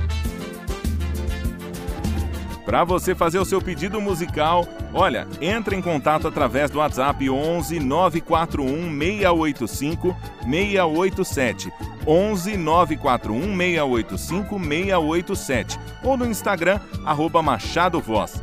Para 2.65 2.83
você 2.83 3.15
fazer 3.15 3.39
o 3.39 3.45
seu 3.45 3.61
pedido 3.61 4.01
musical, 4.01 4.67
olha, 4.93 5.29
entre 5.41 5.77
em 5.77 5.83
contato 5.83 6.27
através 6.27 6.71
do 6.71 6.79
WhatsApp 6.79 7.29
11 7.29 7.79
941 7.79 8.99
685 8.99 10.17
687. 10.43 11.73
11 12.07 12.57
941 12.57 13.57
685 13.57 14.59
687 14.59 15.81
ou 16.03 16.17
no 16.17 16.27
Instagram 16.27 16.81
arroba 17.05 17.43
Machado 17.43 18.01
Voz. 18.01 18.43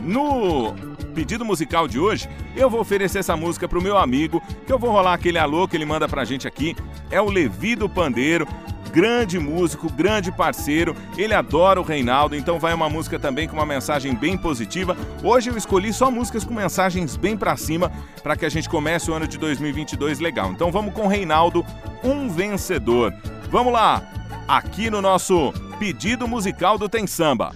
No 0.00 0.74
pedido 1.18 1.44
musical 1.44 1.88
de 1.88 1.98
hoje, 1.98 2.28
eu 2.54 2.70
vou 2.70 2.80
oferecer 2.80 3.18
essa 3.18 3.36
música 3.36 3.66
pro 3.66 3.82
meu 3.82 3.98
amigo, 3.98 4.40
que 4.64 4.72
eu 4.72 4.78
vou 4.78 4.92
rolar 4.92 5.14
aquele 5.14 5.36
alô 5.36 5.66
que 5.66 5.76
ele 5.76 5.84
manda 5.84 6.08
pra 6.08 6.24
gente 6.24 6.46
aqui. 6.46 6.76
É 7.10 7.20
o 7.20 7.28
Levi 7.28 7.74
do 7.74 7.88
Pandeiro, 7.88 8.46
grande 8.92 9.36
músico, 9.36 9.92
grande 9.92 10.30
parceiro. 10.30 10.94
Ele 11.16 11.34
adora 11.34 11.80
o 11.80 11.82
Reinaldo, 11.82 12.36
então 12.36 12.60
vai 12.60 12.72
uma 12.72 12.88
música 12.88 13.18
também 13.18 13.48
com 13.48 13.56
uma 13.56 13.66
mensagem 13.66 14.14
bem 14.14 14.38
positiva. 14.38 14.96
Hoje 15.20 15.50
eu 15.50 15.56
escolhi 15.56 15.92
só 15.92 16.08
músicas 16.08 16.44
com 16.44 16.54
mensagens 16.54 17.16
bem 17.16 17.36
pra 17.36 17.56
cima 17.56 17.90
para 18.22 18.36
que 18.36 18.46
a 18.46 18.48
gente 18.48 18.68
comece 18.68 19.10
o 19.10 19.14
ano 19.14 19.26
de 19.26 19.38
2022 19.38 20.20
legal. 20.20 20.52
Então 20.52 20.70
vamos 20.70 20.94
com 20.94 21.06
o 21.06 21.08
Reinaldo, 21.08 21.66
um 22.04 22.28
vencedor. 22.28 23.12
Vamos 23.50 23.72
lá, 23.72 24.04
aqui 24.46 24.88
no 24.88 25.02
nosso 25.02 25.52
pedido 25.80 26.28
musical 26.28 26.78
do 26.78 26.88
Tem 26.88 27.08
Samba. 27.08 27.50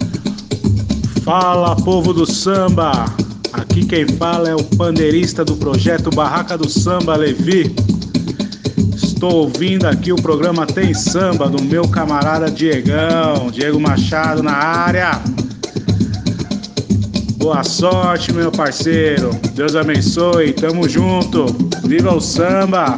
Fala, 1.25 1.77
povo 1.77 2.12
do 2.12 2.27
samba! 2.27 3.05
Aqui 3.53 3.85
quem 3.85 4.07
fala 4.07 4.49
é 4.49 4.55
o 4.55 4.65
pandeirista 4.65 5.45
do 5.45 5.57
projeto 5.57 6.11
Barraca 6.11 6.57
do 6.57 6.69
Samba, 6.69 7.17
Levi. 7.17 7.75
Estou 8.95 9.35
ouvindo 9.45 9.87
aqui 9.87 10.12
o 10.12 10.17
programa 10.17 10.67
Tem 10.67 10.95
Samba 10.95 11.49
do 11.49 11.62
meu 11.62 11.87
camarada 11.87 12.51
Diegão, 12.51 13.51
Diego 13.53 13.79
Machado 13.79 14.43
na 14.43 14.53
área. 14.53 15.21
Boa 17.37 17.62
sorte, 17.65 18.33
meu 18.33 18.51
parceiro. 18.51 19.31
Deus 19.55 19.75
abençoe. 19.75 20.53
Tamo 20.53 20.88
junto. 20.88 21.47
Viva 21.85 22.15
o 22.15 22.21
samba! 22.21 22.97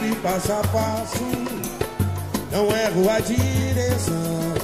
Sempre 0.00 0.16
passo 0.22 0.52
a 0.52 0.62
passo. 0.68 1.24
Não 2.50 2.74
erro 2.74 3.10
a 3.10 3.20
direção. 3.20 4.14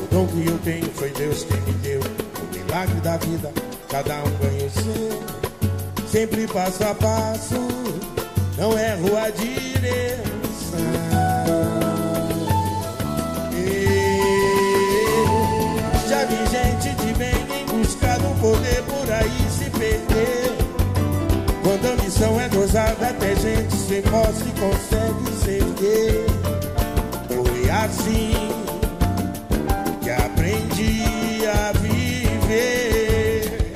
O 0.02 0.06
dom 0.10 0.26
que 0.28 0.46
eu 0.48 0.58
tenho 0.60 0.90
foi 0.94 1.10
Deus 1.10 1.44
quem 1.44 1.60
me 1.60 1.72
deu. 1.74 2.00
O 2.00 2.56
milagre 2.56 3.00
da 3.02 3.18
vida, 3.18 3.52
cada 3.90 4.14
um 4.24 4.30
ganha 4.40 4.66
o 4.66 4.70
seu. 4.70 6.06
Sempre 6.08 6.46
passo 6.46 6.84
a 6.84 6.94
passo. 6.94 7.68
Não 8.56 8.78
erro 8.78 9.14
a 9.18 9.28
direção. 9.28 10.80
Já 16.08 16.24
vi 16.24 16.36
gente 16.50 16.96
de 16.96 17.12
bem 17.12 17.60
em 17.60 17.66
busca 17.66 18.18
do 18.18 18.40
poder 18.40 18.82
por 18.84 19.12
aí 19.12 19.50
se 19.50 19.68
perder. 19.68 20.56
Quando 21.62 21.92
a 21.92 22.02
missão 22.02 22.40
é 22.40 22.48
gozada, 22.48 23.08
até 23.08 23.36
gente 23.36 23.75
sem 23.86 24.02
posse 24.02 24.44
consegue 24.58 25.30
se 25.44 25.50
erguer. 25.58 26.26
Foi 27.28 27.70
assim 27.70 28.32
que 30.02 30.10
aprendi 30.10 31.46
a 31.46 31.72
viver. 31.78 33.72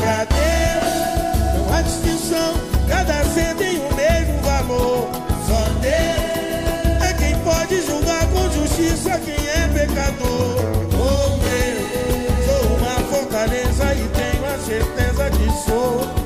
Pra 0.00 0.24
Deus 0.24 1.54
não 1.56 1.74
há 1.74 1.82
distinção, 1.82 2.54
cada 2.88 3.24
ser 3.24 3.56
tem 3.56 3.78
o 3.78 3.94
mesmo 3.96 4.40
valor. 4.42 5.08
Só 5.48 5.68
Deus 5.80 7.02
é 7.02 7.12
quem 7.14 7.36
pode 7.40 7.82
julgar 7.84 8.24
com 8.28 8.48
justiça 8.52 9.18
quem 9.18 9.34
é 9.34 9.68
pecador. 9.74 10.56
Oh 10.94 11.36
Deus, 11.42 12.46
sou 12.46 12.76
uma 12.76 12.96
fortaleza 13.10 13.92
e 13.92 14.08
tenho 14.08 14.46
a 14.46 14.58
certeza 14.58 15.30
que 15.30 15.46
sou 15.68 16.21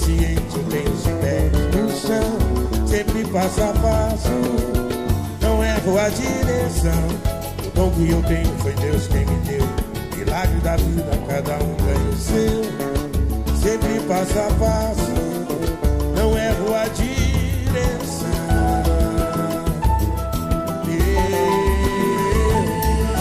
consciente, 0.00 0.58
tenho 0.70 0.92
os 0.92 1.02
pés 1.20 1.52
no 1.74 1.90
chão. 1.90 2.86
Sempre 2.86 3.24
passo 3.26 3.62
a 3.62 3.72
passo, 3.74 4.30
não 5.40 5.62
erro 5.62 5.98
a 5.98 6.08
direção. 6.08 7.08
O 7.66 7.70
dom 7.74 7.90
que 7.90 8.10
eu 8.10 8.22
tenho 8.22 8.58
foi 8.58 8.72
Deus 8.74 9.06
quem 9.08 9.26
me 9.26 9.36
deu. 9.46 9.66
Milagre 10.16 10.60
da 10.60 10.76
vida, 10.76 11.10
cada 11.28 11.54
um 11.56 11.76
ganha 11.76 12.10
o 12.10 12.16
seu. 12.16 12.64
Sempre 13.56 14.00
passo 14.08 14.38
a 14.38 14.48
passo, 14.58 15.12
não 16.16 16.36
erro 16.36 16.74
a 16.74 16.88
direção. 16.88 18.30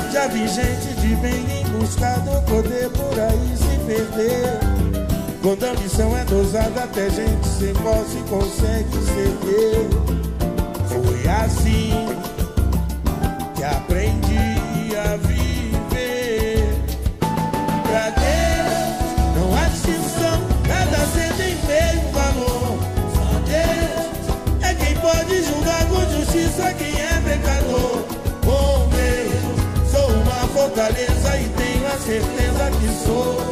Eu 0.06 0.12
Já 0.12 0.28
vi 0.28 0.48
gente 0.48 0.94
de 1.02 1.16
bem 1.18 1.62
em 1.62 1.66
busca 1.78 2.20
do 2.20 2.42
poder 2.44 2.90
por 2.90 3.20
aí 3.20 3.58
se 3.58 3.78
perder. 3.86 4.69
Quando 5.42 5.64
a 5.64 5.74
missão 5.82 6.18
é 6.18 6.26
dosada, 6.26 6.84
até 6.84 7.10
gente 7.10 7.48
sem 7.48 7.74
posse 7.76 8.18
consegue 8.30 8.92
ceder. 9.06 9.88
Foi 10.90 11.28
assim 11.30 12.10
que 13.56 13.64
aprendi 13.64 14.98
a 14.98 15.16
viver. 15.16 16.68
Pra 17.84 18.10
Deus 18.10 19.38
não 19.38 19.58
há 19.58 19.70
distinção, 19.70 20.42
cada 20.68 21.06
ser 21.08 21.34
tem 21.38 21.56
mesmo 21.66 22.12
valor. 22.12 22.78
Só 23.16 23.40
Deus 23.48 24.62
é 24.62 24.74
quem 24.74 24.96
pode 24.98 25.42
julgar 25.44 25.86
com 25.88 26.02
justiça 26.18 26.74
quem 26.74 27.02
é 27.02 27.22
pecador. 27.24 28.04
Oh 28.46 28.88
Deus, 28.94 29.90
sou 29.90 30.12
uma 30.12 30.48
fortaleza 30.50 31.38
e 31.40 31.48
tenho 31.48 31.88
a 31.88 31.98
certeza 31.98 32.72
que 32.82 33.06
sou 33.06 33.49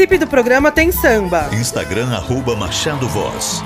Participe 0.00 0.16
do 0.16 0.26
programa 0.26 0.72
Tem 0.72 0.90
Samba. 0.90 1.50
Instagram 1.52 2.08
arroba 2.10 2.56
Machado 2.56 3.06
Voz. 3.06 3.62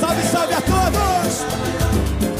Salve, 0.00 0.22
salve 0.26 0.54
a 0.54 0.60
todos! 0.60 1.44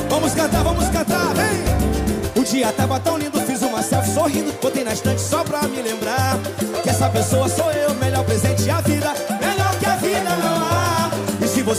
Vamos 0.09 0.35
cantar, 0.35 0.65
vamos 0.65 0.89
cantar, 0.89 1.35
vem! 1.35 2.43
O 2.43 2.45
dia 2.45 2.73
tava 2.73 2.99
tão 2.99 3.17
lindo, 3.17 3.41
fiz 3.43 3.63
uma 3.63 3.81
selfie 3.81 4.11
sorrindo, 4.11 4.53
botei 4.61 4.83
na 4.83 4.93
estante 4.93 5.21
só 5.21 5.45
pra 5.45 5.63
me 5.69 5.81
lembrar 5.81 6.37
que 6.83 6.91
essa 6.91 7.09
pessoa 7.09 7.49
sou 7.49 7.71
eu, 7.71 7.95
melhor 7.95 8.25
presente 8.25 8.69
a 8.69 8.81
vida, 8.81 9.12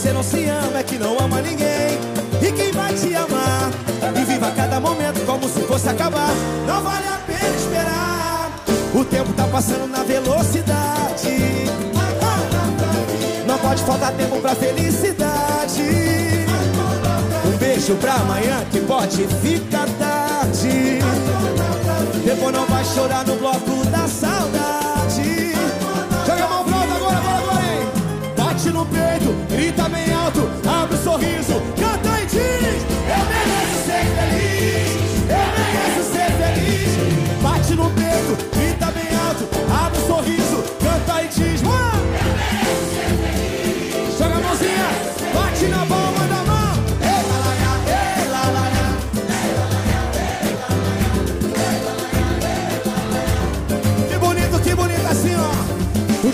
você 0.04 0.12
não 0.12 0.24
se 0.24 0.44
ama, 0.50 0.80
é 0.80 0.84
que 0.84 0.98
não 0.98 1.18
ama 1.18 1.42
ninguém. 1.42 1.98
E 2.42 2.52
quem 2.52 2.74
vai 2.74 2.94
te 2.94 3.16
amar? 3.16 3.72
E 4.20 4.26
viva 4.26 4.52
cada 4.52 4.78
momento 4.78 5.26
como 5.26 5.48
se 5.48 5.62
fosse 5.62 5.88
acabar. 5.88 6.30
Não 6.68 6.84
vale 6.84 7.08
a 7.08 7.20
pena 7.26 7.56
esperar. 7.56 8.52
O 8.94 9.06
tempo 9.06 9.32
tá 9.32 9.48
passando 9.48 9.88
na 9.88 10.04
velocidade. 10.04 11.70
Não 13.48 13.58
pode 13.60 13.82
faltar 13.84 14.12
tempo 14.12 14.42
pra 14.42 14.54
felicidade. 14.56 15.84
Um 17.46 17.58
beijo 17.58 17.96
pra 17.96 18.16
amanhã 18.16 18.62
que 18.72 18.82
pode 18.82 19.26
ficar 19.42 19.88
tarde. 19.98 21.00
Depois 22.26 22.54
não 22.54 22.66
vai 22.66 22.84
chorar 22.84 23.26
no 23.26 23.38
bloco 23.38 23.86
da 23.86 24.06
saudade. 24.10 24.33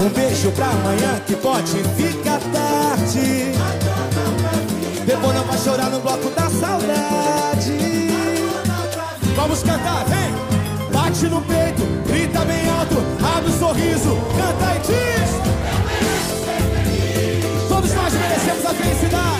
Um 0.00 0.08
beijo 0.08 0.50
pra 0.52 0.66
amanhã 0.66 1.20
que 1.26 1.36
pode 1.36 1.72
ficar 1.96 2.40
tarde. 2.52 3.52
Depois 5.04 5.34
não 5.36 5.44
vai 5.44 5.58
chorar 5.58 5.90
no 5.90 6.00
bloco 6.00 6.30
da 6.30 6.48
saudade. 6.48 8.08
Vamos 9.36 9.62
cantar, 9.62 10.04
vem! 10.06 10.32
Bate 10.90 11.26
no 11.26 11.42
peito, 11.42 11.82
grita 12.06 12.44
bem 12.44 12.68
alto, 12.68 12.96
abre 13.36 13.50
o 13.50 13.58
sorriso, 13.58 14.16
canta 14.36 14.76
e 14.76 14.78
diz. 14.86 15.30
Todos 17.68 17.92
nós 17.92 18.12
merecemos 18.14 18.64
a 18.64 18.74
felicidade. 18.74 19.33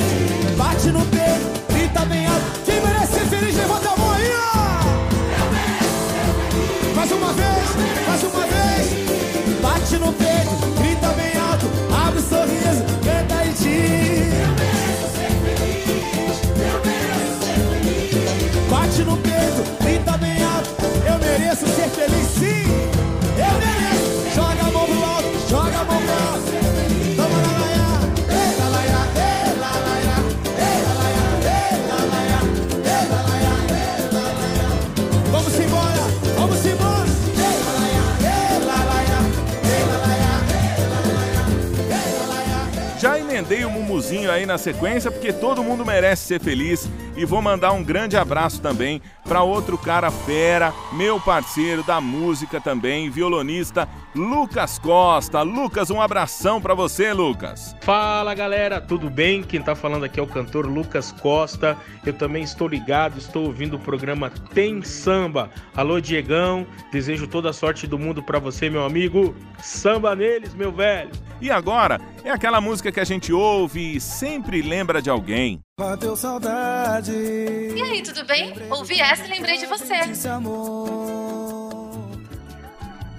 Emendei 43.44 43.64
o 43.64 43.70
mumuzinho 43.70 44.30
aí 44.30 44.46
na 44.46 44.56
sequência 44.56 45.10
porque 45.10 45.30
todo 45.30 45.62
mundo 45.62 45.84
merece 45.84 46.24
ser 46.24 46.40
feliz. 46.40 46.88
E 47.14 47.24
vou 47.24 47.42
mandar 47.42 47.72
um 47.72 47.84
grande 47.84 48.16
abraço 48.16 48.60
também 48.60 49.02
para 49.24 49.42
outro 49.42 49.78
cara 49.78 50.10
fera, 50.10 50.72
meu 50.92 51.18
parceiro 51.18 51.82
da 51.82 52.00
música 52.00 52.60
também, 52.60 53.10
violonista 53.10 53.88
Lucas 54.14 54.78
Costa. 54.78 55.42
Lucas, 55.42 55.90
um 55.90 56.00
abração 56.00 56.60
para 56.60 56.74
você, 56.74 57.12
Lucas. 57.12 57.74
Fala 57.80 58.34
galera, 58.34 58.80
tudo 58.80 59.10
bem? 59.10 59.42
Quem 59.42 59.60
tá 59.60 59.74
falando 59.74 60.04
aqui 60.04 60.20
é 60.20 60.22
o 60.22 60.26
cantor 60.26 60.66
Lucas 60.66 61.10
Costa. 61.10 61.76
Eu 62.06 62.12
também 62.12 62.44
estou 62.44 62.68
ligado, 62.68 63.18
estou 63.18 63.46
ouvindo 63.46 63.76
o 63.76 63.80
programa 63.80 64.30
Tem 64.30 64.82
Samba. 64.82 65.50
Alô 65.74 66.00
Diegão, 66.00 66.66
desejo 66.92 67.26
toda 67.26 67.50
a 67.50 67.52
sorte 67.52 67.86
do 67.86 67.98
mundo 67.98 68.22
para 68.22 68.38
você, 68.38 68.70
meu 68.70 68.84
amigo. 68.84 69.34
Samba 69.60 70.14
neles, 70.14 70.54
meu 70.54 70.70
velho. 70.70 71.10
E 71.40 71.50
agora 71.50 72.00
é 72.22 72.30
aquela 72.30 72.60
música 72.60 72.92
que 72.92 73.00
a 73.00 73.04
gente 73.04 73.32
ouve 73.32 73.96
e 73.96 74.00
sempre 74.00 74.62
lembra 74.62 75.02
de 75.02 75.10
alguém. 75.10 75.60
Bateu 75.78 76.14
saudade. 76.16 77.12
E 77.12 77.82
aí, 77.82 78.00
tudo 78.00 78.24
bem? 78.24 78.54
Ouvi 78.70 79.00
essa 79.00 79.13
e 79.22 79.28
lembrei 79.28 79.58
de 79.58 79.66
você. 79.66 79.94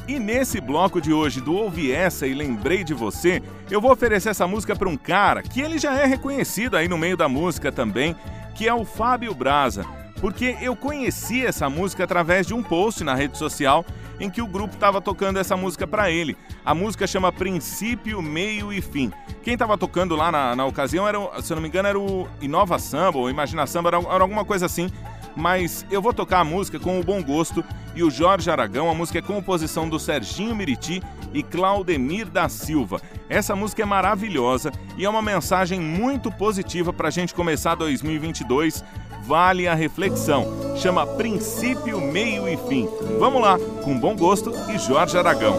E 0.08 0.20
nesse 0.20 0.60
bloco 0.60 1.00
de 1.02 1.14
hoje 1.14 1.40
do 1.42 1.56
Ouvi 1.56 1.92
Essa 1.92 2.28
e 2.28 2.34
Lembrei 2.34 2.84
de 2.84 2.94
Você, 2.94 3.42
eu 3.72 3.82
vou 3.82 3.92
oferecer 3.92 4.30
essa 4.30 4.46
música 4.46 4.76
para 4.76 4.90
um 4.90 4.98
cara 4.98 5.42
que 5.42 5.62
ele 5.62 5.80
já 5.80 5.98
é 5.98 6.06
reconhecido 6.06 6.76
aí 6.78 6.88
no 6.88 6.98
meio 6.98 7.18
da 7.18 7.28
música 7.28 7.72
também, 7.72 8.16
que 8.54 8.68
é 8.68 8.74
o 8.74 8.86
Fábio 8.86 9.34
Braza. 9.34 9.86
Porque 10.20 10.58
eu 10.62 10.76
conheci 10.76 11.46
essa 11.46 11.70
música 11.70 12.04
através 12.04 12.46
de 12.46 12.54
um 12.54 12.62
post 12.62 13.04
na 13.04 13.16
rede 13.16 13.38
social 13.38 13.86
em 14.20 14.30
que 14.30 14.42
o 14.42 14.48
grupo 14.48 14.76
estava 14.76 15.02
tocando 15.02 15.40
essa 15.40 15.58
música 15.58 15.86
para 15.86 16.10
ele. 16.10 16.38
A 16.64 16.74
música 16.74 17.06
chama 17.06 17.32
Princípio, 17.32 18.22
Meio 18.22 18.72
e 18.72 18.82
Fim. 18.82 19.12
Quem 19.44 19.54
estava 19.54 19.78
tocando 19.78 20.16
lá 20.16 20.32
na, 20.32 20.56
na 20.56 20.66
ocasião, 20.66 21.08
era, 21.08 21.20
se 21.42 21.52
eu 21.52 21.56
não 21.56 21.62
me 21.62 21.68
engano, 21.68 21.88
era 21.88 22.00
o 22.00 22.28
Inova 22.42 22.80
Samba 22.80 23.18
ou 23.18 23.30
Imagina 23.30 23.68
Samba, 23.68 23.90
era, 23.90 23.98
era 23.98 24.24
alguma 24.24 24.46
coisa 24.46 24.66
assim. 24.66 24.90
Mas 25.36 25.86
eu 25.92 26.02
vou 26.02 26.14
tocar 26.14 26.40
a 26.40 26.46
música 26.46 26.80
com 26.80 27.00
o 27.00 27.04
Bom 27.04 27.22
Gosto 27.22 27.64
e 27.96 28.04
o 28.04 28.10
Jorge 28.10 28.50
Aragão. 28.50 28.90
A 28.90 28.94
música 28.94 29.20
é 29.20 29.22
composição 29.22 29.90
do 29.90 30.00
Serginho 30.00 30.56
Miriti 30.56 31.02
e 31.34 31.44
Claudemir 31.44 32.30
da 32.30 32.48
Silva. 32.48 33.02
Essa 33.28 33.56
música 33.56 33.82
é 33.82 33.86
maravilhosa 33.86 34.72
e 34.98 35.06
é 35.06 35.10
uma 35.10 35.22
mensagem 35.22 35.80
muito 35.80 36.32
positiva 36.32 36.94
para 36.94 37.08
a 37.08 37.12
gente 37.12 37.34
começar 37.34 37.76
2022. 37.76 38.84
Vale 39.24 39.68
a 39.68 39.74
reflexão. 39.74 40.76
Chama 40.78 41.08
Princípio, 41.08 42.00
Meio 42.00 42.48
e 42.48 42.56
Fim. 42.70 42.88
Vamos 43.20 43.42
lá, 43.42 43.58
com 43.84 44.00
Bom 44.00 44.16
Gosto 44.16 44.52
e 44.70 44.78
Jorge 44.78 45.18
Aragão. 45.18 45.56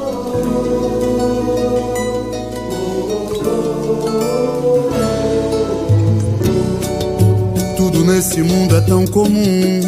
Nesse 8.07 8.41
mundo 8.41 8.77
é 8.77 8.81
tão 8.83 9.05
comum. 9.07 9.81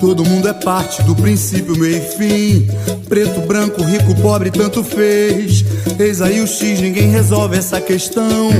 Todo 0.00 0.24
mundo 0.24 0.48
é 0.48 0.52
parte 0.52 1.02
do 1.02 1.14
princípio, 1.14 1.76
meio 1.76 1.98
e 1.98 2.00
fim. 2.00 2.68
Preto, 3.08 3.40
branco, 3.42 3.82
rico, 3.82 4.14
pobre, 4.20 4.50
tanto 4.50 4.82
fez. 4.82 5.64
Eis 5.98 6.20
aí 6.20 6.40
o 6.40 6.46
X, 6.46 6.80
ninguém 6.80 7.10
resolve 7.10 7.56
essa 7.56 7.80
questão. 7.80 8.50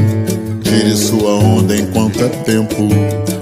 Tire 0.62 0.96
sua 0.96 1.34
onda 1.34 1.76
enquanto 1.76 2.22
é 2.22 2.28
tempo. 2.28 2.88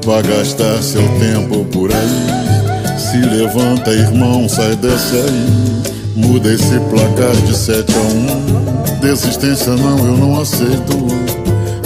Vá 0.04 0.22
gastar 0.22 0.82
seu 0.82 1.02
tempo 1.18 1.64
por 1.66 1.90
aí. 1.92 2.98
Se 2.98 3.18
levanta, 3.18 3.90
irmão, 3.90 4.48
sai 4.48 4.76
desse 4.76 5.16
aí. 5.16 5.94
Muda 6.16 6.52
esse 6.52 6.78
placar 6.90 7.34
de 7.44 7.56
7 7.56 7.92
a 7.92 8.98
1. 8.98 9.00
Desistência 9.00 9.74
não, 9.76 9.98
eu 9.98 10.16
não 10.16 10.40
aceito. 10.40 10.96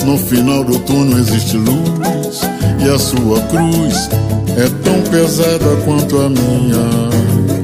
No 0.05 0.17
final 0.19 0.65
do 0.65 0.79
túnel 0.81 1.19
existe 1.19 1.57
luz 1.57 2.18
e 2.79 2.89
a 2.89 2.99
sua 2.99 3.41
cruz 3.43 4.09
é 4.57 4.69
tão 4.85 5.03
pesada 5.11 5.77
quanto 5.85 6.21
a 6.21 6.29
minha. 6.29 7.09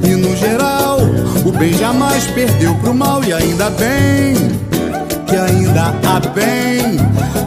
E 0.03 0.15
no 0.15 0.35
geral, 0.37 0.99
o 1.45 1.51
bem 1.51 1.73
jamais 1.73 2.25
perdeu 2.27 2.75
pro 2.75 2.93
mal 2.93 3.23
e 3.23 3.33
ainda 3.33 3.69
bem 3.71 4.35
que 5.25 5.35
ainda 5.35 5.93
há 6.03 6.19
bem, 6.29 6.99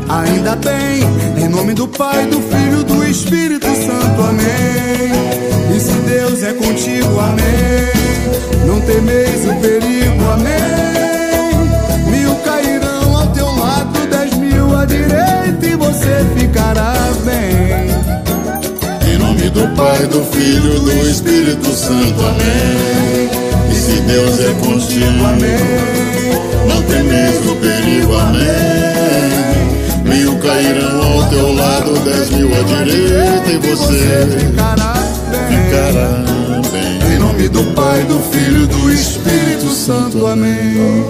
ainda 0.08 0.56
bem, 0.56 1.44
em 1.44 1.48
nome 1.48 1.74
do 1.74 1.86
Pai, 1.86 2.26
do 2.26 2.40
Filho, 2.40 2.82
do 2.84 3.04
Espírito 3.04 3.66
Santo, 3.66 4.20
amém. 4.20 5.74
E 5.74 5.80
se 5.80 5.92
Deus 5.92 6.42
é 6.42 6.52
contigo, 6.54 7.20
amém, 7.20 8.66
não 8.66 8.80
temeis 8.80 9.46
o 9.46 9.54
perigo, 9.60 10.30
amém. 10.32 12.10
Mil 12.10 12.34
cairão 12.44 13.16
ao 13.16 13.26
teu 13.28 13.46
lado, 13.46 14.06
dez 14.10 14.34
mil 14.34 14.76
à 14.76 14.84
direita 14.84 15.66
e 15.66 15.76
você 15.76 16.26
ficará 16.36 16.97
nome 19.48 19.50
do 19.50 19.76
Pai, 19.76 20.06
do 20.06 20.22
Filho, 20.24 20.80
do 20.80 21.08
Espírito 21.08 21.72
Santo, 21.72 22.20
amém. 22.20 23.30
E 23.70 23.74
se 23.74 24.00
Deus 24.02 24.40
é 24.40 24.52
contigo, 24.54 25.24
amém. 25.24 25.58
Não 26.68 26.82
temes 26.82 27.46
o 27.46 27.56
perigo, 27.56 28.14
amém. 28.14 28.44
Mil 30.04 30.38
cairão 30.38 31.02
ao 31.02 31.28
teu 31.28 31.54
lado, 31.54 31.98
dez 32.00 32.30
mil 32.30 32.48
à 32.54 32.62
direita 32.62 33.50
e 33.50 33.58
você 33.58 34.28
ficará 35.48 36.14
bem. 36.72 37.14
Em 37.14 37.18
nome 37.18 37.48
do 37.48 37.64
Pai, 37.74 38.02
do 38.04 38.18
Filho, 38.30 38.66
do 38.66 38.92
Espírito 38.92 39.70
Santo, 39.70 40.26
amém. 40.26 41.04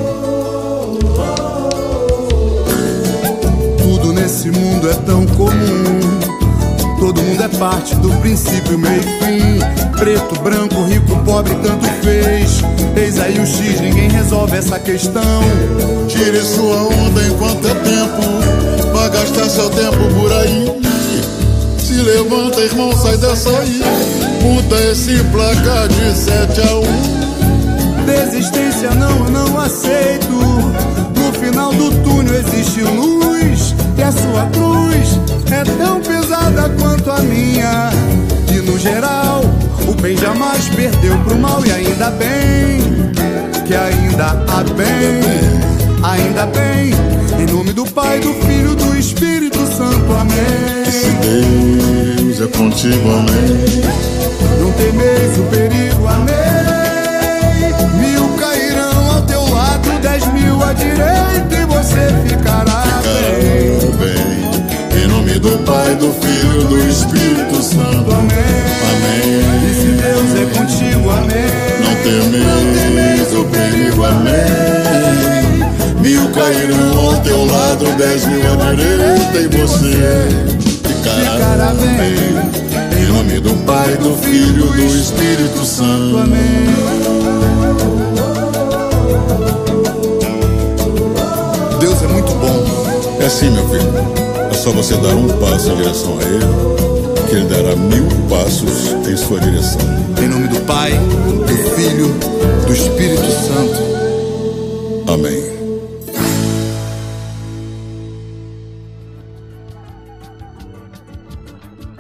Tudo 3.78 4.12
nesse 4.12 4.50
mundo 4.50 4.90
é 4.90 4.94
tão 4.94 5.26
comum. 5.26 5.97
Todo 7.18 7.26
mundo 7.26 7.42
é 7.42 7.48
parte 7.48 7.96
do 7.96 8.10
princípio, 8.20 8.78
meio 8.78 9.00
e 9.00 9.02
fim. 9.02 9.90
Preto, 9.98 10.40
branco, 10.40 10.84
rico, 10.84 11.16
pobre, 11.24 11.52
tanto 11.56 11.84
fez. 12.00 12.62
Eis 12.96 13.18
aí 13.18 13.40
o 13.40 13.44
X, 13.44 13.80
ninguém 13.80 14.08
resolve 14.08 14.56
essa 14.56 14.78
questão. 14.78 15.42
Tire 16.06 16.40
sua 16.40 16.76
onda 16.84 17.20
enquanto 17.26 17.66
é 17.66 17.74
tempo. 17.74 18.92
Vai 18.92 19.10
gastar 19.10 19.48
seu 19.50 19.68
tempo 19.70 19.96
por 20.14 20.32
aí. 20.32 20.80
Se 21.76 21.94
levanta, 21.94 22.60
irmão, 22.60 22.92
sai 22.92 23.16
dessa 23.16 23.50
aí. 23.50 23.82
Muda 24.40 24.80
esse 24.92 25.18
placar 25.24 25.88
de 25.88 26.16
7 26.16 26.60
a 26.60 26.76
1. 26.76 28.06
Desistência 28.06 28.94
não, 28.94 29.24
eu 29.24 29.30
não 29.30 29.60
aceito. 29.60 30.30
No 30.30 31.32
final 31.32 31.72
do 31.72 31.90
túnel 32.04 32.34
existe 32.36 32.82
luz. 32.82 33.74
E 33.96 34.02
a 34.04 34.12
sua 34.12 34.46
cruz 34.52 35.18
é 35.50 35.64
tão 35.82 36.00
pesada 36.00 36.17
quanto 36.78 37.10
a 37.10 37.20
minha. 37.20 37.90
E 38.52 38.56
no 38.62 38.78
geral, 38.78 39.42
o 39.86 39.94
bem 40.00 40.16
jamais 40.16 40.68
perdeu 40.68 41.18
pro 41.24 41.36
mal. 41.38 41.64
E 41.64 41.72
ainda 41.72 42.10
bem 42.10 42.80
que 43.66 43.74
ainda 43.74 44.30
há 44.48 44.64
bem. 44.74 45.68
Ainda 46.02 46.46
bem, 46.46 46.94
em 47.40 47.52
nome 47.52 47.72
do 47.72 47.84
Pai, 47.84 48.20
do 48.20 48.32
Filho, 48.32 48.74
do 48.76 48.96
Espírito 48.96 49.58
Santo, 49.66 50.12
amém. 50.12 50.84
E 50.86 50.92
se 50.92 51.10
Deus 51.10 52.40
é 52.40 52.56
contigo, 52.56 53.10
amém. 53.10 53.82
Não 54.60 54.72
temeis 54.72 55.38
o 55.38 55.42
perigo, 55.50 56.06
amém. 56.06 56.34
Mil 58.00 58.28
cairão 58.38 59.10
ao 59.16 59.22
teu 59.22 59.42
lado, 59.50 60.00
dez 60.00 60.24
mil 60.32 60.62
à 60.62 60.72
direita 60.72 61.56
e 61.60 61.64
você 61.66 62.08
ficará 62.28 62.84
bem. 63.02 63.90
bem. 63.98 64.17
Em 64.98 65.06
nome 65.06 65.38
do 65.38 65.56
Pai, 65.64 65.94
do 65.94 66.12
Filho, 66.12 66.64
do 66.64 66.78
Espírito 66.88 67.62
Santo, 67.62 68.12
amém. 68.12 68.38
Amém. 68.90 69.70
E 69.70 69.74
se 69.74 69.88
Deus 70.02 70.34
é 70.34 70.46
contigo, 70.58 71.10
amém. 71.10 71.68
Não 71.80 71.94
temeis 72.74 73.32
o 73.34 73.44
perigo, 73.44 74.04
amém. 74.04 74.68
Mil 76.00 76.28
cairão 76.30 76.98
ao 76.98 77.16
teu 77.20 77.44
lado, 77.44 77.84
dez 77.96 78.24
mil 78.26 78.62
à 78.62 78.74
direita 78.74 79.38
e 79.38 79.48
você 79.56 80.28
ficará 80.82 81.74
bem. 81.74 83.00
Em 83.00 83.06
nome 83.06 83.40
do 83.40 83.54
Pai, 83.64 83.94
do 83.96 84.16
Filho, 84.16 84.66
do 84.66 84.84
Espírito 84.86 85.64
Santo, 85.64 86.18
Deus 91.78 92.02
é 92.02 92.06
muito 92.08 92.32
bom. 92.34 92.64
É 93.20 93.26
assim, 93.26 93.50
meu 93.50 93.68
filho. 93.68 94.27
É 94.58 94.60
só 94.60 94.72
você 94.72 94.96
dar 94.96 95.14
um 95.14 95.28
passo 95.38 95.70
em 95.70 95.76
direção 95.76 96.18
a 96.18 96.22
Ele, 96.24 96.44
que 97.28 97.36
Ele 97.36 97.46
dará 97.46 97.76
mil 97.76 98.08
passos 98.28 98.88
em 99.08 99.16
sua 99.16 99.38
direção. 99.38 99.80
Em 100.20 100.26
nome 100.26 100.48
do 100.48 100.60
Pai, 100.62 100.90
do 100.90 101.56
Filho, 101.76 102.08
do 102.66 102.72
Espírito 102.72 103.22
Santo. 103.22 105.12
Amém. 105.12 105.44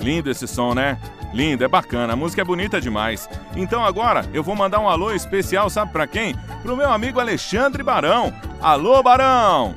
Lindo 0.00 0.28
esse 0.28 0.48
som, 0.48 0.74
né? 0.74 0.98
Lindo, 1.32 1.62
é 1.62 1.68
bacana, 1.68 2.14
a 2.14 2.16
música 2.16 2.42
é 2.42 2.44
bonita 2.44 2.80
demais. 2.80 3.28
Então 3.54 3.84
agora 3.84 4.28
eu 4.34 4.42
vou 4.42 4.56
mandar 4.56 4.80
um 4.80 4.88
alô 4.88 5.12
especial, 5.12 5.70
sabe 5.70 5.92
pra 5.92 6.08
quem? 6.08 6.34
Pro 6.64 6.76
meu 6.76 6.90
amigo 6.90 7.20
Alexandre 7.20 7.84
Barão. 7.84 8.32
Alô, 8.60 9.00
Barão! 9.00 9.76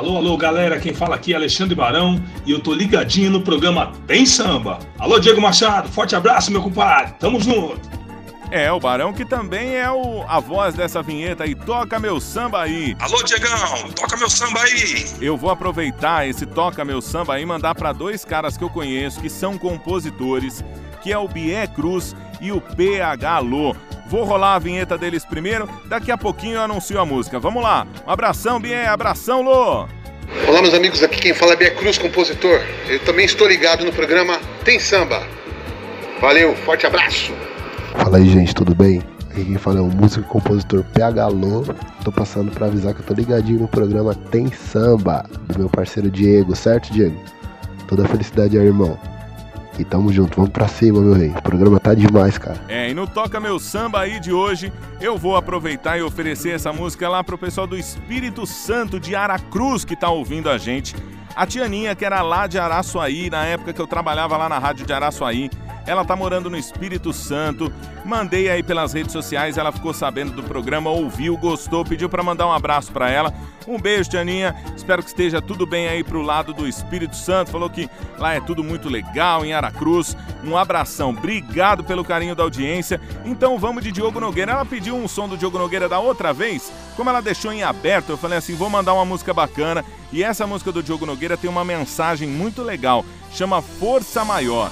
Alô, 0.00 0.16
alô, 0.16 0.34
galera, 0.34 0.80
quem 0.80 0.94
fala 0.94 1.14
aqui 1.14 1.34
é 1.34 1.36
Alexandre 1.36 1.74
Barão 1.74 2.18
e 2.46 2.52
eu 2.52 2.58
tô 2.58 2.72
ligadinho 2.72 3.30
no 3.30 3.42
programa 3.42 3.92
Tem 4.06 4.24
Samba. 4.24 4.78
Alô, 4.98 5.18
Diego 5.18 5.42
Machado, 5.42 5.90
forte 5.90 6.16
abraço, 6.16 6.50
meu 6.50 6.62
compadre, 6.62 7.12
tamo 7.18 7.38
junto. 7.38 7.78
É, 8.50 8.72
o 8.72 8.80
Barão 8.80 9.12
que 9.12 9.26
também 9.26 9.76
é 9.76 9.90
o, 9.90 10.24
a 10.26 10.40
voz 10.40 10.74
dessa 10.74 11.02
vinheta 11.02 11.44
aí. 11.44 11.54
Toca 11.54 11.98
meu 11.98 12.18
samba 12.18 12.62
aí. 12.62 12.96
Alô, 12.98 13.22
Diegão, 13.22 13.90
toca 13.94 14.16
meu 14.16 14.30
samba 14.30 14.62
aí. 14.62 15.04
Eu 15.20 15.36
vou 15.36 15.50
aproveitar 15.50 16.26
esse 16.26 16.46
Toca 16.46 16.82
Meu 16.82 17.02
Samba 17.02 17.34
aí 17.34 17.42
e 17.42 17.46
mandar 17.46 17.74
para 17.74 17.92
dois 17.92 18.24
caras 18.24 18.56
que 18.56 18.64
eu 18.64 18.70
conheço, 18.70 19.20
que 19.20 19.28
são 19.28 19.58
compositores, 19.58 20.64
que 21.02 21.12
é 21.12 21.18
o 21.18 21.28
Bié 21.28 21.66
Cruz 21.66 22.16
e 22.40 22.50
o 22.50 22.58
PH 22.58 23.38
Lô. 23.40 23.76
Vou 24.10 24.24
rolar 24.24 24.56
a 24.56 24.58
vinheta 24.58 24.98
deles 24.98 25.24
primeiro, 25.24 25.68
daqui 25.86 26.10
a 26.10 26.18
pouquinho 26.18 26.56
eu 26.56 26.62
anuncio 26.62 26.98
a 26.98 27.06
música. 27.06 27.38
Vamos 27.38 27.62
lá. 27.62 27.86
Um 28.04 28.10
abração, 28.10 28.60
Bié, 28.60 28.88
abração, 28.88 29.40
Lô. 29.40 29.86
Olá, 30.48 30.60
meus 30.60 30.74
amigos, 30.74 31.00
aqui 31.00 31.20
quem 31.20 31.32
fala 31.32 31.52
é 31.52 31.56
Bia 31.56 31.70
Cruz, 31.70 31.96
compositor. 31.96 32.60
Eu 32.88 32.98
também 33.04 33.24
estou 33.24 33.46
ligado 33.46 33.84
no 33.84 33.92
programa 33.92 34.40
Tem 34.64 34.80
Samba. 34.80 35.22
Valeu, 36.20 36.56
forte 36.56 36.86
abraço. 36.86 37.32
Fala 37.98 38.16
aí, 38.16 38.28
gente, 38.28 38.52
tudo 38.52 38.74
bem? 38.74 39.00
Aqui 39.30 39.44
quem 39.44 39.58
fala 39.58 39.78
é 39.78 39.82
o 39.82 39.86
músico 39.86 40.26
e 40.26 40.28
compositor 40.28 40.82
PH 40.92 41.28
Lô. 41.28 41.62
Tô 42.02 42.10
passando 42.10 42.50
pra 42.50 42.66
avisar 42.66 42.92
que 42.92 43.02
eu 43.02 43.06
tô 43.06 43.14
ligadinho 43.14 43.60
no 43.60 43.68
programa 43.68 44.12
Tem 44.12 44.50
Samba, 44.50 45.24
do 45.46 45.56
meu 45.56 45.68
parceiro 45.68 46.10
Diego, 46.10 46.56
certo, 46.56 46.92
Diego? 46.92 47.16
Toda 47.86 48.08
felicidade 48.08 48.58
aí, 48.58 48.66
irmão. 48.66 48.98
E 49.78 49.84
tamo 49.84 50.12
junto, 50.12 50.36
vamos 50.36 50.50
pra 50.50 50.68
cima, 50.68 51.00
meu 51.00 51.14
rei. 51.14 51.30
O 51.30 51.42
programa 51.42 51.80
tá 51.80 51.94
demais, 51.94 52.36
cara. 52.36 52.60
É, 52.68 52.90
e 52.90 52.94
no 52.94 53.06
Toca 53.06 53.40
Meu 53.40 53.58
Samba 53.58 54.00
aí 54.00 54.20
de 54.20 54.32
hoje, 54.32 54.72
eu 55.00 55.16
vou 55.16 55.36
aproveitar 55.36 55.98
e 55.98 56.02
oferecer 56.02 56.50
essa 56.50 56.72
música 56.72 57.08
lá 57.08 57.24
pro 57.24 57.38
pessoal 57.38 57.66
do 57.66 57.78
Espírito 57.78 58.46
Santo 58.46 59.00
de 59.00 59.14
Aracruz 59.14 59.84
que 59.84 59.96
tá 59.96 60.10
ouvindo 60.10 60.50
a 60.50 60.58
gente. 60.58 60.94
A 61.34 61.46
Tianinha, 61.46 61.94
que 61.94 62.04
era 62.04 62.20
lá 62.22 62.46
de 62.46 62.58
Araçuaí, 62.58 63.30
na 63.30 63.44
época 63.46 63.72
que 63.72 63.80
eu 63.80 63.86
trabalhava 63.86 64.36
lá 64.36 64.48
na 64.48 64.58
rádio 64.58 64.84
de 64.84 64.92
Araçuaí, 64.92 65.48
ela 65.86 66.04
tá 66.04 66.14
morando 66.14 66.50
no 66.50 66.56
Espírito 66.56 67.12
Santo. 67.12 67.72
Mandei 68.04 68.48
aí 68.48 68.62
pelas 68.62 68.92
redes 68.92 69.12
sociais, 69.12 69.58
ela 69.58 69.72
ficou 69.72 69.92
sabendo 69.92 70.32
do 70.32 70.42
programa, 70.42 70.90
ouviu, 70.90 71.36
gostou, 71.36 71.84
pediu 71.84 72.08
para 72.08 72.22
mandar 72.22 72.46
um 72.46 72.52
abraço 72.52 72.92
para 72.92 73.10
ela. 73.10 73.32
Um 73.66 73.78
beijo, 73.78 74.10
Tianinha. 74.10 74.56
Espero 74.76 75.02
que 75.02 75.08
esteja 75.08 75.40
tudo 75.40 75.66
bem 75.66 75.86
aí 75.86 76.02
pro 76.02 76.22
lado 76.22 76.52
do 76.52 76.66
Espírito 76.66 77.14
Santo. 77.14 77.50
Falou 77.50 77.68
que 77.70 77.88
lá 78.18 78.34
é 78.34 78.40
tudo 78.40 78.64
muito 78.64 78.88
legal 78.88 79.44
em 79.44 79.52
Aracruz. 79.52 80.16
Um 80.42 80.56
abração. 80.56 81.10
Obrigado 81.10 81.84
pelo 81.84 82.04
carinho 82.04 82.34
da 82.34 82.42
audiência. 82.42 83.00
Então 83.24 83.58
vamos 83.58 83.84
de 83.84 83.92
Diogo 83.92 84.18
Nogueira. 84.18 84.52
Ela 84.52 84.64
pediu 84.64 84.96
um 84.96 85.06
som 85.06 85.28
do 85.28 85.36
Diogo 85.36 85.58
Nogueira 85.58 85.88
da 85.88 85.98
outra 85.98 86.32
vez. 86.32 86.72
Como 86.96 87.10
ela 87.10 87.20
deixou 87.20 87.52
em 87.52 87.62
aberto, 87.62 88.10
eu 88.10 88.16
falei 88.16 88.38
assim: 88.38 88.54
vou 88.54 88.70
mandar 88.70 88.94
uma 88.94 89.04
música 89.04 89.32
bacana. 89.32 89.84
E 90.12 90.24
essa 90.24 90.46
música 90.46 90.72
do 90.72 90.82
Diogo 90.82 91.06
Nogueira 91.06 91.36
tem 91.36 91.48
uma 91.48 91.64
mensagem 91.64 92.28
muito 92.28 92.62
legal. 92.62 93.04
Chama 93.30 93.62
Força 93.62 94.24
Maior. 94.24 94.70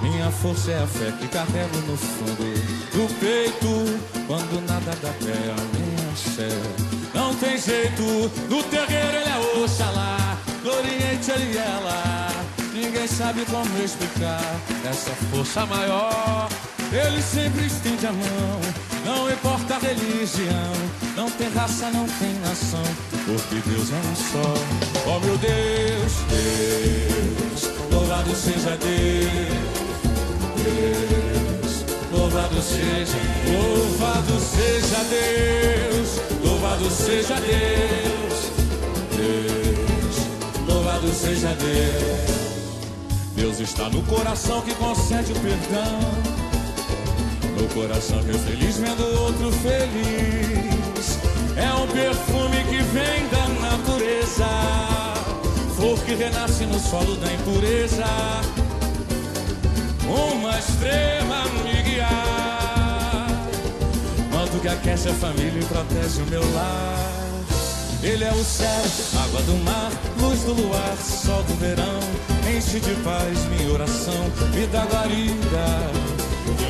Minha 0.00 0.30
força 0.30 0.70
é 0.70 0.82
a 0.82 0.86
fé 0.86 1.12
que 1.18 1.28
carrego 1.28 1.76
no 1.86 1.96
fundo 1.96 2.88
do 2.92 3.14
peito. 3.18 4.26
Quando 4.26 4.60
nada 4.66 4.92
dá 5.02 5.10
pé 5.24 5.32
a 5.50 5.76
minha 5.76 6.14
fé. 6.14 6.48
Não 7.14 7.34
tem 7.34 7.58
jeito, 7.58 8.02
no 8.48 8.62
terreiro 8.64 9.16
ele 9.16 9.28
é 9.28 9.62
Oxalá. 9.62 10.38
Gloriente 10.62 11.30
ele 11.30 11.54
e 11.54 11.58
ela. 11.58 12.28
Ninguém 12.72 13.06
sabe 13.08 13.44
como 13.46 13.82
explicar 13.82 14.40
essa 14.88 15.10
força 15.30 15.66
maior. 15.66 16.48
Ele 16.92 17.20
sempre 17.20 17.66
estende 17.66 18.06
a 18.06 18.12
mão 18.12 18.60
Não 19.04 19.30
importa 19.30 19.74
a 19.74 19.78
religião, 19.78 20.72
não 21.14 21.30
tem 21.30 21.48
raça, 21.50 21.90
não 21.90 22.06
tem 22.06 22.32
nação, 22.40 22.82
porque 23.26 23.56
Deus 23.68 23.90
é 23.90 23.96
um 23.96 24.16
só. 24.16 24.54
Oh 25.06 25.20
meu 25.20 25.36
Deus, 25.36 26.12
Deus, 26.30 27.72
louvado 27.90 28.34
seja 28.34 28.76
Deus. 28.76 29.77
Deus, 30.64 31.84
louvado 32.12 32.62
seja, 32.62 33.18
louvado 33.46 34.40
seja 34.40 35.04
Deus, 35.10 36.20
louvado 36.44 36.90
seja 36.90 37.34
Deus. 37.40 38.28
Deus, 39.16 40.68
louvado 40.68 41.12
seja 41.12 41.54
Deus. 41.54 42.38
Deus 43.34 43.60
está 43.60 43.88
no 43.88 44.02
coração 44.02 44.60
que 44.62 44.74
concede 44.74 45.32
o 45.32 45.36
perdão. 45.36 46.00
No 47.56 47.68
coração 47.74 48.18
que 48.24 48.30
é 48.30 48.34
feliz 48.34 48.76
vendo 48.78 49.02
outro 49.20 49.52
feliz. 49.52 51.18
É 51.56 51.72
um 51.74 51.86
perfume 51.88 52.64
que 52.64 52.82
vem 52.82 53.28
da 53.28 53.48
natureza. 53.60 54.46
Flor 55.76 55.98
que 56.00 56.14
renasce 56.14 56.66
no 56.66 56.78
solo 56.78 57.16
da 57.16 57.32
impureza. 57.32 58.04
Uma 60.08 60.58
estrela 60.58 61.44
me 61.64 61.82
guiar. 61.82 63.28
Manto 64.32 64.58
que 64.60 64.68
aquece 64.68 65.08
a 65.08 65.14
família 65.14 65.60
e 65.60 65.64
protege 65.64 66.22
o 66.22 66.26
meu 66.26 66.54
lar. 66.54 67.12
Ele 68.02 68.24
é 68.24 68.32
o 68.32 68.44
céu, 68.44 68.84
água 69.24 69.42
do 69.42 69.64
mar, 69.64 69.90
luz 70.20 70.40
do 70.42 70.54
luar, 70.54 70.96
sol 70.96 71.42
do 71.42 71.54
verão. 71.56 72.00
Enche 72.56 72.80
de 72.80 72.94
paz 73.02 73.44
minha 73.50 73.72
oração, 73.72 74.30
vida 74.52 74.84
guarida 74.84 76.18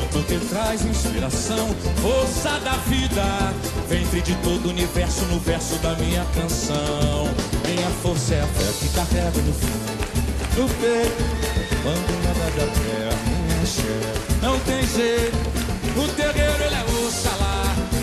vento 0.09 0.25
que 0.25 0.39
traz 0.47 0.85
inspiração, 0.85 1.67
força 2.01 2.59
da 2.59 2.73
vida, 2.87 3.53
ventre 3.87 4.21
de 4.21 4.35
todo 4.35 4.67
o 4.67 4.69
universo 4.69 5.25
no 5.25 5.39
verso 5.39 5.75
da 5.77 5.93
minha 5.95 6.25
canção. 6.35 7.29
Minha 7.65 7.89
força 8.01 8.35
é 8.35 8.41
a 8.41 8.47
fé 8.47 8.71
que 8.79 8.89
carrega 8.93 9.41
no 9.41 9.53
fundo 9.53 9.99
do 10.55 10.67
peito, 10.81 11.23
quando 11.83 12.28
da 12.51 12.65
terra. 12.65 13.19
Não 14.41 14.59
tem 14.61 14.81
jeito, 14.87 15.37
o 15.97 16.07
terreiro 16.15 16.63
ele 16.63 16.75
é 16.75 16.85
o 16.85 16.99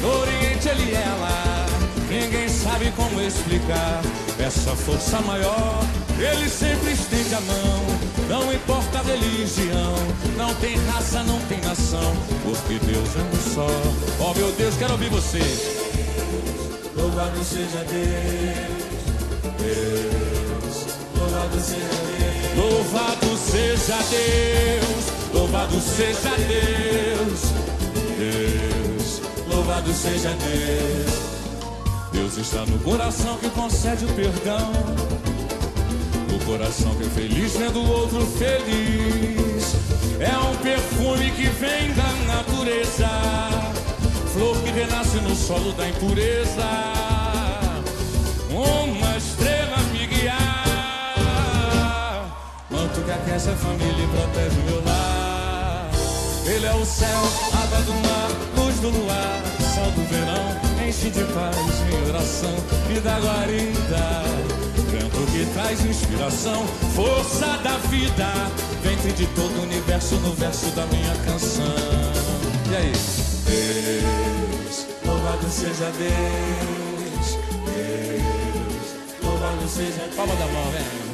no 0.02 0.20
oriente 0.20 0.68
ele 0.68 0.94
é 0.94 1.16
lá. 1.20 1.66
Ninguém 2.08 2.48
sabe 2.48 2.92
como 2.96 3.20
explicar 3.20 4.00
essa 4.38 4.76
força 4.76 5.20
maior. 5.22 5.84
Ele 6.18 6.48
sempre 6.48 6.92
estende 6.92 7.34
a 7.34 7.40
mão, 7.40 7.84
não 8.28 8.52
importa 8.52 9.00
a 9.00 9.02
religião, 9.02 9.94
não 10.36 10.54
tem 10.54 10.76
raça, 10.86 11.22
não 11.24 11.38
tem 11.42 11.60
nação, 11.60 12.16
porque 12.42 12.78
Deus 12.86 13.08
é 13.16 13.20
um 13.20 13.54
só. 13.54 13.66
Oh 14.20 14.32
meu 14.34 14.50
Deus, 14.52 14.76
quero 14.76 14.92
ouvir 14.92 15.10
você. 15.10 15.40
Louvado 16.96 17.44
seja 17.44 17.84
Deus, 17.90 18.86
Deus, 19.58 20.86
louvado 21.18 21.60
seja 21.60 21.80
Deus, 22.18 22.35
louvado 22.56 23.36
seja 23.36 23.96
Deus, 24.10 25.34
louvado 25.34 25.80
seja 25.80 26.30
Deus, 26.48 27.40
Deus, 28.18 29.22
louvado 29.48 29.92
seja 29.92 30.30
Deus. 30.30 31.26
Deus 32.12 32.38
está 32.38 32.64
no 32.64 32.78
coração 32.78 33.36
que 33.36 33.50
concede 33.50 34.04
o 34.06 34.08
perdão. 34.08 34.72
O 36.34 36.44
coração 36.46 36.94
que 36.94 37.04
é 37.04 37.10
feliz 37.10 37.52
vendo 37.52 37.78
o 37.78 37.88
outro 37.88 38.24
feliz. 38.26 39.74
É 40.18 40.36
um 40.38 40.56
perfume 40.56 41.30
que 41.32 41.46
vem 41.48 41.92
da 41.92 42.34
natureza. 42.34 43.08
Flor 44.32 44.56
que 44.62 44.70
renasce 44.70 45.16
no 45.18 45.36
solo 45.36 45.72
da 45.72 45.88
impureza. 45.88 46.64
Uma 48.50 49.16
Que 53.04 53.12
aquece 53.12 53.50
a 53.50 53.56
família 53.56 54.04
e 54.04 54.08
protege 54.08 54.58
o 54.58 54.64
meu 54.64 54.84
lar. 54.84 55.90
Ele 56.44 56.66
é 56.66 56.74
o 56.74 56.84
céu, 56.84 57.20
água 57.62 57.82
do 57.82 57.94
mar, 57.94 58.30
luz 58.56 58.80
do 58.80 58.88
luar, 58.88 59.42
sol 59.74 59.90
do 59.92 60.02
verão 60.08 60.66
enche 60.88 61.10
de 61.10 61.24
paz 61.32 61.56
minha 61.86 62.08
oração 62.08 62.54
e 62.94 63.00
da 63.00 63.18
guarida. 63.18 64.22
Vento 64.90 65.32
que 65.32 65.44
traz 65.52 65.84
inspiração, 65.84 66.66
força 66.94 67.46
da 67.58 67.76
vida, 67.88 68.26
ventre 68.82 69.12
de 69.12 69.26
todo 69.28 69.58
o 69.58 69.62
universo 69.62 70.14
no 70.16 70.32
verso 70.34 70.66
da 70.70 70.86
minha 70.86 71.14
canção. 71.24 71.64
E 72.70 72.76
aí? 72.76 72.92
Deus, 73.46 74.86
louvado 75.04 75.50
seja 75.50 75.90
Deus, 75.98 77.38
Deus, 77.74 79.22
louvado 79.22 79.68
seja. 79.68 80.08
Palma 80.16 80.34
da 80.36 80.46
mão, 80.46 80.70
vem. 80.70 81.05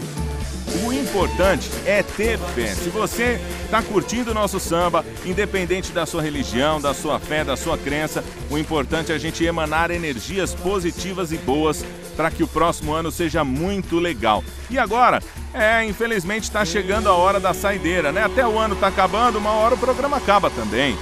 O 0.81 0.91
importante 0.91 1.71
é 1.85 2.03
ter 2.03 2.39
fé. 2.39 2.69
Se 2.69 2.89
você 2.89 3.39
está 3.65 3.83
curtindo 3.83 4.31
o 4.31 4.35
nosso 4.35 4.59
samba, 4.59 5.05
independente 5.25 5.93
da 5.93 6.07
sua 6.07 6.23
religião, 6.23 6.81
da 6.81 6.95
sua 6.95 7.21
fé, 7.21 7.45
da 7.45 7.57
sua 7.57 7.77
crença, 7.77 8.25
o 8.51 8.57
importante 8.57 9.13
é 9.13 9.15
a 9.15 9.19
gente 9.19 9.45
emanar 9.45 9.91
energias 9.91 10.55
positivas 10.55 11.31
e 11.31 11.37
boas 11.37 11.85
para 12.17 12.31
que 12.31 12.43
o 12.43 12.49
próximo 12.49 12.93
ano 12.93 13.11
seja 13.11 13.45
muito 13.45 13.99
legal. 13.99 14.43
E 14.71 14.79
agora, 14.79 15.23
é, 15.53 15.85
infelizmente 15.85 16.45
está 16.45 16.65
chegando 16.65 17.09
a 17.09 17.13
hora 17.13 17.39
da 17.39 17.53
saideira, 17.53 18.11
né? 18.11 18.25
Até 18.25 18.47
o 18.47 18.59
ano 18.59 18.75
está 18.75 18.87
acabando, 18.87 19.39
uma 19.39 19.53
hora 19.53 19.75
o 19.75 19.79
programa 19.79 20.17
acaba 20.17 20.49
também. 20.49 20.97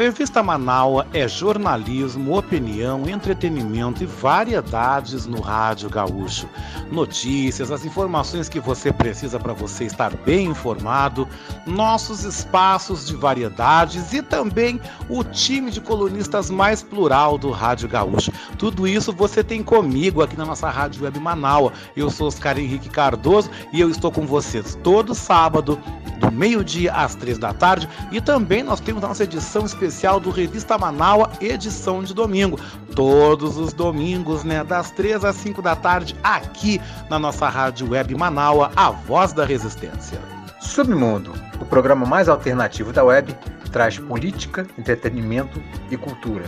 Revista 0.00 0.42
Manaua 0.42 1.06
é 1.12 1.28
jornalismo, 1.28 2.34
opinião, 2.34 3.06
entretenimento 3.06 4.02
e 4.02 4.06
variedades 4.06 5.26
no 5.26 5.42
rádio 5.42 5.90
gaúcho. 5.90 6.48
Notícias, 6.90 7.70
as 7.70 7.84
informações 7.84 8.48
que 8.48 8.58
você 8.58 8.94
precisa 8.94 9.38
para 9.38 9.52
você 9.52 9.84
estar 9.84 10.16
bem 10.16 10.46
informado, 10.46 11.28
nossos 11.66 12.24
espaços 12.24 13.08
de 13.08 13.14
variedades 13.14 14.14
e 14.14 14.22
também 14.22 14.80
o 15.06 15.22
time 15.22 15.70
de 15.70 15.82
colunistas 15.82 16.48
mais 16.48 16.82
plural 16.82 17.36
do 17.36 17.50
rádio 17.50 17.86
gaúcho. 17.86 18.32
Tudo 18.56 18.88
isso 18.88 19.12
você 19.12 19.44
tem 19.44 19.62
comigo 19.62 20.22
aqui 20.22 20.34
na 20.34 20.46
nossa 20.46 20.70
rádio 20.70 21.04
web 21.04 21.20
Manaua. 21.20 21.74
Eu 21.94 22.08
sou 22.08 22.28
Oscar 22.28 22.58
Henrique 22.58 22.88
Cardoso 22.88 23.50
e 23.70 23.78
eu 23.78 23.90
estou 23.90 24.10
com 24.10 24.26
vocês 24.26 24.78
todo 24.82 25.14
sábado 25.14 25.78
do 26.18 26.32
meio-dia 26.32 26.92
às 26.92 27.14
três 27.14 27.36
da 27.36 27.52
tarde 27.52 27.88
e 28.10 28.20
também 28.20 28.62
nós 28.62 28.80
temos 28.80 29.04
a 29.04 29.08
nossa 29.08 29.24
edição 29.24 29.66
especial 29.66 29.89
especial 29.90 30.20
do 30.20 30.30
Revista 30.30 30.78
Manaua, 30.78 31.32
edição 31.40 32.02
de 32.02 32.14
domingo. 32.14 32.58
Todos 32.94 33.56
os 33.56 33.72
domingos, 33.72 34.44
né, 34.44 34.62
das 34.62 34.92
3 34.92 35.24
às 35.24 35.34
5 35.36 35.60
da 35.60 35.74
tarde, 35.74 36.16
aqui 36.22 36.80
na 37.10 37.18
nossa 37.18 37.48
rádio 37.48 37.90
web 37.90 38.14
Manaua, 38.14 38.70
a 38.76 38.90
voz 38.90 39.32
da 39.32 39.44
resistência. 39.44 40.20
Submundo, 40.60 41.34
o 41.60 41.64
programa 41.64 42.06
mais 42.06 42.28
alternativo 42.28 42.92
da 42.92 43.02
web, 43.02 43.36
traz 43.72 43.98
política, 43.98 44.64
entretenimento 44.78 45.60
e 45.90 45.96
cultura. 45.96 46.44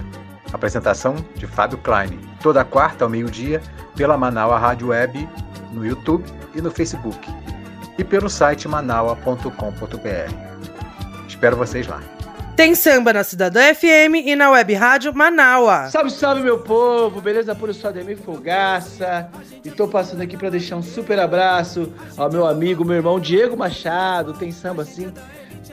Apresentação 0.52 1.16
de 1.34 1.46
Fábio 1.46 1.78
Klein, 1.78 2.20
toda 2.42 2.64
quarta 2.64 3.04
ao 3.04 3.10
meio-dia, 3.10 3.60
pela 3.96 4.16
Manaua 4.16 4.58
Rádio 4.58 4.88
Web, 4.88 5.28
no 5.72 5.84
YouTube 5.84 6.24
e 6.54 6.60
no 6.60 6.70
Facebook, 6.70 7.28
e 7.98 8.04
pelo 8.04 8.30
site 8.30 8.68
manaua.com.br. 8.68 10.32
Espero 11.26 11.56
vocês 11.56 11.88
lá. 11.88 12.21
Tem 12.56 12.74
samba 12.74 13.14
na 13.14 13.24
Cidadã 13.24 13.74
FM 13.74 14.26
e 14.26 14.36
na 14.36 14.50
Web 14.50 14.74
Rádio 14.74 15.14
Manaua. 15.14 15.88
Salve, 15.88 16.10
salve, 16.10 16.42
meu 16.42 16.58
povo! 16.58 17.20
Beleza? 17.20 17.54
Por 17.54 17.70
eu 17.70 17.74
sou 17.74 17.88
Ademir 17.88 18.18
Fogaça 18.18 19.30
e 19.64 19.70
tô 19.70 19.88
passando 19.88 20.20
aqui 20.20 20.36
para 20.36 20.50
deixar 20.50 20.76
um 20.76 20.82
super 20.82 21.18
abraço 21.18 21.90
ao 22.16 22.30
meu 22.30 22.46
amigo, 22.46 22.84
meu 22.84 22.96
irmão 22.96 23.18
Diego 23.18 23.56
Machado. 23.56 24.34
Tem 24.34 24.52
samba 24.52 24.82
assim, 24.82 25.10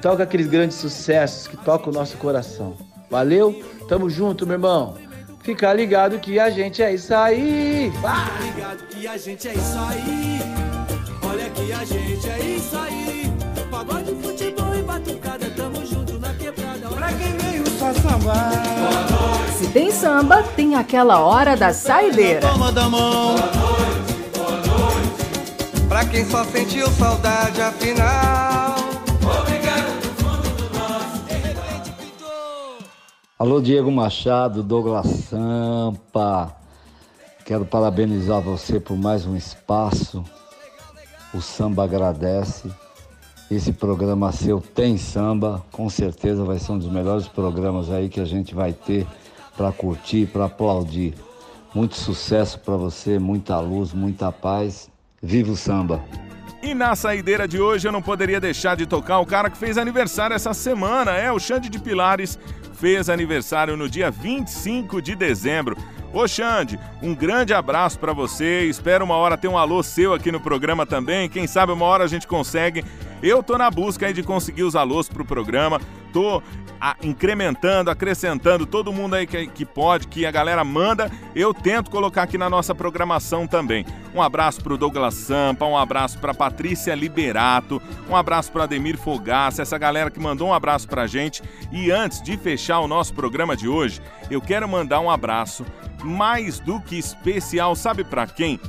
toca 0.01 0.23
aqueles 0.23 0.47
grandes 0.47 0.77
sucessos 0.77 1.47
que 1.47 1.57
tocam 1.57 1.91
o 1.91 1.95
nosso 1.95 2.17
coração. 2.17 2.77
Valeu? 3.09 3.61
Tamo 3.89 4.09
junto, 4.09 4.47
meu 4.47 4.55
irmão. 4.55 4.95
Fica 5.43 5.73
ligado 5.73 6.17
que 6.19 6.39
a 6.39 6.49
gente 6.49 6.81
é 6.81 6.93
isso 6.93 7.13
aí. 7.13 7.91
Vai! 8.01 8.25
Fica 8.25 8.43
ligado 8.43 8.87
que 8.87 9.07
a 9.07 9.17
gente 9.17 9.47
é 9.49 9.53
isso 9.53 9.77
aí. 9.79 10.39
Olha 11.29 11.49
que 11.49 11.73
a 11.73 11.83
gente 11.83 12.29
é 12.29 12.39
isso 12.39 12.77
aí. 12.77 13.33
Pagode, 13.69 14.15
futebol 14.21 14.48
só 17.79 17.93
sambar. 17.93 18.51
Se 19.57 19.67
tem 19.69 19.89
samba, 19.89 20.43
tem 20.43 20.75
aquela 20.75 21.19
hora 21.19 21.55
da 21.55 21.73
saideira. 21.73 22.41
Toma 22.41 22.71
da 22.71 22.89
mão. 22.89 23.35
Pra 25.87 26.05
quem 26.05 26.25
só 26.25 26.43
sentiu 26.43 26.87
saudade, 26.91 27.61
afinal. 27.61 28.75
Obrigado 29.39 30.01
do 30.01 30.09
fundo 30.21 30.49
do 30.57 30.77
nosso. 30.77 31.23
De 31.25 31.33
repente 31.33 31.93
Alô, 33.39 33.61
Diego 33.61 33.89
Machado, 33.89 34.61
Douglas 34.61 35.07
Sampa. 35.29 36.55
Quero 37.45 37.65
parabenizar 37.65 38.41
você 38.41 38.79
por 38.79 38.97
mais 38.97 39.25
um 39.25 39.35
espaço. 39.35 40.23
O 41.33 41.41
samba 41.41 41.85
agradece. 41.85 42.69
Esse 43.49 43.73
programa 43.73 44.31
seu 44.31 44.61
Tem 44.61 44.97
Samba, 44.97 45.63
com 45.71 45.89
certeza 45.89 46.43
vai 46.43 46.59
ser 46.59 46.73
um 46.73 46.77
dos 46.77 46.91
melhores 46.91 47.27
programas 47.27 47.89
aí 47.89 48.07
que 48.07 48.19
a 48.19 48.25
gente 48.25 48.53
vai 48.53 48.73
ter 48.73 49.07
para 49.57 49.71
curtir, 49.71 50.27
para 50.27 50.45
aplaudir. 50.45 51.15
Muito 51.73 51.95
sucesso 51.95 52.59
para 52.59 52.75
você, 52.75 53.17
muita 53.17 53.59
luz, 53.59 53.93
muita 53.93 54.31
paz. 54.31 54.89
Viva 55.21 55.51
o 55.51 55.57
samba! 55.57 56.03
E 56.61 56.73
na 56.73 56.95
saideira 56.95 57.47
de 57.47 57.59
hoje 57.59 57.87
eu 57.87 57.91
não 57.91 58.01
poderia 58.01 58.39
deixar 58.39 58.75
de 58.75 58.85
tocar 58.85 59.19
o 59.19 59.25
cara 59.25 59.49
que 59.49 59.57
fez 59.57 59.77
aniversário 59.77 60.35
essa 60.35 60.53
semana, 60.53 61.11
é 61.11 61.31
o 61.31 61.39
Xande 61.39 61.69
de 61.69 61.79
Pilares, 61.79 62.37
fez 62.73 63.09
aniversário 63.09 63.77
no 63.77 63.89
dia 63.89 64.11
25 64.11 65.01
de 65.01 65.15
dezembro. 65.15 65.77
Ô 66.11 66.27
Xande, 66.27 66.79
um 67.01 67.13
grande 67.13 67.53
abraço 67.53 67.99
para 67.99 68.13
você. 68.13 68.65
Espero 68.65 69.05
uma 69.05 69.15
hora 69.15 69.37
ter 69.37 69.47
um 69.47 69.57
alô 69.57 69.83
seu 69.83 70.13
aqui 70.13 70.31
no 70.31 70.39
programa 70.39 70.85
também. 70.85 71.29
Quem 71.29 71.45
sabe 71.45 71.71
uma 71.71 71.85
hora 71.85 72.03
a 72.03 72.07
gente 72.07 72.27
consegue. 72.27 72.83
Eu 73.21 73.43
tô 73.43 73.57
na 73.57 73.69
busca 73.69 74.07
aí 74.07 74.13
de 74.13 74.23
conseguir 74.23 74.63
os 74.63 74.75
alôs 74.75 75.09
pro 75.09 75.25
programa. 75.25 75.79
Tô 76.13 76.41
a, 76.79 76.95
incrementando, 77.03 77.91
acrescentando 77.91 78.65
todo 78.65 78.93
mundo 78.93 79.15
aí 79.15 79.27
que, 79.27 79.47
que 79.47 79.65
pode, 79.65 80.07
que 80.07 80.25
a 80.25 80.31
galera 80.31 80.63
manda, 80.63 81.11
eu 81.35 81.53
tento 81.53 81.91
colocar 81.91 82.23
aqui 82.23 82.37
na 82.37 82.49
nossa 82.49 82.73
programação 82.73 83.45
também. 83.45 83.85
Um 84.13 84.21
abraço 84.21 84.63
pro 84.63 84.77
Douglas 84.77 85.13
Sampa, 85.13 85.65
um 85.65 85.77
abraço 85.77 86.17
pra 86.19 86.33
Patrícia 86.33 86.95
Liberato, 86.95 87.81
um 88.09 88.15
abraço 88.15 88.51
pro 88.51 88.63
Ademir 88.63 88.97
Fogaça, 88.97 89.61
essa 89.61 89.77
galera 89.77 90.09
que 90.09 90.19
mandou 90.19 90.47
um 90.47 90.53
abraço 90.53 90.87
pra 90.87 91.05
gente. 91.05 91.43
E 91.71 91.91
antes 91.91 92.21
de 92.21 92.37
fechar 92.37 92.79
o 92.79 92.87
nosso 92.87 93.13
programa 93.13 93.55
de 93.55 93.67
hoje, 93.67 94.01
eu 94.31 94.41
quero 94.41 94.67
mandar 94.67 94.99
um 94.99 95.11
abraço 95.11 95.65
mais 96.03 96.59
do 96.59 96.79
que 96.79 96.97
especial, 96.97 97.75
sabe 97.75 98.03
para 98.03 98.25
quem? 98.25 98.59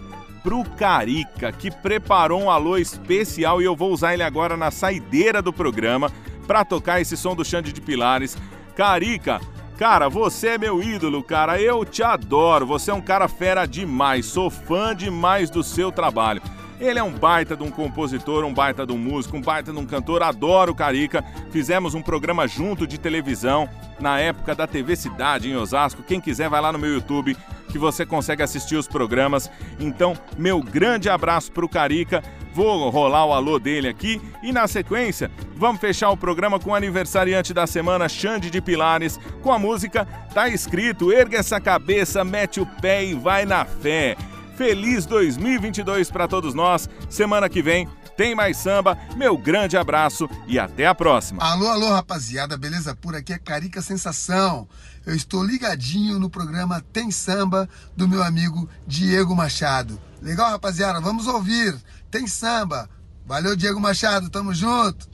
Pro 0.43 0.65
Carica, 0.65 1.53
que 1.53 1.71
preparou 1.71 2.43
um 2.43 2.51
alô 2.51 2.77
especial 2.79 3.61
e 3.61 3.65
eu 3.65 3.77
vou 3.77 3.93
usar 3.93 4.15
ele 4.15 4.23
agora 4.23 4.57
na 4.57 4.71
saideira 4.71 5.43
do 5.43 5.53
programa 5.53 6.11
para 6.47 6.65
tocar 6.65 7.01
esse 7.01 7.17
som 7.17 7.35
do 7.35 7.45
Xande 7.45 7.73
de 7.73 7.81
Pilares. 7.81 8.37
Carica, 8.75 9.41
cara, 9.77 10.09
você 10.09 10.49
é 10.49 10.59
meu 10.59 10.83
ídolo, 10.83 11.23
cara. 11.23 11.61
Eu 11.61 11.85
te 11.85 12.03
adoro. 12.03 12.67
Você 12.67 12.91
é 12.91 12.95
um 12.95 13.01
cara 13.01 13.29
fera 13.29 13.67
demais. 13.67 14.27
Sou 14.27 14.51
fã 14.51 14.97
demais 14.97 15.51
do 15.51 15.63
seu 15.63 15.93
trabalho. 15.93 16.43
Ele 16.81 16.99
é 16.99 17.03
um 17.03 17.13
baita 17.13 17.55
de 17.55 17.63
um 17.63 17.71
compositor, 17.71 18.43
um 18.43 18.55
baita 18.55 18.87
de 18.87 18.93
um 18.93 18.97
músico, 18.97 19.37
um 19.37 19.43
baita 19.43 19.71
de 19.71 19.79
um 19.79 19.85
cantor. 19.85 20.23
Adoro 20.23 20.73
o 20.73 20.75
Carica. 20.75 21.23
Fizemos 21.51 21.95
um 21.95 22.01
programa 22.01 22.49
junto 22.49 22.87
de 22.87 22.99
televisão 22.99 23.69
na 24.01 24.19
época 24.19 24.55
da 24.55 24.67
TV 24.67 24.97
Cidade 24.97 25.51
em 25.51 25.57
Osasco. 25.57 26.03
Quem 26.03 26.23
quiser 26.23 26.49
vai 26.49 26.63
lá 26.63 26.73
no 26.73 26.79
meu 26.79 26.95
YouTube 26.95 27.37
que 27.71 27.79
você 27.79 28.05
consegue 28.05 28.43
assistir 28.43 28.77
os 28.77 28.89
programas. 28.89 29.51
Então, 29.79 30.15
meu 30.37 30.63
grande 30.63 31.09
abraço 31.09 31.53
pro 31.53 31.69
Carica. 31.69 32.23
Vou 32.53 32.91
rolar 32.91 33.27
o 33.27 33.33
alô 33.33 33.59
dele 33.61 33.87
aqui 33.87 34.21
e 34.43 34.51
na 34.51 34.67
sequência 34.67 35.31
vamos 35.55 35.81
fechar 35.81 36.11
o 36.11 36.17
programa 36.17 36.59
com 36.59 36.71
o 36.71 36.75
aniversariante 36.75 37.55
da 37.55 37.65
semana, 37.65 38.09
Xande 38.09 38.51
de 38.51 38.61
Pilares, 38.61 39.21
com 39.41 39.53
a 39.53 39.59
música 39.59 40.05
Tá 40.35 40.49
escrito, 40.49 41.13
erga 41.13 41.39
essa 41.39 41.61
cabeça, 41.61 42.23
mete 42.23 42.61
o 42.61 42.67
pé 42.67 43.05
e 43.05 43.15
vai 43.15 43.45
na 43.45 43.65
fé. 43.65 44.17
Feliz 44.57 45.05
2022 45.07 46.11
para 46.11 46.29
todos 46.29 46.55
nós. 46.55 46.89
Semana 47.09 47.49
que 47.49 47.61
vem 47.61 47.89
tem 48.17 48.35
mais 48.35 48.57
samba. 48.57 48.97
Meu 49.17 49.37
grande 49.37 49.77
abraço 49.77 50.29
e 50.47 50.57
até 50.57 50.87
a 50.87 50.95
próxima. 50.95 51.43
Alô, 51.43 51.67
alô, 51.67 51.89
rapaziada, 51.89 52.57
beleza 52.57 52.95
pura? 52.95 53.19
Aqui 53.19 53.33
é 53.33 53.39
Carica 53.39 53.83
Sensação. 53.83 54.69
Eu 55.07 55.15
estou 55.15 55.43
ligadinho 55.43 56.19
no 56.19 56.29
programa 56.29 56.85
Tem 56.93 57.11
Samba 57.11 57.69
do 57.97 58.07
meu 58.07 58.23
amigo 58.23 58.69
Diego 58.87 59.35
Machado. 59.35 60.01
Legal, 60.21 60.51
rapaziada? 60.51 61.01
Vamos 61.01 61.27
ouvir. 61.27 61.75
Tem 62.11 62.27
samba. 62.27 62.89
Valeu, 63.27 63.57
Diego 63.57 63.81
Machado. 63.81 64.29
Tamo 64.29 64.53
junto. 64.53 65.09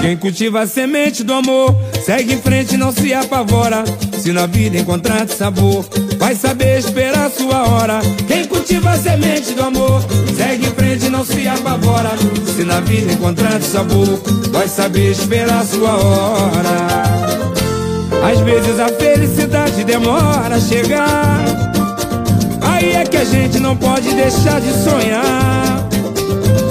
Quem 0.00 0.16
cultiva 0.18 0.60
a 0.60 0.66
semente 0.66 1.24
do 1.24 1.32
amor, 1.32 1.74
segue 2.04 2.34
em 2.34 2.40
frente, 2.40 2.76
não 2.76 2.92
se 2.92 3.14
apavora. 3.14 3.84
Se 4.20 4.32
na 4.32 4.46
vida 4.46 4.78
encontrar 4.78 5.26
sabor, 5.28 5.84
vai 6.18 6.34
saber 6.34 6.78
esperar 6.78 7.30
sua 7.30 7.66
hora. 7.68 8.00
Quem 8.28 8.44
cultiva 8.46 8.90
a 8.90 8.98
semente 8.98 9.54
do 9.54 9.62
amor, 9.62 10.02
segue 10.36 10.66
em 10.66 10.74
frente, 10.74 11.03
se 11.24 11.48
apavora. 11.48 12.10
Se 12.54 12.64
na 12.64 12.80
vida 12.80 13.12
encontrar 13.12 13.60
sabor, 13.62 14.20
vai 14.50 14.68
saber 14.68 15.10
esperar 15.10 15.64
sua 15.64 15.96
hora. 15.96 17.04
Às 18.30 18.40
vezes 18.40 18.78
a 18.78 18.88
felicidade 18.88 19.84
demora 19.84 20.56
a 20.56 20.60
chegar. 20.60 21.44
Aí 22.60 22.92
é 22.94 23.04
que 23.04 23.16
a 23.16 23.24
gente 23.24 23.58
não 23.58 23.76
pode 23.76 24.12
deixar 24.14 24.60
de 24.60 24.72
sonhar. 24.72 25.88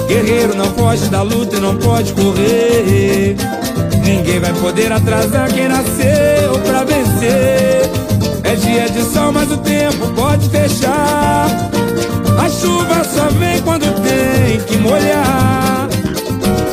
Guerreiro 0.08 0.54
não 0.54 0.66
foge 0.66 1.08
da 1.08 1.22
luta 1.22 1.56
e 1.56 1.60
não 1.60 1.76
pode 1.76 2.12
correr. 2.12 3.36
Ninguém 4.04 4.38
vai 4.38 4.52
poder 4.54 4.92
atrasar 4.92 5.52
quem 5.52 5.68
nasceu 5.68 6.58
pra 6.66 6.84
vencer. 6.84 7.90
É 8.42 8.54
dia 8.54 8.88
de 8.88 9.02
sol, 9.02 9.32
mas 9.32 9.50
o 9.50 9.56
tempo 9.58 10.08
pode 10.14 10.48
fechar. 10.50 11.46
A 12.38 12.48
chuva 12.48 13.02
só 13.04 13.28
vem 13.38 13.60
quando 13.62 13.73
molhar. 14.84 15.88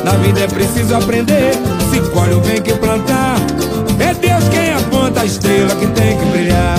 Na 0.04 0.12
vida 0.12 0.40
é 0.40 0.46
preciso 0.46 0.94
aprender. 0.94 1.52
Se 1.90 2.00
colhe 2.10 2.34
o 2.34 2.40
bem 2.40 2.60
que 2.62 2.74
plantar. 2.74 3.36
É 3.98 4.14
Deus 4.14 4.48
quem 4.48 4.72
aponta 4.72 5.22
a 5.22 5.24
estrela 5.24 5.74
que 5.74 5.86
tem 5.88 6.18
que 6.18 6.24
brilhar. 6.26 6.78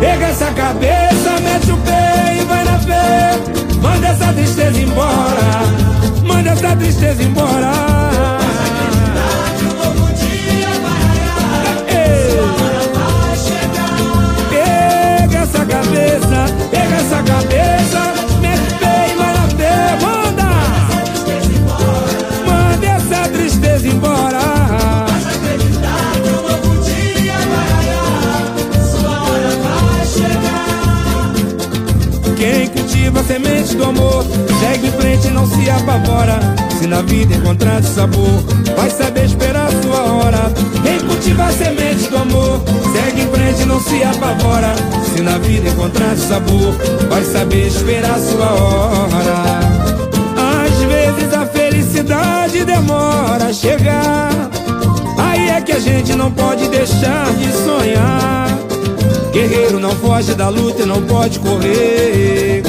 Pega 0.00 0.26
essa 0.26 0.46
cabeça, 0.52 1.40
mete 1.42 1.70
o 1.70 1.76
pé 1.78 2.38
e 2.40 2.44
vai 2.44 2.64
na 2.64 2.78
fé. 2.78 3.38
Manda 3.80 4.08
essa 4.08 4.32
tristeza 4.32 4.80
embora. 4.80 6.22
Manda 6.24 6.50
essa 6.50 6.76
tristeza 6.76 7.22
embora. 7.22 8.31
Semente 33.32 33.74
do 33.76 33.84
amor 33.84 34.24
Segue 34.60 34.88
em 34.88 34.92
frente 34.92 35.28
e 35.28 35.30
não 35.30 35.46
se 35.46 35.70
apavora. 35.70 36.38
Se 36.78 36.86
na 36.86 37.00
vida 37.02 37.34
encontrar 37.34 37.82
sabor 37.82 38.44
Vai 38.76 38.90
saber 38.90 39.24
esperar 39.24 39.70
sua 39.82 40.02
hora. 40.12 40.52
Quem 40.82 40.98
cultiva 41.00 41.44
a 41.44 41.52
semente 41.52 42.08
do 42.10 42.16
amor 42.18 42.62
Segue 42.92 43.22
em 43.22 43.30
frente 43.30 43.62
e 43.62 43.64
não 43.64 43.80
se 43.80 44.02
apavora. 44.02 44.74
Se 45.14 45.22
na 45.22 45.38
vida 45.38 45.68
encontrar 45.70 46.14
sabor 46.16 46.76
Vai 47.08 47.24
saber 47.24 47.68
esperar 47.68 48.18
sua 48.18 48.52
hora. 48.52 49.42
Às 50.64 50.78
vezes 50.84 51.34
a 51.34 51.46
felicidade 51.46 52.64
demora 52.64 53.46
a 53.46 53.52
chegar. 53.52 54.50
Aí 55.18 55.48
é 55.48 55.60
que 55.60 55.72
a 55.72 55.78
gente 55.78 56.14
não 56.14 56.30
pode 56.30 56.68
deixar 56.68 57.32
de 57.34 57.50
sonhar. 57.52 58.48
Guerreiro 59.32 59.80
não 59.80 59.92
foge 59.92 60.34
da 60.34 60.48
luta 60.48 60.82
e 60.82 60.86
não 60.86 61.02
pode 61.02 61.38
correr. 61.38 62.62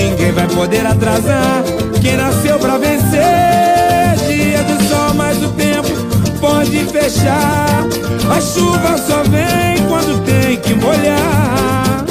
Ninguém 0.00 0.32
vai 0.32 0.48
poder 0.48 0.84
atrasar 0.86 1.62
quem 2.00 2.16
nasceu 2.16 2.58
pra 2.58 2.78
vencer. 2.78 4.16
Dia 4.26 4.62
do 4.62 4.82
sol, 4.88 5.12
mas 5.14 5.42
o 5.42 5.50
tempo 5.50 5.90
pode 6.40 6.86
fechar. 6.86 7.84
A 8.34 8.40
chuva 8.40 8.96
só 8.96 9.22
vem 9.24 9.76
quando 9.88 10.24
tem 10.24 10.56
que 10.56 10.72
molhar. 10.74 12.02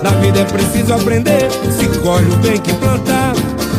Na 0.00 0.10
vida 0.20 0.38
é 0.40 0.44
preciso 0.44 0.94
aprender, 0.94 1.50
se 1.76 1.88
colhe 1.98 2.30
o 2.30 2.36
bem 2.36 2.60
que 2.60 2.72
plantar. 2.74 3.32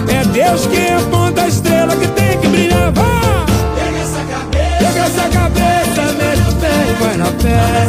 É 0.10 0.26
Deus 0.26 0.68
quem 0.68 0.94
aponta 0.94 1.44
a 1.44 1.48
estrela 1.48 1.96
que 1.96 2.10
tem 2.10 2.38
que 2.38 2.50
brilhar. 2.50 2.92
Vá! 2.92 3.46
Pega 3.74 4.00
essa 4.00 4.20
cabeça, 4.34 4.78
pega 4.80 5.00
essa 5.06 5.30
cabeça, 5.30 6.12
mexe 6.18 6.50
o 6.50 6.56
pé 6.56 6.88
e 6.90 6.94
vai 7.04 7.16
na 7.18 7.26
fé. 7.26 7.86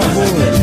Favor. 0.00 0.57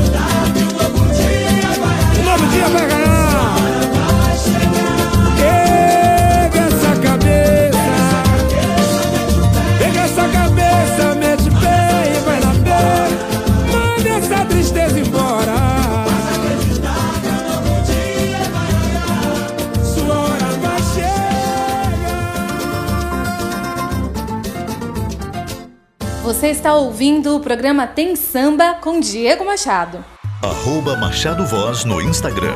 Você 26.46 26.52
está 26.52 26.76
ouvindo 26.76 27.36
o 27.36 27.40
programa 27.40 27.88
Tem 27.88 28.16
Samba 28.16 28.76
com 28.76 29.00
Diego 29.00 29.44
Machado. 29.44 30.06
Arroba 30.44 30.96
Machado 30.96 31.44
Voz 31.44 31.84
no 31.86 32.00
Instagram. 32.00 32.54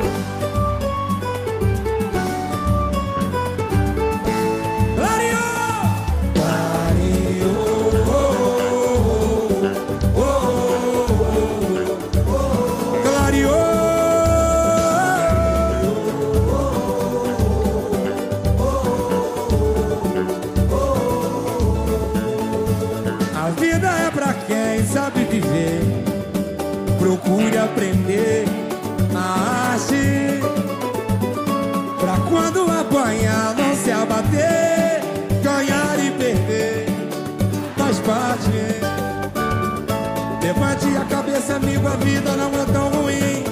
Cabeça, 41.30 41.54
amigo, 41.54 41.86
a 41.86 41.96
vida 41.96 42.32
não 42.32 42.50
é 42.60 42.64
tão 42.66 42.88
ruim. 42.88 43.44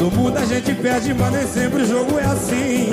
No 0.00 0.10
mundo 0.10 0.36
a 0.36 0.44
gente 0.44 0.74
perde, 0.74 1.14
mas 1.14 1.32
nem 1.32 1.46
sempre 1.46 1.82
o 1.82 1.86
jogo 1.86 2.18
é 2.18 2.24
assim. 2.24 2.92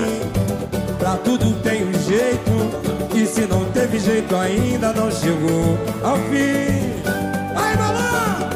Pra 0.99 1.17
tudo 1.17 1.53
tem 1.61 1.83
um 1.83 1.93
jeito. 1.93 3.15
E 3.15 3.25
se 3.25 3.41
não 3.41 3.65
teve 3.71 3.99
jeito 3.99 4.35
ainda, 4.35 4.93
não 4.93 5.11
chegou 5.11 5.77
ao 6.03 6.17
fim. 6.17 6.93
Ai, 7.55 7.75
balão! 7.75 8.49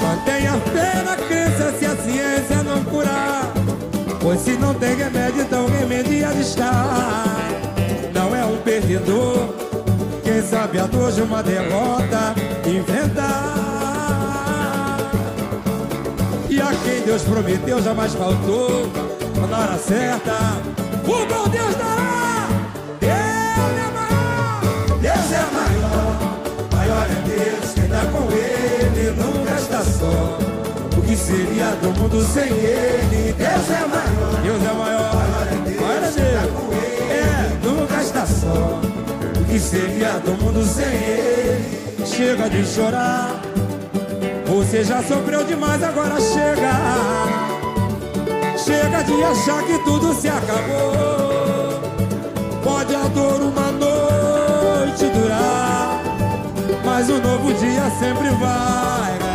Mantenha 0.00 0.52
fé 0.72 1.02
na 1.02 1.16
crença 1.16 1.72
se 1.78 1.86
a 1.86 1.96
ciência 1.96 2.62
não 2.62 2.84
curar. 2.84 3.52
Pois 4.20 4.40
se 4.40 4.52
não 4.52 4.74
tem 4.74 4.96
remédio, 4.96 5.42
então 5.42 5.66
remedia 5.66 6.28
de 6.28 6.42
estar. 6.42 7.24
Não 8.14 8.34
é 8.34 8.44
um 8.44 8.56
perdedor. 8.58 9.54
Quem 10.22 10.42
sabe 10.42 10.78
a 10.78 10.86
dor 10.86 11.10
de 11.10 11.22
uma 11.22 11.42
derrota 11.42 12.34
inventar. 12.66 13.69
E 16.60 16.62
a 16.62 16.74
quem 16.84 17.00
Deus 17.00 17.22
prometeu 17.22 17.82
jamais 17.82 18.12
faltou. 18.12 18.86
Na 19.48 19.60
hora 19.60 19.78
certa, 19.78 20.36
o 21.04 21.26
bom 21.26 21.48
Deus 21.48 21.74
dará. 21.74 22.48
Deus 25.00 25.32
é 25.32 25.46
maior, 25.54 26.38
maior 26.70 27.06
é 27.06 27.14
Deus, 27.26 27.72
quem 27.72 27.88
tá 27.88 28.04
com 28.12 28.30
ele 28.30 29.10
nunca 29.12 29.54
está 29.58 29.82
só. 29.82 30.38
O 30.98 31.02
que 31.02 31.16
seria 31.16 31.70
do 31.76 31.98
mundo 31.98 32.22
sem 32.30 32.52
ele? 32.52 33.32
Deus 33.32 33.70
é 33.70 33.86
maior, 33.86 34.42
Deus 34.42 34.62
é 34.62 34.72
maior, 34.74 35.14
maior 35.14 35.46
é 35.50 35.56
Deus, 35.64 35.80
maior 35.80 35.96
é 35.96 36.00
Deus. 36.00 36.14
Quem 36.14 36.24
tá 36.34 36.46
com 36.60 36.66
ele, 36.74 37.10
é, 37.10 37.58
nunca 37.64 38.02
está 38.02 38.26
só. 38.26 38.80
O 39.40 39.44
que 39.46 39.58
seria 39.58 40.12
do 40.18 40.32
mundo 40.32 40.62
sem 40.66 40.84
ele? 40.84 41.80
Chega 42.04 42.50
de 42.50 42.66
chorar, 42.66 43.39
você 44.50 44.82
já 44.82 45.00
sofreu 45.02 45.44
demais, 45.44 45.80
agora 45.82 46.20
chega. 46.20 46.72
Chega 48.58 49.02
de 49.04 49.22
achar 49.22 49.62
que 49.64 49.78
tudo 49.84 50.12
se 50.12 50.28
acabou. 50.28 51.80
Pode 52.64 52.94
a 52.94 53.06
dor 53.08 53.40
uma 53.40 53.70
noite 53.70 55.06
durar, 55.06 56.02
mas 56.84 57.08
o 57.08 57.18
novo 57.18 57.52
dia 57.54 57.90
sempre 58.00 58.28
vai 58.30 59.29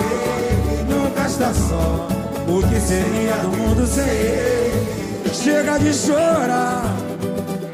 Nunca 0.89 1.27
está 1.27 1.53
só. 1.53 2.09
O 2.49 2.63
que 2.69 2.81
seria 2.81 3.35
do 3.43 3.49
mundo 3.49 3.87
sem 3.87 4.09
ele? 4.09 5.31
Chega 5.33 5.79
de 5.79 5.93
chorar. 5.93 6.97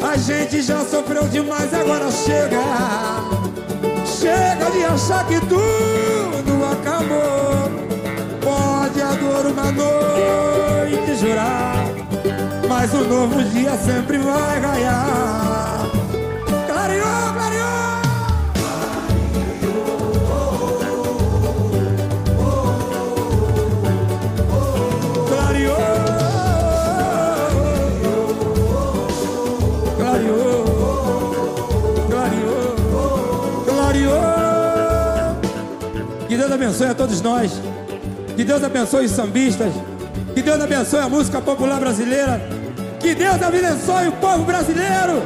A 0.03 0.17
gente 0.17 0.63
já 0.63 0.85
sofreu 0.85 1.25
demais, 1.29 1.73
agora 1.75 2.11
chega. 2.11 2.63
Chega 4.07 4.71
de 4.71 4.85
achar 4.85 5.27
que 5.27 5.41
tudo 5.41 6.65
acabou. 6.73 7.71
Pode 8.41 9.03
a 9.03 9.13
dor 9.15 9.47
uma 9.47 9.73
noite 9.73 11.17
jurar. 11.21 11.85
Mas 12.69 12.93
o 12.95 13.05
novo 13.05 13.43
dia 13.45 13.77
sempre 13.77 14.19
vai 14.19 14.61
ganhar. 14.61 15.46
Abençoe 36.67 36.89
a 36.89 36.95
todos 36.95 37.23
nós. 37.23 37.53
Que 38.35 38.45
Deus 38.45 38.63
abençoe 38.63 39.07
os 39.07 39.13
sambistas. 39.13 39.73
Que 40.35 40.43
Deus 40.43 40.61
abençoe 40.61 41.01
a 41.01 41.09
música 41.09 41.41
popular 41.41 41.79
brasileira. 41.79 42.41
Que 42.99 43.15
Deus 43.15 43.41
abençoe 43.41 44.09
o 44.09 44.13
povo 44.13 44.43
brasileiro. 44.43 45.23